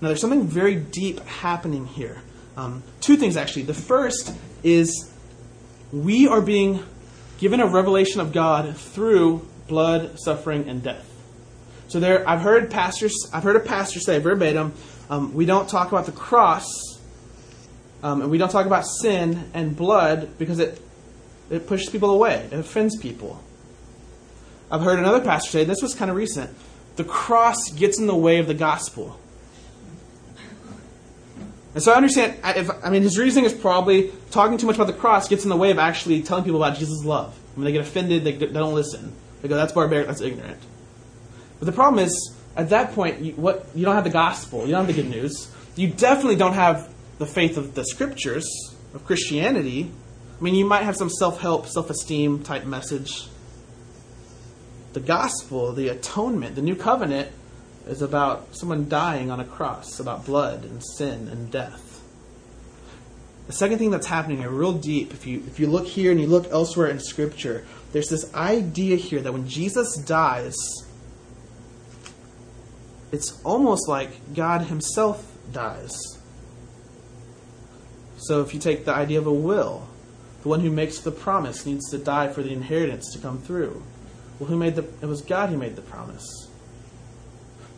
Now, 0.00 0.08
there's 0.08 0.20
something 0.20 0.48
very 0.48 0.74
deep 0.74 1.20
happening 1.20 1.86
here. 1.86 2.22
Um, 2.56 2.82
two 3.00 3.16
things, 3.16 3.36
actually. 3.36 3.62
The 3.62 3.74
first 3.74 4.34
is 4.64 5.12
we 5.92 6.26
are 6.26 6.40
being 6.40 6.82
given 7.38 7.60
a 7.60 7.68
revelation 7.68 8.20
of 8.20 8.32
God 8.32 8.76
through 8.76 9.46
blood, 9.68 10.18
suffering, 10.18 10.68
and 10.68 10.82
death. 10.82 11.08
So 11.86 12.00
there, 12.00 12.28
I've 12.28 12.40
heard 12.40 12.68
pastors, 12.68 13.14
I've 13.32 13.44
heard 13.44 13.54
a 13.54 13.60
pastor 13.60 14.00
say 14.00 14.18
verbatim, 14.18 14.72
um, 15.08 15.34
we 15.34 15.46
don't 15.46 15.68
talk 15.68 15.92
about 15.92 16.06
the 16.06 16.12
cross, 16.12 16.66
um, 18.02 18.22
and 18.22 18.30
we 18.32 18.38
don't 18.38 18.50
talk 18.50 18.66
about 18.66 18.86
sin 18.86 19.52
and 19.54 19.76
blood 19.76 20.36
because 20.36 20.58
it 20.58 20.82
it 21.48 21.68
pushes 21.68 21.90
people 21.90 22.10
away, 22.10 22.48
it 22.50 22.58
offends 22.58 22.96
people. 22.96 23.40
I've 24.70 24.82
heard 24.82 24.98
another 24.98 25.20
pastor 25.20 25.50
say, 25.50 25.64
this 25.64 25.82
was 25.82 25.94
kind 25.94 26.10
of 26.10 26.16
recent, 26.16 26.54
the 26.96 27.04
cross 27.04 27.70
gets 27.70 27.98
in 27.98 28.06
the 28.06 28.16
way 28.16 28.38
of 28.38 28.46
the 28.46 28.54
gospel. 28.54 29.18
And 31.74 31.82
so 31.82 31.92
I 31.92 31.96
understand, 31.96 32.36
if, 32.44 32.70
I 32.84 32.90
mean, 32.90 33.02
his 33.02 33.18
reasoning 33.18 33.44
is 33.44 33.54
probably 33.54 34.10
talking 34.30 34.58
too 34.58 34.66
much 34.66 34.74
about 34.76 34.88
the 34.88 34.94
cross 34.94 35.28
gets 35.28 35.44
in 35.44 35.50
the 35.50 35.56
way 35.56 35.70
of 35.70 35.78
actually 35.78 36.22
telling 36.22 36.44
people 36.44 36.62
about 36.62 36.78
Jesus' 36.78 37.04
love. 37.04 37.38
When 37.54 37.64
they 37.64 37.72
get 37.72 37.82
offended, 37.82 38.24
they, 38.24 38.32
they 38.32 38.46
don't 38.46 38.74
listen. 38.74 39.12
They 39.42 39.48
go, 39.48 39.56
that's 39.56 39.72
barbaric, 39.72 40.06
that's 40.06 40.20
ignorant. 40.20 40.60
But 41.58 41.66
the 41.66 41.72
problem 41.72 42.04
is, 42.04 42.34
at 42.56 42.70
that 42.70 42.92
point, 42.92 43.20
you, 43.20 43.32
what, 43.34 43.66
you 43.74 43.84
don't 43.84 43.94
have 43.94 44.04
the 44.04 44.10
gospel, 44.10 44.66
you 44.66 44.72
don't 44.72 44.86
have 44.86 44.94
the 44.94 45.00
good 45.02 45.10
news. 45.10 45.52
You 45.76 45.88
definitely 45.88 46.36
don't 46.36 46.54
have 46.54 46.92
the 47.18 47.26
faith 47.26 47.56
of 47.56 47.74
the 47.74 47.84
scriptures, 47.84 48.74
of 48.94 49.04
Christianity. 49.04 49.90
I 50.38 50.42
mean, 50.42 50.54
you 50.54 50.64
might 50.64 50.82
have 50.82 50.96
some 50.96 51.10
self 51.10 51.40
help, 51.40 51.66
self 51.66 51.90
esteem 51.90 52.42
type 52.42 52.64
message. 52.64 53.28
The 54.92 55.00
gospel, 55.00 55.72
the 55.72 55.88
atonement, 55.88 56.54
the 56.54 56.62
new 56.62 56.74
covenant 56.74 57.30
is 57.86 58.02
about 58.02 58.56
someone 58.56 58.88
dying 58.88 59.30
on 59.30 59.40
a 59.40 59.44
cross, 59.44 60.00
about 60.00 60.26
blood 60.26 60.64
and 60.64 60.82
sin 60.96 61.28
and 61.28 61.50
death. 61.50 62.02
The 63.46 63.54
second 63.54 63.78
thing 63.78 63.90
that's 63.90 64.06
happening 64.06 64.38
here, 64.38 64.50
real 64.50 64.74
deep, 64.74 65.12
if 65.12 65.26
you, 65.26 65.42
if 65.46 65.58
you 65.58 65.68
look 65.68 65.86
here 65.86 66.10
and 66.10 66.20
you 66.20 66.26
look 66.26 66.50
elsewhere 66.50 66.88
in 66.88 67.00
Scripture, 67.00 67.66
there's 67.92 68.10
this 68.10 68.32
idea 68.34 68.96
here 68.96 69.22
that 69.22 69.32
when 69.32 69.48
Jesus 69.48 69.96
dies, 69.96 70.54
it's 73.10 73.40
almost 73.44 73.88
like 73.88 74.34
God 74.34 74.62
Himself 74.62 75.34
dies. 75.50 75.96
So 78.18 78.42
if 78.42 78.52
you 78.52 78.60
take 78.60 78.84
the 78.84 78.92
idea 78.92 79.18
of 79.18 79.26
a 79.26 79.32
will, 79.32 79.88
the 80.42 80.48
one 80.48 80.60
who 80.60 80.70
makes 80.70 80.98
the 81.00 81.10
promise 81.10 81.64
needs 81.64 81.90
to 81.90 81.98
die 81.98 82.28
for 82.28 82.42
the 82.42 82.52
inheritance 82.52 83.10
to 83.14 83.18
come 83.18 83.38
through. 83.38 83.82
Well, 84.38 84.48
who 84.48 84.56
made 84.56 84.76
the? 84.76 84.84
It 85.02 85.06
was 85.06 85.22
God 85.22 85.50
who 85.50 85.56
made 85.56 85.76
the 85.76 85.82
promise. 85.82 86.48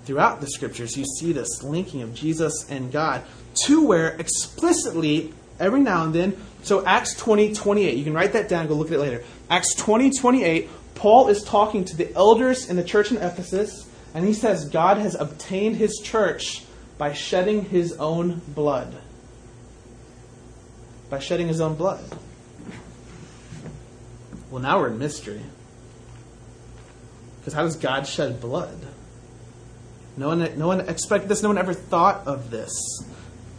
Throughout 0.05 0.40
the 0.40 0.49
scriptures, 0.49 0.96
you 0.96 1.05
see 1.05 1.33
this 1.33 1.62
linking 1.62 2.03
of 2.03 2.14
Jesus 2.14 2.68
and 2.68 2.90
God 2.90 3.23
to 3.66 3.87
where 3.87 4.09
explicitly 4.18 5.33
every 5.59 5.81
now 5.81 6.05
and 6.05 6.14
then. 6.14 6.37
So 6.62 6.85
Acts 6.85 7.14
20, 7.14 7.55
28, 7.55 7.96
you 7.96 8.05
can 8.05 8.14
write 8.14 8.33
that 8.33 8.49
down, 8.49 8.66
go 8.66 8.75
look 8.75 8.88
at 8.88 8.94
it 8.94 9.01
later. 9.01 9.23
Acts 9.49 9.75
20, 9.75 10.11
28, 10.11 10.68
Paul 10.94 11.29
is 11.29 11.42
talking 11.42 11.85
to 11.85 11.96
the 11.96 12.12
elders 12.14 12.68
in 12.68 12.77
the 12.77 12.85
church 12.85 13.11
in 13.11 13.18
Ephesus, 13.18 13.88
and 14.14 14.27
he 14.27 14.35
says 14.35 14.68
God 14.68 14.99
has 14.99 15.14
obtained 15.14 15.77
his 15.77 16.01
church 16.03 16.64
by 16.99 17.12
shedding 17.12 17.64
his 17.66 17.92
own 17.94 18.40
blood. 18.49 18.94
By 21.09 21.18
shedding 21.18 21.49
his 21.49 21.61
own 21.61 21.75
blood. 21.75 22.05
Well, 24.51 24.62
now 24.62 24.81
we're 24.81 24.88
in 24.88 24.99
mystery. 24.99 25.42
Because 27.40 27.55
how 27.55 27.62
does 27.62 27.76
God 27.76 28.07
shed 28.07 28.40
blood? 28.40 28.79
No 30.16 30.29
one, 30.29 30.59
no 30.59 30.66
one 30.66 30.81
expected 30.88 31.29
this. 31.29 31.42
No 31.42 31.48
one 31.48 31.59
ever 31.59 31.74
thought 31.74 32.26
of 32.26 32.50
this. 32.50 32.72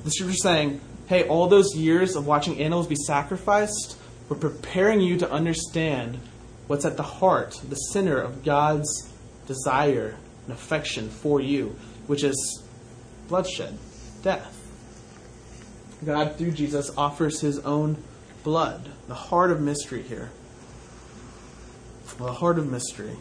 The 0.04 0.12
scripture 0.12 0.36
saying, 0.36 0.82
hey, 1.08 1.28
all 1.28 1.48
those 1.48 1.76
years 1.76 2.16
of 2.16 2.28
watching 2.28 2.60
animals 2.60 2.88
be 2.88 2.96
sacrificed 2.96 3.98
were 4.30 4.36
preparing 4.36 5.02
you 5.02 5.18
to 5.18 5.32
understand 5.32 6.20
what's 6.68 6.86
at 6.86 6.98
the 6.98 7.04
heart, 7.04 7.60
the 7.68 7.76
center 7.76 8.18
of 8.20 8.44
God's 8.44 9.12
desire 9.48 10.16
and 10.46 10.54
affection 10.54 11.10
for 11.10 11.42
you, 11.42 11.76
which 12.08 12.24
is 12.24 12.64
bloodshed, 13.28 13.78
death. 14.22 14.58
God, 16.06 16.36
through 16.38 16.52
Jesus, 16.52 16.92
offers 16.98 17.42
his 17.42 17.60
own 17.60 18.02
blood, 18.44 18.90
the 19.08 19.16
heart 19.16 19.52
of 19.52 19.62
mystery 19.62 20.02
here. 20.02 20.32
The 22.18 22.34
heart 22.34 22.60
of 22.60 22.72
mystery. 22.72 23.18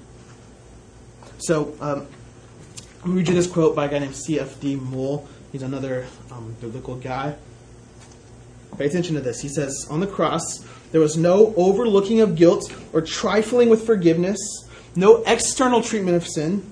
So, 1.40 1.74
um, 1.80 2.06
read 3.02 3.26
you 3.26 3.34
this 3.34 3.46
quote 3.46 3.74
by 3.74 3.86
a 3.86 3.88
guy 3.88 4.00
named 4.00 4.14
C.F.D. 4.14 4.76
Moule. 4.76 5.26
He's 5.52 5.62
another 5.62 6.06
um, 6.30 6.54
biblical 6.60 6.96
guy. 6.96 7.34
Pay 8.76 8.84
attention 8.84 9.14
to 9.14 9.22
this. 9.22 9.40
He 9.40 9.48
says, 9.48 9.86
On 9.90 10.00
the 10.00 10.06
cross, 10.06 10.58
there 10.92 11.00
was 11.00 11.16
no 11.16 11.54
overlooking 11.56 12.20
of 12.20 12.36
guilt 12.36 12.70
or 12.92 13.00
trifling 13.00 13.70
with 13.70 13.86
forgiveness, 13.86 14.38
no 14.94 15.22
external 15.26 15.80
treatment 15.80 16.18
of 16.18 16.26
sin, 16.26 16.70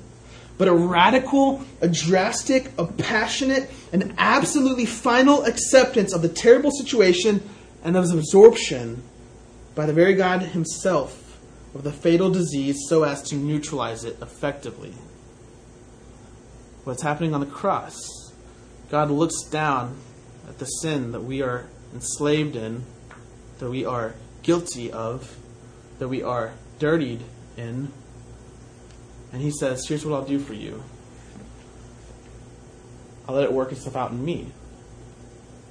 but 0.59 0.68
a 0.68 0.74
radical, 0.74 1.64
a 1.81 1.88
drastic, 1.88 2.70
a 2.76 2.85
passionate, 2.85 3.70
an 3.94 4.14
absolutely 4.18 4.85
final 4.85 5.44
acceptance 5.44 6.12
of 6.12 6.20
the 6.20 6.28
terrible 6.28 6.72
situation 6.72 7.42
and 7.83 7.96
of 7.96 8.04
its 8.04 8.12
absorption 8.12 9.02
by 9.74 9.87
the 9.87 9.94
very 9.94 10.12
God 10.12 10.42
Himself 10.42 11.28
of 11.79 11.85
the 11.85 11.93
fatal 11.93 12.29
disease 12.29 12.77
so 12.88 13.05
as 13.05 13.23
to 13.23 13.37
neutralize 13.37 14.05
it 14.05 14.19
effectively 14.21 14.93
what's 16.83 17.03
happening 17.03 17.35
on 17.35 17.41
the 17.41 17.47
cross. 17.47 18.33
God 18.91 19.11
looks 19.11 19.43
down 19.43 19.97
at 20.49 20.59
the 20.59 20.64
sin 20.64 21.12
that 21.12 21.21
we 21.21 21.43
are 21.43 21.67
enslaved 21.95 22.57
in, 22.57 22.85
that 23.59 23.69
we 23.69 23.85
are 23.85 24.14
guilty 24.43 24.91
of, 24.91 25.37
that 25.99 26.09
we 26.09 26.23
are 26.23 26.55
dirtied 26.79 27.21
in, 27.57 27.93
and 29.33 29.43
He 29.43 29.51
says, 29.51 29.87
Here's 29.87 30.05
what 30.05 30.17
I'll 30.17 30.25
do 30.25 30.38
for 30.38 30.55
you. 30.55 30.83
I'll 33.29 33.35
let 33.35 33.45
it 33.45 33.53
work 33.53 33.71
itself 33.71 33.95
out 33.95 34.11
in 34.11 34.25
me. 34.25 34.51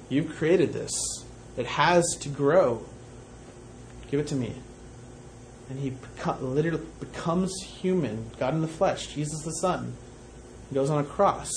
You've 0.08 0.36
created 0.36 0.72
this. 0.72 0.92
It 1.56 1.66
has 1.66 2.16
to 2.20 2.28
grow. 2.28 2.86
Give 4.10 4.20
it 4.20 4.28
to 4.28 4.36
me. 4.36 4.54
And 5.68 5.78
he 5.78 5.92
literally 6.40 6.84
becomes 6.98 7.52
human, 7.62 8.30
God 8.38 8.54
in 8.54 8.62
the 8.62 8.68
flesh, 8.68 9.08
Jesus 9.08 9.42
the 9.42 9.52
Son 9.52 9.94
He 10.68 10.74
goes 10.74 10.88
on 10.88 11.04
a 11.04 11.06
cross, 11.06 11.52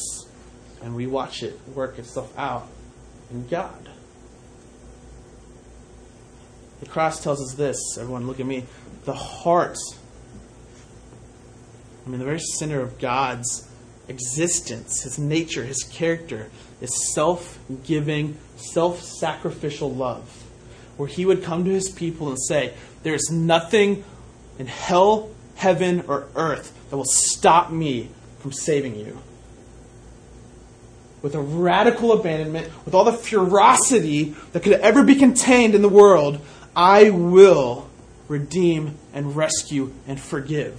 and 0.82 0.96
we 0.96 1.08
watch 1.08 1.44
it 1.44 1.60
work 1.74 1.98
itself 1.98 2.38
out 2.38 2.68
in 3.30 3.48
God. 3.48 3.90
The 6.82 6.88
cross 6.88 7.24
tells 7.24 7.42
us 7.42 7.56
this. 7.56 7.78
Everyone, 7.98 8.28
look 8.28 8.40
at 8.40 8.46
me. 8.46 8.66
The 9.06 9.14
heart, 9.14 9.78
I 12.06 12.10
mean, 12.10 12.20
the 12.20 12.26
very 12.26 12.40
center 12.40 12.82
of 12.82 13.00
God's 13.00 13.70
existence, 14.08 15.04
his 15.04 15.18
nature, 15.18 15.64
his 15.64 15.84
character, 15.84 16.50
is 16.82 17.14
self 17.14 17.60
giving, 17.84 18.38
self 18.56 19.02
sacrificial 19.02 19.94
love. 19.94 20.51
Where 21.02 21.10
he 21.10 21.26
would 21.26 21.42
come 21.42 21.66
to 21.66 21.72
his 21.72 21.90
people 21.90 22.30
and 22.30 22.40
say, 22.40 22.76
There 23.02 23.16
is 23.16 23.32
nothing 23.32 24.04
in 24.60 24.68
hell, 24.68 25.32
heaven, 25.56 26.04
or 26.08 26.28
earth 26.36 26.78
that 26.92 26.96
will 26.96 27.06
stop 27.06 27.72
me 27.72 28.12
from 28.38 28.52
saving 28.54 28.96
you. 28.96 29.18
With 31.24 31.34
a 31.34 31.42
radical 31.42 32.12
abandonment, 32.12 32.70
with 32.86 32.94
all 32.94 33.04
the 33.04 33.14
ferocity 33.14 34.36
that 34.52 34.62
could 34.62 34.74
ever 34.74 35.02
be 35.02 35.16
contained 35.16 35.74
in 35.74 35.82
the 35.82 35.90
world, 35.90 36.40
I 36.76 37.10
will 37.10 37.90
redeem 38.28 39.00
and 39.12 39.36
rescue 39.36 39.92
and 40.08 40.20
forgive. 40.20 40.76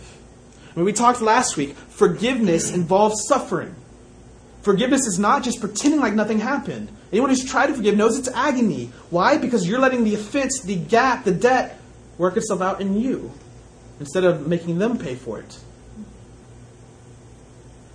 When 0.74 0.84
we 0.84 0.92
talked 0.92 1.20
last 1.20 1.56
week, 1.56 1.74
forgiveness 1.74 2.72
involves 2.72 3.26
suffering. 3.26 3.74
Forgiveness 4.60 5.04
is 5.04 5.18
not 5.18 5.42
just 5.42 5.58
pretending 5.58 5.98
like 5.98 6.14
nothing 6.14 6.38
happened. 6.38 6.90
Anyone 7.12 7.30
who's 7.30 7.44
tried 7.44 7.66
to 7.66 7.74
forgive 7.74 7.96
knows 7.96 8.18
it's 8.18 8.28
agony. 8.28 8.86
Why? 9.10 9.36
Because 9.36 9.68
you're 9.68 9.78
letting 9.78 10.02
the 10.04 10.14
offense, 10.14 10.62
the 10.62 10.76
gap, 10.76 11.24
the 11.24 11.32
debt 11.32 11.78
work 12.16 12.38
itself 12.38 12.62
out 12.62 12.80
in 12.80 12.98
you 12.98 13.30
instead 14.00 14.24
of 14.24 14.48
making 14.48 14.78
them 14.78 14.98
pay 14.98 15.14
for 15.14 15.38
it. 15.38 15.58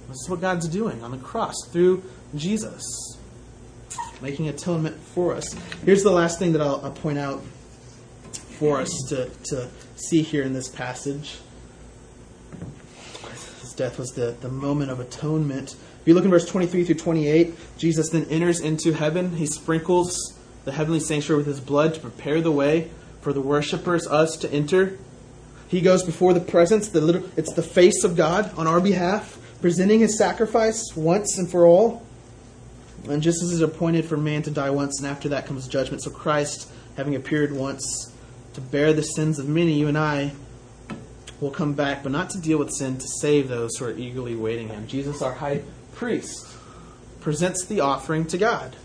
This 0.08 0.17
is 0.23 0.30
what 0.30 0.39
God's 0.39 0.69
doing 0.69 1.03
on 1.03 1.12
the 1.12 1.17
cross 1.17 1.56
through 1.71 2.03
Jesus, 2.36 2.84
making 4.21 4.47
atonement 4.47 4.97
for 4.97 5.34
us. 5.34 5.53
Here's 5.84 6.03
the 6.03 6.12
last 6.12 6.39
thing 6.39 6.53
that 6.53 6.62
I'll, 6.62 6.80
I'll 6.84 6.91
point 6.91 7.17
out 7.17 7.43
for 8.60 8.80
us 8.80 8.91
to, 9.10 9.30
to 9.45 9.67
see 9.95 10.21
here 10.21 10.43
in 10.43 10.53
this 10.53 10.69
passage. 10.69 11.38
His 13.62 13.73
death 13.73 13.99
was 13.99 14.12
the, 14.12 14.36
the 14.39 14.49
moment 14.49 14.91
of 14.91 14.99
atonement. 14.99 15.75
If 16.08 16.12
you 16.12 16.15
look 16.15 16.23
in 16.23 16.31
verse 16.31 16.45
23 16.45 16.85
through 16.85 16.95
28, 16.95 17.77
Jesus 17.77 18.12
then 18.12 18.27
enters 18.29 18.62
into 18.62 18.93
heaven. 18.93 19.35
He 19.35 19.45
sprinkles 19.45 20.39
the 20.63 20.71
heavenly 20.71 21.01
sanctuary 21.01 21.39
with 21.39 21.47
his 21.47 21.60
blood 21.60 21.95
to 21.95 21.99
prepare 21.99 22.39
the 22.39 22.49
way 22.49 22.89
for 23.19 23.33
the 23.33 23.41
worshippers, 23.41 24.08
us, 24.08 24.37
to 24.37 24.49
enter. 24.49 24.97
He 25.67 25.81
goes 25.81 26.03
before 26.03 26.33
the 26.33 26.39
presence, 26.39 26.87
the 26.87 27.01
little, 27.01 27.29
it's 27.35 27.51
the 27.51 27.62
face 27.62 28.05
of 28.05 28.15
God 28.15 28.58
on 28.58 28.67
our 28.67 28.79
behalf 28.79 29.37
presenting 29.60 29.99
his 29.99 30.17
sacrifice 30.17 30.81
once 30.95 31.37
and 31.37 31.51
for 31.51 31.65
all. 31.65 32.08
And 33.10 33.21
just 33.21 33.43
as 33.43 33.51
it 33.51 33.55
is 33.55 33.62
appointed 33.62 34.05
for 34.05 34.15
man 34.15 34.43
to 34.43 34.49
die 34.49 34.69
once, 34.69 35.01
and 35.01 35.08
after 35.10 35.27
that 35.27 35.45
comes 35.45 35.67
judgment, 35.67 36.03
so 36.03 36.10
Christ, 36.10 36.71
having 36.95 37.15
appeared 37.15 37.51
once 37.51 38.13
to 38.53 38.62
bear 38.62 38.93
the 38.93 39.03
sins 39.03 39.39
of 39.39 39.49
many, 39.49 39.73
you 39.73 39.89
and 39.89 39.97
I 39.97 40.31
will 41.41 41.51
come 41.51 41.73
back, 41.73 42.01
but 42.01 42.13
not 42.13 42.29
to 42.29 42.39
deal 42.39 42.60
with 42.60 42.71
sin, 42.71 42.97
to 42.97 43.08
save 43.19 43.49
those 43.49 43.75
who 43.75 43.83
are 43.83 43.91
eagerly 43.91 44.35
waiting 44.37 44.69
him. 44.69 44.87
Jesus, 44.87 45.21
our 45.21 45.33
high 45.33 45.63
priest, 45.98 46.56
presents 47.19 47.65
the 47.65 47.81
offering 47.81 48.25
to 48.27 48.37
God. 48.37 48.75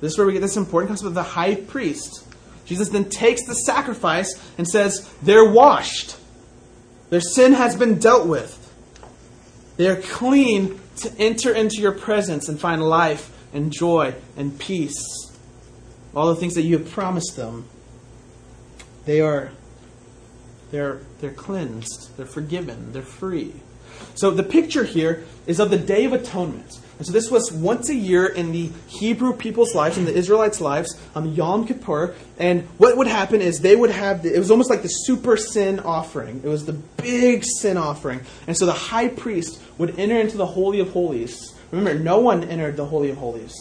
This 0.00 0.12
is 0.12 0.18
where 0.18 0.26
we 0.26 0.32
get 0.32 0.40
this 0.40 0.56
important 0.56 0.88
concept 0.88 1.08
of 1.08 1.14
the 1.14 1.22
high 1.22 1.54
priest. 1.54 2.26
Jesus 2.66 2.88
then 2.88 3.08
takes 3.08 3.46
the 3.46 3.54
sacrifice 3.54 4.32
and 4.58 4.68
says, 4.68 5.12
They're 5.22 5.48
washed. 5.48 6.16
Their 7.10 7.20
sin 7.20 7.52
has 7.52 7.76
been 7.76 7.98
dealt 7.98 8.26
with. 8.26 8.58
They 9.76 9.88
are 9.88 10.00
clean 10.00 10.80
to 10.96 11.12
enter 11.18 11.52
into 11.52 11.80
your 11.80 11.92
presence 11.92 12.48
and 12.48 12.60
find 12.60 12.82
life 12.82 13.30
and 13.52 13.72
joy 13.72 14.14
and 14.36 14.58
peace, 14.58 15.02
all 16.14 16.28
the 16.28 16.36
things 16.36 16.54
that 16.54 16.62
you 16.62 16.78
have 16.78 16.90
promised 16.90 17.36
them, 17.36 17.66
they 19.04 19.20
are 19.20 19.52
they're 20.70 21.00
they're 21.20 21.32
cleansed, 21.32 22.16
they're 22.16 22.26
forgiven, 22.26 22.92
they're 22.92 23.02
free. 23.02 23.52
So 24.14 24.30
the 24.30 24.42
picture 24.42 24.84
here 24.84 25.24
is 25.46 25.60
of 25.60 25.70
the 25.70 25.78
Day 25.78 26.04
of 26.04 26.12
Atonement. 26.12 26.78
And 26.98 27.06
so 27.06 27.12
this 27.12 27.30
was 27.30 27.50
once 27.50 27.88
a 27.88 27.94
year 27.94 28.26
in 28.26 28.52
the 28.52 28.70
Hebrew 28.86 29.32
people's 29.32 29.74
lives, 29.74 29.98
in 29.98 30.04
the 30.04 30.14
Israelites' 30.14 30.60
lives, 30.60 30.96
on 31.16 31.34
Yom 31.34 31.66
Kippur. 31.66 32.14
And 32.38 32.62
what 32.78 32.96
would 32.96 33.08
happen 33.08 33.40
is 33.40 33.58
they 33.58 33.74
would 33.74 33.90
have, 33.90 34.22
the, 34.22 34.32
it 34.32 34.38
was 34.38 34.52
almost 34.52 34.70
like 34.70 34.82
the 34.82 34.88
super 34.88 35.36
sin 35.36 35.80
offering. 35.80 36.42
It 36.44 36.48
was 36.48 36.64
the 36.64 36.74
big 36.74 37.44
sin 37.44 37.76
offering. 37.76 38.20
And 38.46 38.56
so 38.56 38.66
the 38.66 38.72
high 38.72 39.08
priest 39.08 39.60
would 39.78 39.98
enter 39.98 40.20
into 40.20 40.36
the 40.36 40.46
Holy 40.46 40.78
of 40.78 40.90
Holies. 40.90 41.52
Remember, 41.72 41.98
no 41.98 42.20
one 42.20 42.44
entered 42.44 42.76
the 42.76 42.86
Holy 42.86 43.10
of 43.10 43.16
Holies. 43.16 43.52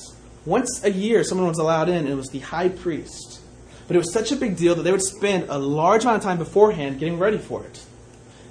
Once 0.45 0.83
a 0.83 0.91
year, 0.91 1.23
someone 1.23 1.47
was 1.47 1.57
allowed 1.57 1.89
in, 1.89 1.95
and 1.95 2.09
it 2.09 2.15
was 2.15 2.29
the 2.29 2.39
high 2.39 2.69
priest. 2.69 3.41
But 3.87 3.95
it 3.95 3.99
was 3.99 4.13
such 4.13 4.31
a 4.31 4.35
big 4.35 4.55
deal 4.55 4.75
that 4.75 4.83
they 4.83 4.91
would 4.91 5.01
spend 5.01 5.49
a 5.49 5.57
large 5.57 6.03
amount 6.03 6.17
of 6.17 6.23
time 6.23 6.37
beforehand 6.37 6.99
getting 6.99 7.17
ready 7.17 7.37
for 7.37 7.63
it. 7.65 7.83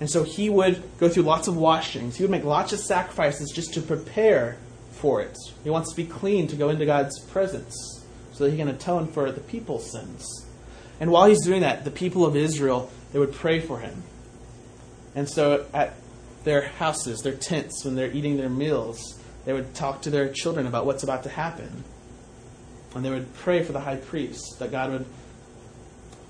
And 0.01 0.11
so 0.11 0.25
he 0.25 0.49
would 0.49 0.83
go 0.99 1.09
through 1.09 1.25
lots 1.25 1.47
of 1.47 1.57
washings. 1.57 2.17
He 2.17 2.25
would 2.25 2.31
make 2.31 2.45
lots 2.45 2.73
of 2.73 2.81
sacrifices 2.81 3.53
just 3.55 3.75
to 3.75 3.83
prepare 3.83 4.57
for 4.93 5.21
it. 5.21 5.37
He 5.63 5.71
wants 5.71 5.91
to 5.91 5.97
be 5.97 6.07
clean 6.07 6.47
to 6.49 6.57
go 6.57 6.71
into 6.71 6.87
God's 6.87 7.19
presence 7.27 8.05
so 8.33 8.45
that 8.45 8.51
he 8.51 8.57
can 8.57 8.69
atone 8.69 9.09
for 9.09 9.31
the 9.31 9.41
people's 9.41 9.93
sins. 9.93 10.47
And 11.01 11.11
while 11.11 11.27
he's 11.27 11.45
doing 11.45 11.61
that, 11.61 11.85
the 11.85 11.91
people 11.91 12.25
of 12.25 12.35
Israel, 12.35 12.91
they 13.13 13.19
would 13.19 13.33
pray 13.33 13.61
for 13.61 13.79
him. 13.79 14.03
And 15.15 15.29
so 15.29 15.67
at 15.75 15.95
their 16.45 16.63
houses, 16.63 17.21
their 17.21 17.35
tents, 17.35 17.85
when 17.85 17.95
they're 17.95 18.11
eating 18.11 18.37
their 18.37 18.49
meals, 18.49 19.19
they 19.45 19.53
would 19.53 19.75
talk 19.75 20.03
to 20.03 20.11
their 20.11 20.33
children 20.33 20.67
about 20.67 20.87
what's 20.87 21.03
about 21.03 21.25
to 21.25 21.29
happen. 21.29 21.85
And 22.95 23.05
they 23.05 23.11
would 23.11 23.33
pray 23.35 23.63
for 23.63 23.73
the 23.73 23.81
high 23.81 23.97
priest 23.97 24.59
that 24.59 24.71
God 24.71 24.91
would 24.91 25.07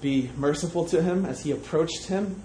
be 0.00 0.30
merciful 0.36 0.84
to 0.86 1.02
him 1.02 1.26
as 1.26 1.42
he 1.42 1.50
approached 1.50 2.06
him, 2.06 2.42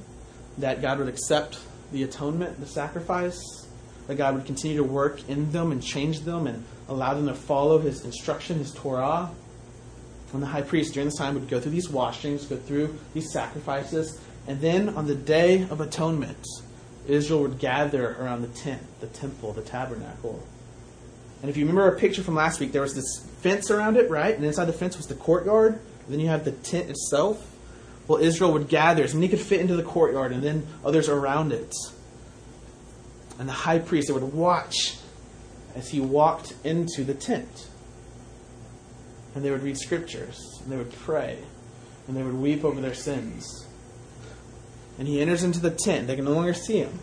that 0.58 0.82
God 0.82 1.00
would 1.00 1.08
accept 1.08 1.60
the 1.92 2.04
atonement, 2.04 2.60
the 2.60 2.68
sacrifice, 2.68 3.68
that 4.08 4.16
God 4.16 4.36
would 4.36 4.46
continue 4.46 4.78
to 4.78 4.84
work 4.84 5.28
in 5.30 5.52
them 5.52 5.72
and 5.72 5.82
change 5.82 6.22
them 6.22 6.48
and 6.48 6.64
allow 6.88 7.14
them 7.14 7.28
to 7.28 7.34
follow 7.34 7.80
his 7.80 8.06
instruction, 8.06 8.60
his 8.60 8.74
Torah. 8.74 9.32
And 10.34 10.44
the 10.44 10.48
high 10.48 10.64
priest 10.64 10.94
during 10.94 11.08
this 11.08 11.18
time 11.18 11.34
would 11.36 11.48
go 11.48 11.62
through 11.62 11.72
these 11.72 11.90
washings, 11.90 12.46
go 12.46 12.58
through 12.58 12.98
these 13.14 13.32
sacrifices, 13.32 14.20
and 14.48 14.60
then 14.60 14.90
on 14.90 15.08
the 15.08 15.16
day 15.16 15.62
of 15.64 15.80
atonement, 15.80 16.46
Israel 17.08 17.42
would 17.42 17.58
gather 17.58 18.16
around 18.20 18.42
the 18.42 18.50
tent, 18.50 18.82
the 19.00 19.08
temple, 19.08 19.54
the 19.54 19.62
tabernacle. 19.62 20.46
And 21.42 21.50
if 21.50 21.58
you 21.58 21.66
remember 21.66 21.88
a 21.88 21.98
picture 21.98 22.24
from 22.24 22.36
last 22.36 22.60
week, 22.60 22.72
there 22.72 22.82
was 22.82 22.96
this 22.96 23.26
fence 23.42 23.72
around 23.72 23.98
it, 23.98 24.10
right? 24.10 24.36
And 24.36 24.44
inside 24.44 24.66
the 24.66 24.74
fence 24.74 24.98
was 24.98 25.08
the 25.08 25.16
courtyard. 25.16 25.80
Then 26.10 26.20
you 26.20 26.28
have 26.28 26.44
the 26.44 26.52
tent 26.52 26.90
itself. 26.90 27.55
Well, 28.08 28.20
Israel 28.20 28.54
would 28.54 28.68
gather 28.68 29.04
as 29.04 29.16
many 29.16 29.28
could 29.28 29.40
fit 29.40 29.62
into 29.62 29.76
the 29.76 29.84
courtyard, 29.84 30.32
and 30.32 30.44
then 30.44 30.68
others 30.84 31.10
around 31.10 31.52
it. 31.52 31.74
And 33.40 33.50
the 33.50 33.54
high 33.54 33.80
priest 33.80 34.08
they 34.08 34.14
would 34.14 34.34
watch 34.34 34.98
as 35.76 35.90
he 35.90 36.00
walked 36.00 36.54
into 36.64 37.04
the 37.04 37.14
tent. 37.14 37.68
And 39.34 39.44
they 39.44 39.52
would 39.52 39.64
read 39.64 39.78
scriptures, 39.78 40.40
and 40.64 40.72
they 40.72 40.78
would 40.78 40.94
pray, 40.94 41.38
and 42.08 42.16
they 42.16 42.24
would 42.24 42.36
weep 42.36 42.64
over 42.64 42.80
their 42.80 42.94
sins. 42.94 43.68
And 44.98 45.08
he 45.08 45.20
enters 45.20 45.44
into 45.44 45.60
the 45.60 45.72
tent. 45.72 46.08
They 46.08 46.16
can 46.16 46.26
no 46.26 46.32
longer 46.32 46.54
see 46.54 46.78
him. 46.78 47.00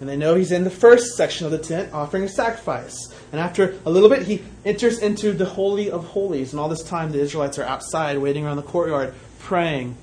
And 0.00 0.08
they 0.08 0.16
know 0.16 0.34
he's 0.34 0.52
in 0.52 0.64
the 0.64 0.70
first 0.70 1.16
section 1.16 1.46
of 1.46 1.52
the 1.52 1.58
tent 1.58 1.92
offering 1.92 2.24
a 2.24 2.28
sacrifice. 2.28 2.96
And 3.32 3.40
after 3.40 3.78
a 3.84 3.90
little 3.90 4.08
bit, 4.08 4.22
he 4.22 4.42
enters 4.64 4.98
into 4.98 5.32
the 5.32 5.44
Holy 5.44 5.90
of 5.90 6.04
Holies. 6.08 6.52
And 6.52 6.60
all 6.60 6.68
this 6.68 6.82
time, 6.82 7.12
the 7.12 7.20
Israelites 7.20 7.58
are 7.58 7.64
outside 7.64 8.18
waiting 8.18 8.46
around 8.46 8.56
the 8.56 8.62
courtyard, 8.62 9.14
praying 9.40 9.96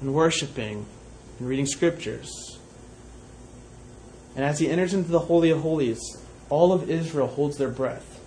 and 0.00 0.14
worshiping 0.14 0.86
and 1.38 1.48
reading 1.48 1.66
scriptures. 1.66 2.58
And 4.34 4.44
as 4.44 4.58
he 4.58 4.68
enters 4.68 4.94
into 4.94 5.10
the 5.10 5.18
Holy 5.20 5.50
of 5.50 5.60
Holies, 5.60 6.00
all 6.48 6.72
of 6.72 6.88
Israel 6.90 7.26
holds 7.26 7.56
their 7.56 7.68
breath, 7.68 8.20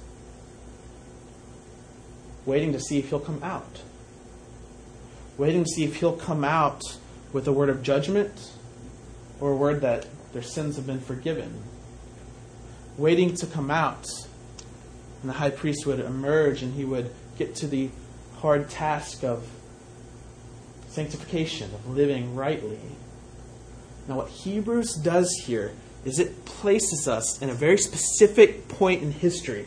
waiting 2.46 2.74
to 2.74 2.80
see 2.80 3.00
if 3.00 3.10
he'll 3.10 3.20
come 3.20 3.44
out. 3.44 3.82
Waiting 5.38 5.64
to 5.64 5.70
see 5.70 5.84
if 5.86 5.96
he'll 5.96 6.18
come 6.18 6.44
out 6.44 6.82
with 7.34 7.48
a 7.48 7.54
word 7.54 7.70
of 7.70 7.82
judgment 7.82 8.52
or 9.40 9.52
a 9.52 9.56
word 9.56 9.82
that 9.82 10.06
their 10.34 10.42
sins 10.42 10.76
have 10.76 10.86
been 10.86 11.00
forgiven. 11.00 11.64
Waiting 12.98 13.34
to 13.36 13.48
come 13.48 13.72
out. 13.72 14.06
And 15.22 15.30
the 15.30 15.36
high 15.36 15.50
priest 15.50 15.86
would 15.86 16.00
emerge 16.00 16.62
and 16.62 16.74
he 16.74 16.86
would 16.86 17.12
get 17.38 17.56
to 17.56 17.68
the 17.68 17.90
hard 18.40 18.70
task 18.70 19.24
of 19.24 19.48
sanctification, 20.92 21.74
of 21.74 21.88
living 21.88 22.36
rightly. 22.36 22.80
Now, 24.08 24.18
what 24.18 24.30
Hebrews 24.30 24.96
does 24.96 25.32
here 25.46 25.72
is 26.04 26.20
it 26.20 26.46
places 26.46 27.08
us 27.08 27.42
in 27.42 27.50
a 27.50 27.54
very 27.54 27.78
specific 27.78 28.68
point 28.68 29.02
in 29.02 29.12
history. 29.12 29.66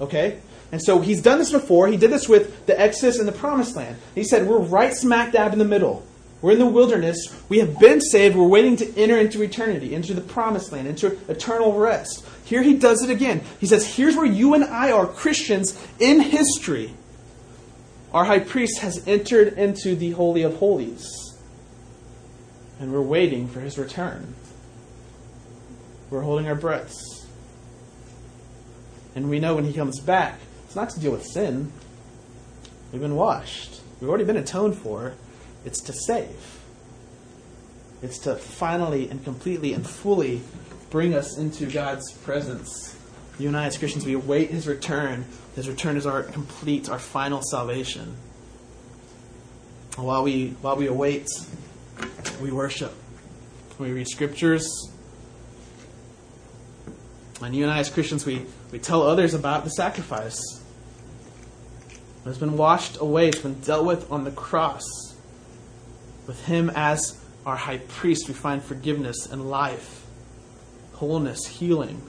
Okay? 0.00 0.40
And 0.72 0.82
so 0.82 1.00
he's 1.00 1.22
done 1.22 1.38
this 1.38 1.52
before. 1.52 1.88
He 1.88 1.96
did 1.96 2.10
this 2.10 2.28
with 2.28 2.66
the 2.66 2.78
Exodus 2.78 3.18
and 3.18 3.28
the 3.28 3.32
Promised 3.32 3.76
Land. 3.76 3.96
He 4.14 4.24
said, 4.24 4.46
We're 4.46 4.58
right 4.58 4.92
smack 4.92 5.32
dab 5.32 5.52
in 5.52 5.58
the 5.58 5.64
middle. 5.64 6.04
We're 6.40 6.52
in 6.52 6.58
the 6.58 6.66
wilderness. 6.66 7.34
We 7.48 7.58
have 7.60 7.78
been 7.78 8.00
saved. 8.00 8.36
We're 8.36 8.46
waiting 8.48 8.76
to 8.76 8.98
enter 8.98 9.16
into 9.16 9.42
eternity, 9.42 9.94
into 9.94 10.12
the 10.12 10.20
Promised 10.20 10.72
Land, 10.72 10.88
into 10.88 11.18
eternal 11.28 11.72
rest. 11.72 12.26
Here 12.44 12.62
he 12.62 12.74
does 12.74 13.02
it 13.02 13.10
again. 13.10 13.42
He 13.60 13.66
says, 13.66 13.94
Here's 13.96 14.16
where 14.16 14.26
you 14.26 14.54
and 14.54 14.64
I 14.64 14.90
are 14.90 15.06
Christians 15.06 15.80
in 16.00 16.20
history. 16.20 16.94
Our 18.14 18.24
high 18.24 18.38
priest 18.38 18.80
has 18.80 19.06
entered 19.06 19.52
into 19.54 19.94
the 19.94 20.12
Holy 20.12 20.42
of 20.42 20.56
Holies. 20.56 21.06
And 22.80 22.92
we're 22.92 23.02
waiting 23.02 23.48
for 23.48 23.60
his 23.60 23.76
return. 23.76 24.34
We're 26.10 26.22
holding 26.22 26.46
our 26.46 26.54
breaths. 26.54 27.26
And 29.14 29.30
we 29.30 29.38
know 29.38 29.54
when 29.54 29.64
He 29.64 29.72
comes 29.72 30.00
back, 30.00 30.38
it's 30.64 30.76
not 30.76 30.90
to 30.90 31.00
deal 31.00 31.12
with 31.12 31.24
sin. 31.24 31.72
We've 32.92 33.00
been 33.00 33.16
washed, 33.16 33.80
we've 34.00 34.08
already 34.08 34.24
been 34.24 34.36
atoned 34.36 34.76
for. 34.76 35.14
It's 35.64 35.80
to 35.82 35.92
save, 35.92 36.60
it's 38.02 38.18
to 38.20 38.36
finally 38.36 39.08
and 39.08 39.24
completely 39.24 39.72
and 39.72 39.86
fully 39.86 40.42
bring 40.90 41.14
us 41.14 41.38
into 41.38 41.66
God's 41.66 42.12
presence. 42.12 42.96
You 43.38 43.48
and 43.48 43.56
I, 43.56 43.66
as 43.66 43.78
Christians, 43.78 44.04
we 44.04 44.12
await 44.12 44.50
His 44.50 44.68
return. 44.68 45.24
His 45.54 45.68
return 45.68 45.96
is 45.96 46.06
our 46.06 46.22
complete, 46.22 46.88
our 46.88 46.98
final 46.98 47.40
salvation. 47.42 48.16
While 49.96 50.24
we, 50.24 50.48
while 50.60 50.76
we 50.76 50.88
await, 50.88 51.28
we 52.40 52.50
worship. 52.50 52.92
We 53.78 53.92
read 53.92 54.08
scriptures. 54.08 54.68
And 57.40 57.54
you 57.54 57.62
and 57.62 57.72
I, 57.72 57.78
as 57.78 57.90
Christians, 57.90 58.26
we, 58.26 58.46
we 58.72 58.78
tell 58.78 59.02
others 59.02 59.34
about 59.34 59.64
the 59.64 59.70
sacrifice. 59.70 60.40
It 61.90 62.28
has 62.28 62.38
been 62.38 62.56
washed 62.56 62.96
away, 63.00 63.28
it's 63.28 63.38
been 63.38 63.60
dealt 63.60 63.84
with 63.84 64.10
on 64.10 64.24
the 64.24 64.30
cross. 64.30 64.82
With 66.26 66.44
Him 66.46 66.70
as 66.74 67.20
our 67.44 67.56
high 67.56 67.78
priest, 67.78 68.26
we 68.26 68.34
find 68.34 68.62
forgiveness 68.62 69.26
and 69.26 69.50
life, 69.50 70.06
wholeness, 70.94 71.46
healing. 71.46 72.02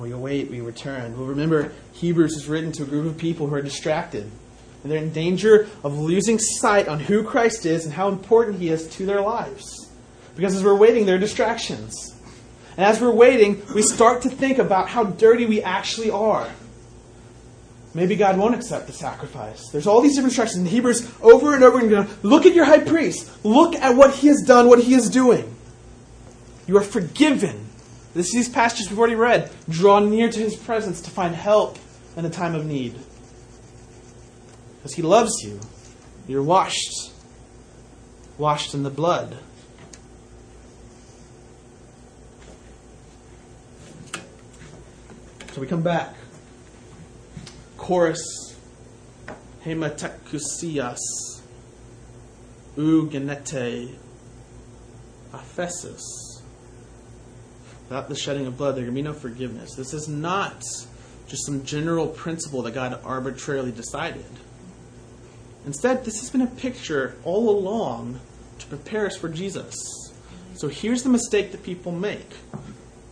We 0.00 0.12
await, 0.12 0.50
we 0.50 0.60
return. 0.60 1.16
Well, 1.16 1.26
remember, 1.26 1.72
Hebrews 1.92 2.32
is 2.32 2.48
written 2.48 2.72
to 2.72 2.82
a 2.82 2.86
group 2.86 3.06
of 3.06 3.18
people 3.18 3.46
who 3.46 3.54
are 3.54 3.62
distracted. 3.62 4.30
And 4.82 4.90
they're 4.90 4.98
in 4.98 5.12
danger 5.12 5.68
of 5.84 5.98
losing 5.98 6.38
sight 6.38 6.88
on 6.88 7.00
who 7.00 7.22
Christ 7.22 7.66
is 7.66 7.84
and 7.84 7.92
how 7.92 8.08
important 8.08 8.58
He 8.58 8.68
is 8.68 8.88
to 8.96 9.06
their 9.06 9.20
lives. 9.20 9.90
Because 10.36 10.56
as 10.56 10.64
we're 10.64 10.74
waiting, 10.74 11.06
there 11.06 11.16
are 11.16 11.20
distractions. 11.20 12.14
And 12.76 12.86
as 12.86 13.00
we're 13.00 13.10
waiting, 13.10 13.62
we 13.74 13.82
start 13.82 14.22
to 14.22 14.30
think 14.30 14.58
about 14.58 14.88
how 14.88 15.04
dirty 15.04 15.44
we 15.44 15.62
actually 15.62 16.10
are. 16.10 16.48
Maybe 17.92 18.14
God 18.14 18.38
won't 18.38 18.54
accept 18.54 18.86
the 18.86 18.92
sacrifice. 18.92 19.68
There's 19.70 19.86
all 19.86 20.00
these 20.00 20.12
different 20.12 20.30
instructions 20.30 20.60
in 20.60 20.66
Hebrews 20.66 21.10
over 21.20 21.54
and 21.54 21.64
over 21.64 21.84
again. 21.84 22.08
Look 22.22 22.46
at 22.46 22.54
your 22.54 22.64
high 22.64 22.78
priest. 22.78 23.44
Look 23.44 23.74
at 23.74 23.96
what 23.96 24.14
he 24.14 24.28
has 24.28 24.42
done, 24.42 24.68
what 24.68 24.78
he 24.78 24.94
is 24.94 25.10
doing. 25.10 25.56
You 26.68 26.78
are 26.78 26.82
forgiven. 26.82 27.66
This 28.12 28.26
is 28.26 28.32
these 28.32 28.48
passages 28.48 28.90
we've 28.90 28.98
already 28.98 29.14
read. 29.14 29.50
Draw 29.68 30.00
near 30.00 30.30
to 30.30 30.38
his 30.38 30.56
presence 30.56 31.00
to 31.02 31.10
find 31.10 31.34
help 31.34 31.78
in 32.16 32.24
a 32.24 32.30
time 32.30 32.54
of 32.54 32.66
need. 32.66 32.98
Because 34.76 34.94
he 34.94 35.02
loves 35.02 35.32
you. 35.44 35.60
You're 36.26 36.42
washed. 36.42 37.12
Washed 38.36 38.74
in 38.74 38.82
the 38.82 38.90
blood. 38.90 39.36
So 45.52 45.60
we 45.60 45.66
come 45.66 45.82
back. 45.82 46.14
Choris. 47.76 48.56
Haimatekchysias. 49.64 50.98
Ugenete. 52.76 53.94
Aphesis. 55.32 56.39
Without 57.90 58.08
the 58.08 58.14
shedding 58.14 58.46
of 58.46 58.56
blood, 58.56 58.76
there 58.76 58.84
can 58.84 58.94
be 58.94 59.02
no 59.02 59.12
forgiveness. 59.12 59.74
This 59.74 59.92
is 59.92 60.06
not 60.06 60.62
just 61.26 61.44
some 61.44 61.64
general 61.64 62.06
principle 62.06 62.62
that 62.62 62.70
God 62.72 62.96
arbitrarily 63.02 63.72
decided. 63.72 64.24
Instead, 65.66 66.04
this 66.04 66.20
has 66.20 66.30
been 66.30 66.42
a 66.42 66.46
picture 66.46 67.16
all 67.24 67.50
along 67.50 68.20
to 68.60 68.66
prepare 68.66 69.06
us 69.06 69.16
for 69.16 69.28
Jesus. 69.28 69.74
So 70.54 70.68
here's 70.68 71.02
the 71.02 71.08
mistake 71.08 71.50
that 71.50 71.64
people 71.64 71.90
make 71.90 72.30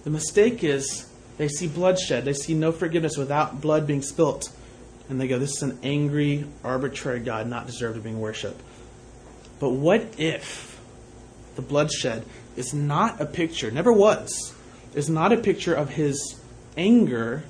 the 0.04 0.10
mistake 0.10 0.62
is 0.62 1.10
they 1.38 1.48
see 1.48 1.66
bloodshed, 1.66 2.24
they 2.24 2.32
see 2.32 2.54
no 2.54 2.70
forgiveness 2.70 3.16
without 3.16 3.60
blood 3.60 3.84
being 3.84 4.00
spilt, 4.00 4.48
and 5.08 5.20
they 5.20 5.26
go, 5.26 5.40
This 5.40 5.56
is 5.56 5.62
an 5.64 5.80
angry, 5.82 6.44
arbitrary 6.62 7.18
God 7.18 7.48
not 7.48 7.66
deserved 7.66 7.96
of 7.96 8.04
being 8.04 8.20
worshipped. 8.20 8.60
But 9.58 9.70
what 9.70 10.06
if 10.18 10.80
the 11.56 11.62
bloodshed 11.62 12.24
is 12.54 12.72
not 12.72 13.20
a 13.20 13.26
picture, 13.26 13.72
never 13.72 13.92
was, 13.92 14.54
is 14.98 15.08
not 15.08 15.32
a 15.32 15.36
picture 15.36 15.74
of 15.74 15.90
his 15.90 16.40
anger, 16.76 17.44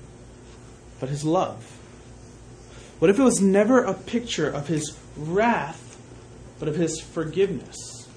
but 1.00 1.08
his 1.08 1.24
love? 1.24 1.64
What 2.98 3.10
if 3.10 3.18
it 3.18 3.22
was 3.22 3.40
never 3.40 3.82
a 3.82 3.94
picture 3.94 4.48
of 4.50 4.68
his 4.68 4.98
wrath, 5.16 5.98
but 6.58 6.68
of 6.68 6.76
his 6.76 7.00
forgiveness? 7.00 8.08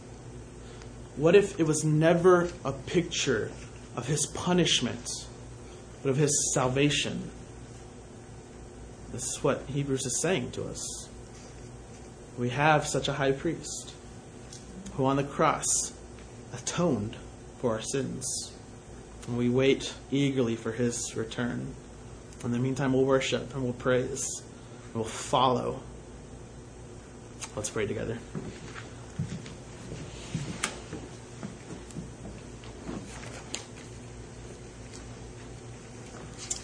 What 1.16 1.36
if 1.36 1.60
it 1.60 1.68
was 1.68 1.84
never 1.84 2.50
a 2.66 2.72
picture 2.72 3.52
of 3.96 4.08
his 4.08 4.26
punishment, 4.26 5.08
but 6.02 6.10
of 6.10 6.18
his 6.18 6.54
salvation? 6.54 7.32
This 9.12 9.24
is 9.24 9.44
what 9.44 9.64
Hebrews 9.68 10.06
is 10.06 10.22
saying 10.22 10.52
to 10.52 10.66
us. 10.66 11.10
We 12.38 12.50
have 12.50 12.88
such 12.88 13.08
a 13.08 13.14
high 13.14 13.34
priest 13.34 13.94
who 14.94 15.06
on 15.06 15.18
the 15.18 15.24
cross 15.24 15.94
atoned 16.54 17.16
for 17.60 17.72
our 17.74 17.82
sins. 17.82 18.51
And 19.28 19.38
we 19.38 19.50
wait 19.50 19.94
eagerly 20.12 20.56
for 20.56 20.72
his 20.72 21.16
return. 21.16 21.76
In 22.44 22.52
the 22.52 22.60
meantime, 22.60 22.94
we'll 22.94 23.06
worship 23.06 23.54
and 23.54 23.64
we'll 23.64 23.74
praise 23.74 24.42
and 24.86 24.96
we'll 24.96 25.04
follow. 25.04 25.82
Let's 27.56 27.70
pray 27.70 27.86
together. 27.86 28.18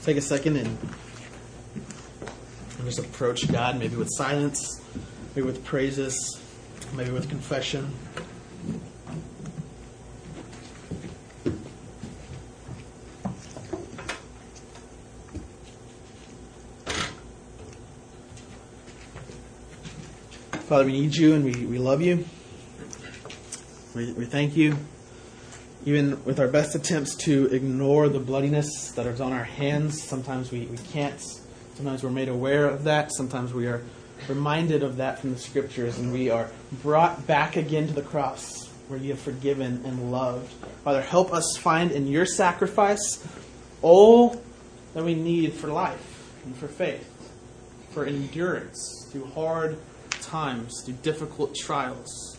Take 0.04 0.18
a 0.18 0.22
second 0.22 0.56
and 0.56 0.78
just 2.86 3.00
approach 3.00 3.52
God, 3.52 3.78
maybe 3.78 3.98
with 3.98 4.10
silence, 4.10 4.82
maybe 5.36 5.46
with 5.46 5.66
praises, 5.66 6.40
maybe 6.96 7.12
with 7.12 7.28
confession. 7.28 7.94
Father, 20.68 20.84
we 20.84 20.92
need 20.92 21.16
you 21.16 21.34
and 21.34 21.46
we, 21.46 21.66
we 21.66 21.78
love 21.78 22.02
you. 22.02 22.26
We, 23.96 24.12
we 24.12 24.26
thank 24.26 24.58
you. 24.58 24.76
Even 25.86 26.22
with 26.26 26.42
our 26.42 26.50
best 26.50 26.76
attempts 26.76 27.16
to 27.16 27.46
ignore 27.56 28.10
the 28.10 28.20
bloodiness 28.20 28.92
that 28.92 29.06
is 29.06 29.22
on 29.22 29.32
our 29.32 29.46
hands, 29.46 30.04
sometimes 30.04 30.52
we, 30.52 30.66
we 30.66 30.76
can't. 30.92 31.22
Sometimes 31.76 32.04
we're 32.04 32.10
made 32.10 32.28
aware 32.28 32.66
of 32.66 32.84
that. 32.84 33.14
Sometimes 33.14 33.54
we 33.54 33.66
are 33.68 33.82
reminded 34.28 34.84
of 34.84 34.98
that 34.98 35.20
from 35.20 35.32
the 35.32 35.40
scriptures 35.40 36.00
and 36.00 36.12
we 36.12 36.30
are 36.30 36.50
brought 36.82 37.26
back 37.26 37.56
again 37.56 37.88
to 37.88 37.94
the 37.94 38.02
cross 38.02 38.68
where 38.90 39.00
you 39.00 39.12
have 39.12 39.22
forgiven 39.22 39.82
and 39.86 40.12
loved. 40.12 40.52
Father, 40.84 41.02
help 41.02 41.34
us 41.34 41.56
find 41.58 41.94
in 41.94 42.08
your 42.08 42.26
sacrifice 42.26 43.26
all 43.82 44.42
that 44.94 45.06
we 45.06 45.16
need 45.16 45.54
for 45.54 45.68
life 45.68 46.30
and 46.44 46.58
for 46.58 46.68
faith, 46.68 47.10
for 47.92 48.06
endurance 48.06 49.08
through 49.14 49.28
hard 49.28 49.78
times, 50.28 50.84
through 50.86 50.96
difficult 50.96 51.56
trials. 51.56 52.38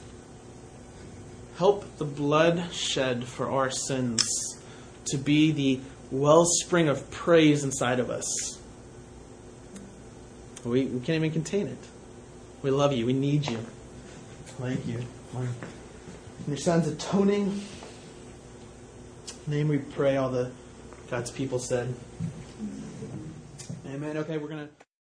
Help 1.56 1.98
the 1.98 2.04
blood 2.04 2.72
shed 2.72 3.24
for 3.24 3.50
our 3.50 3.70
sins 3.70 4.22
to 5.06 5.18
be 5.18 5.50
the 5.50 5.80
wellspring 6.10 6.88
of 6.88 7.10
praise 7.10 7.64
inside 7.64 7.98
of 7.98 8.10
us. 8.10 8.60
We, 10.64 10.86
we 10.86 11.00
can't 11.00 11.16
even 11.16 11.32
contain 11.32 11.66
it. 11.66 11.78
We 12.62 12.70
love 12.70 12.92
you. 12.92 13.06
We 13.06 13.12
need 13.12 13.46
you. 13.46 13.58
Thank 14.58 14.86
you. 14.86 14.98
In 15.36 15.48
your 16.48 16.56
son's 16.56 16.88
atoning 16.88 17.60
name 19.48 19.68
we 19.68 19.78
pray 19.78 20.16
all 20.16 20.28
the 20.28 20.50
God's 21.10 21.30
people 21.30 21.58
said. 21.58 21.94
Amen. 23.86 24.18
Okay, 24.18 24.36
we're 24.36 24.48
going 24.48 24.68
to. 24.68 24.87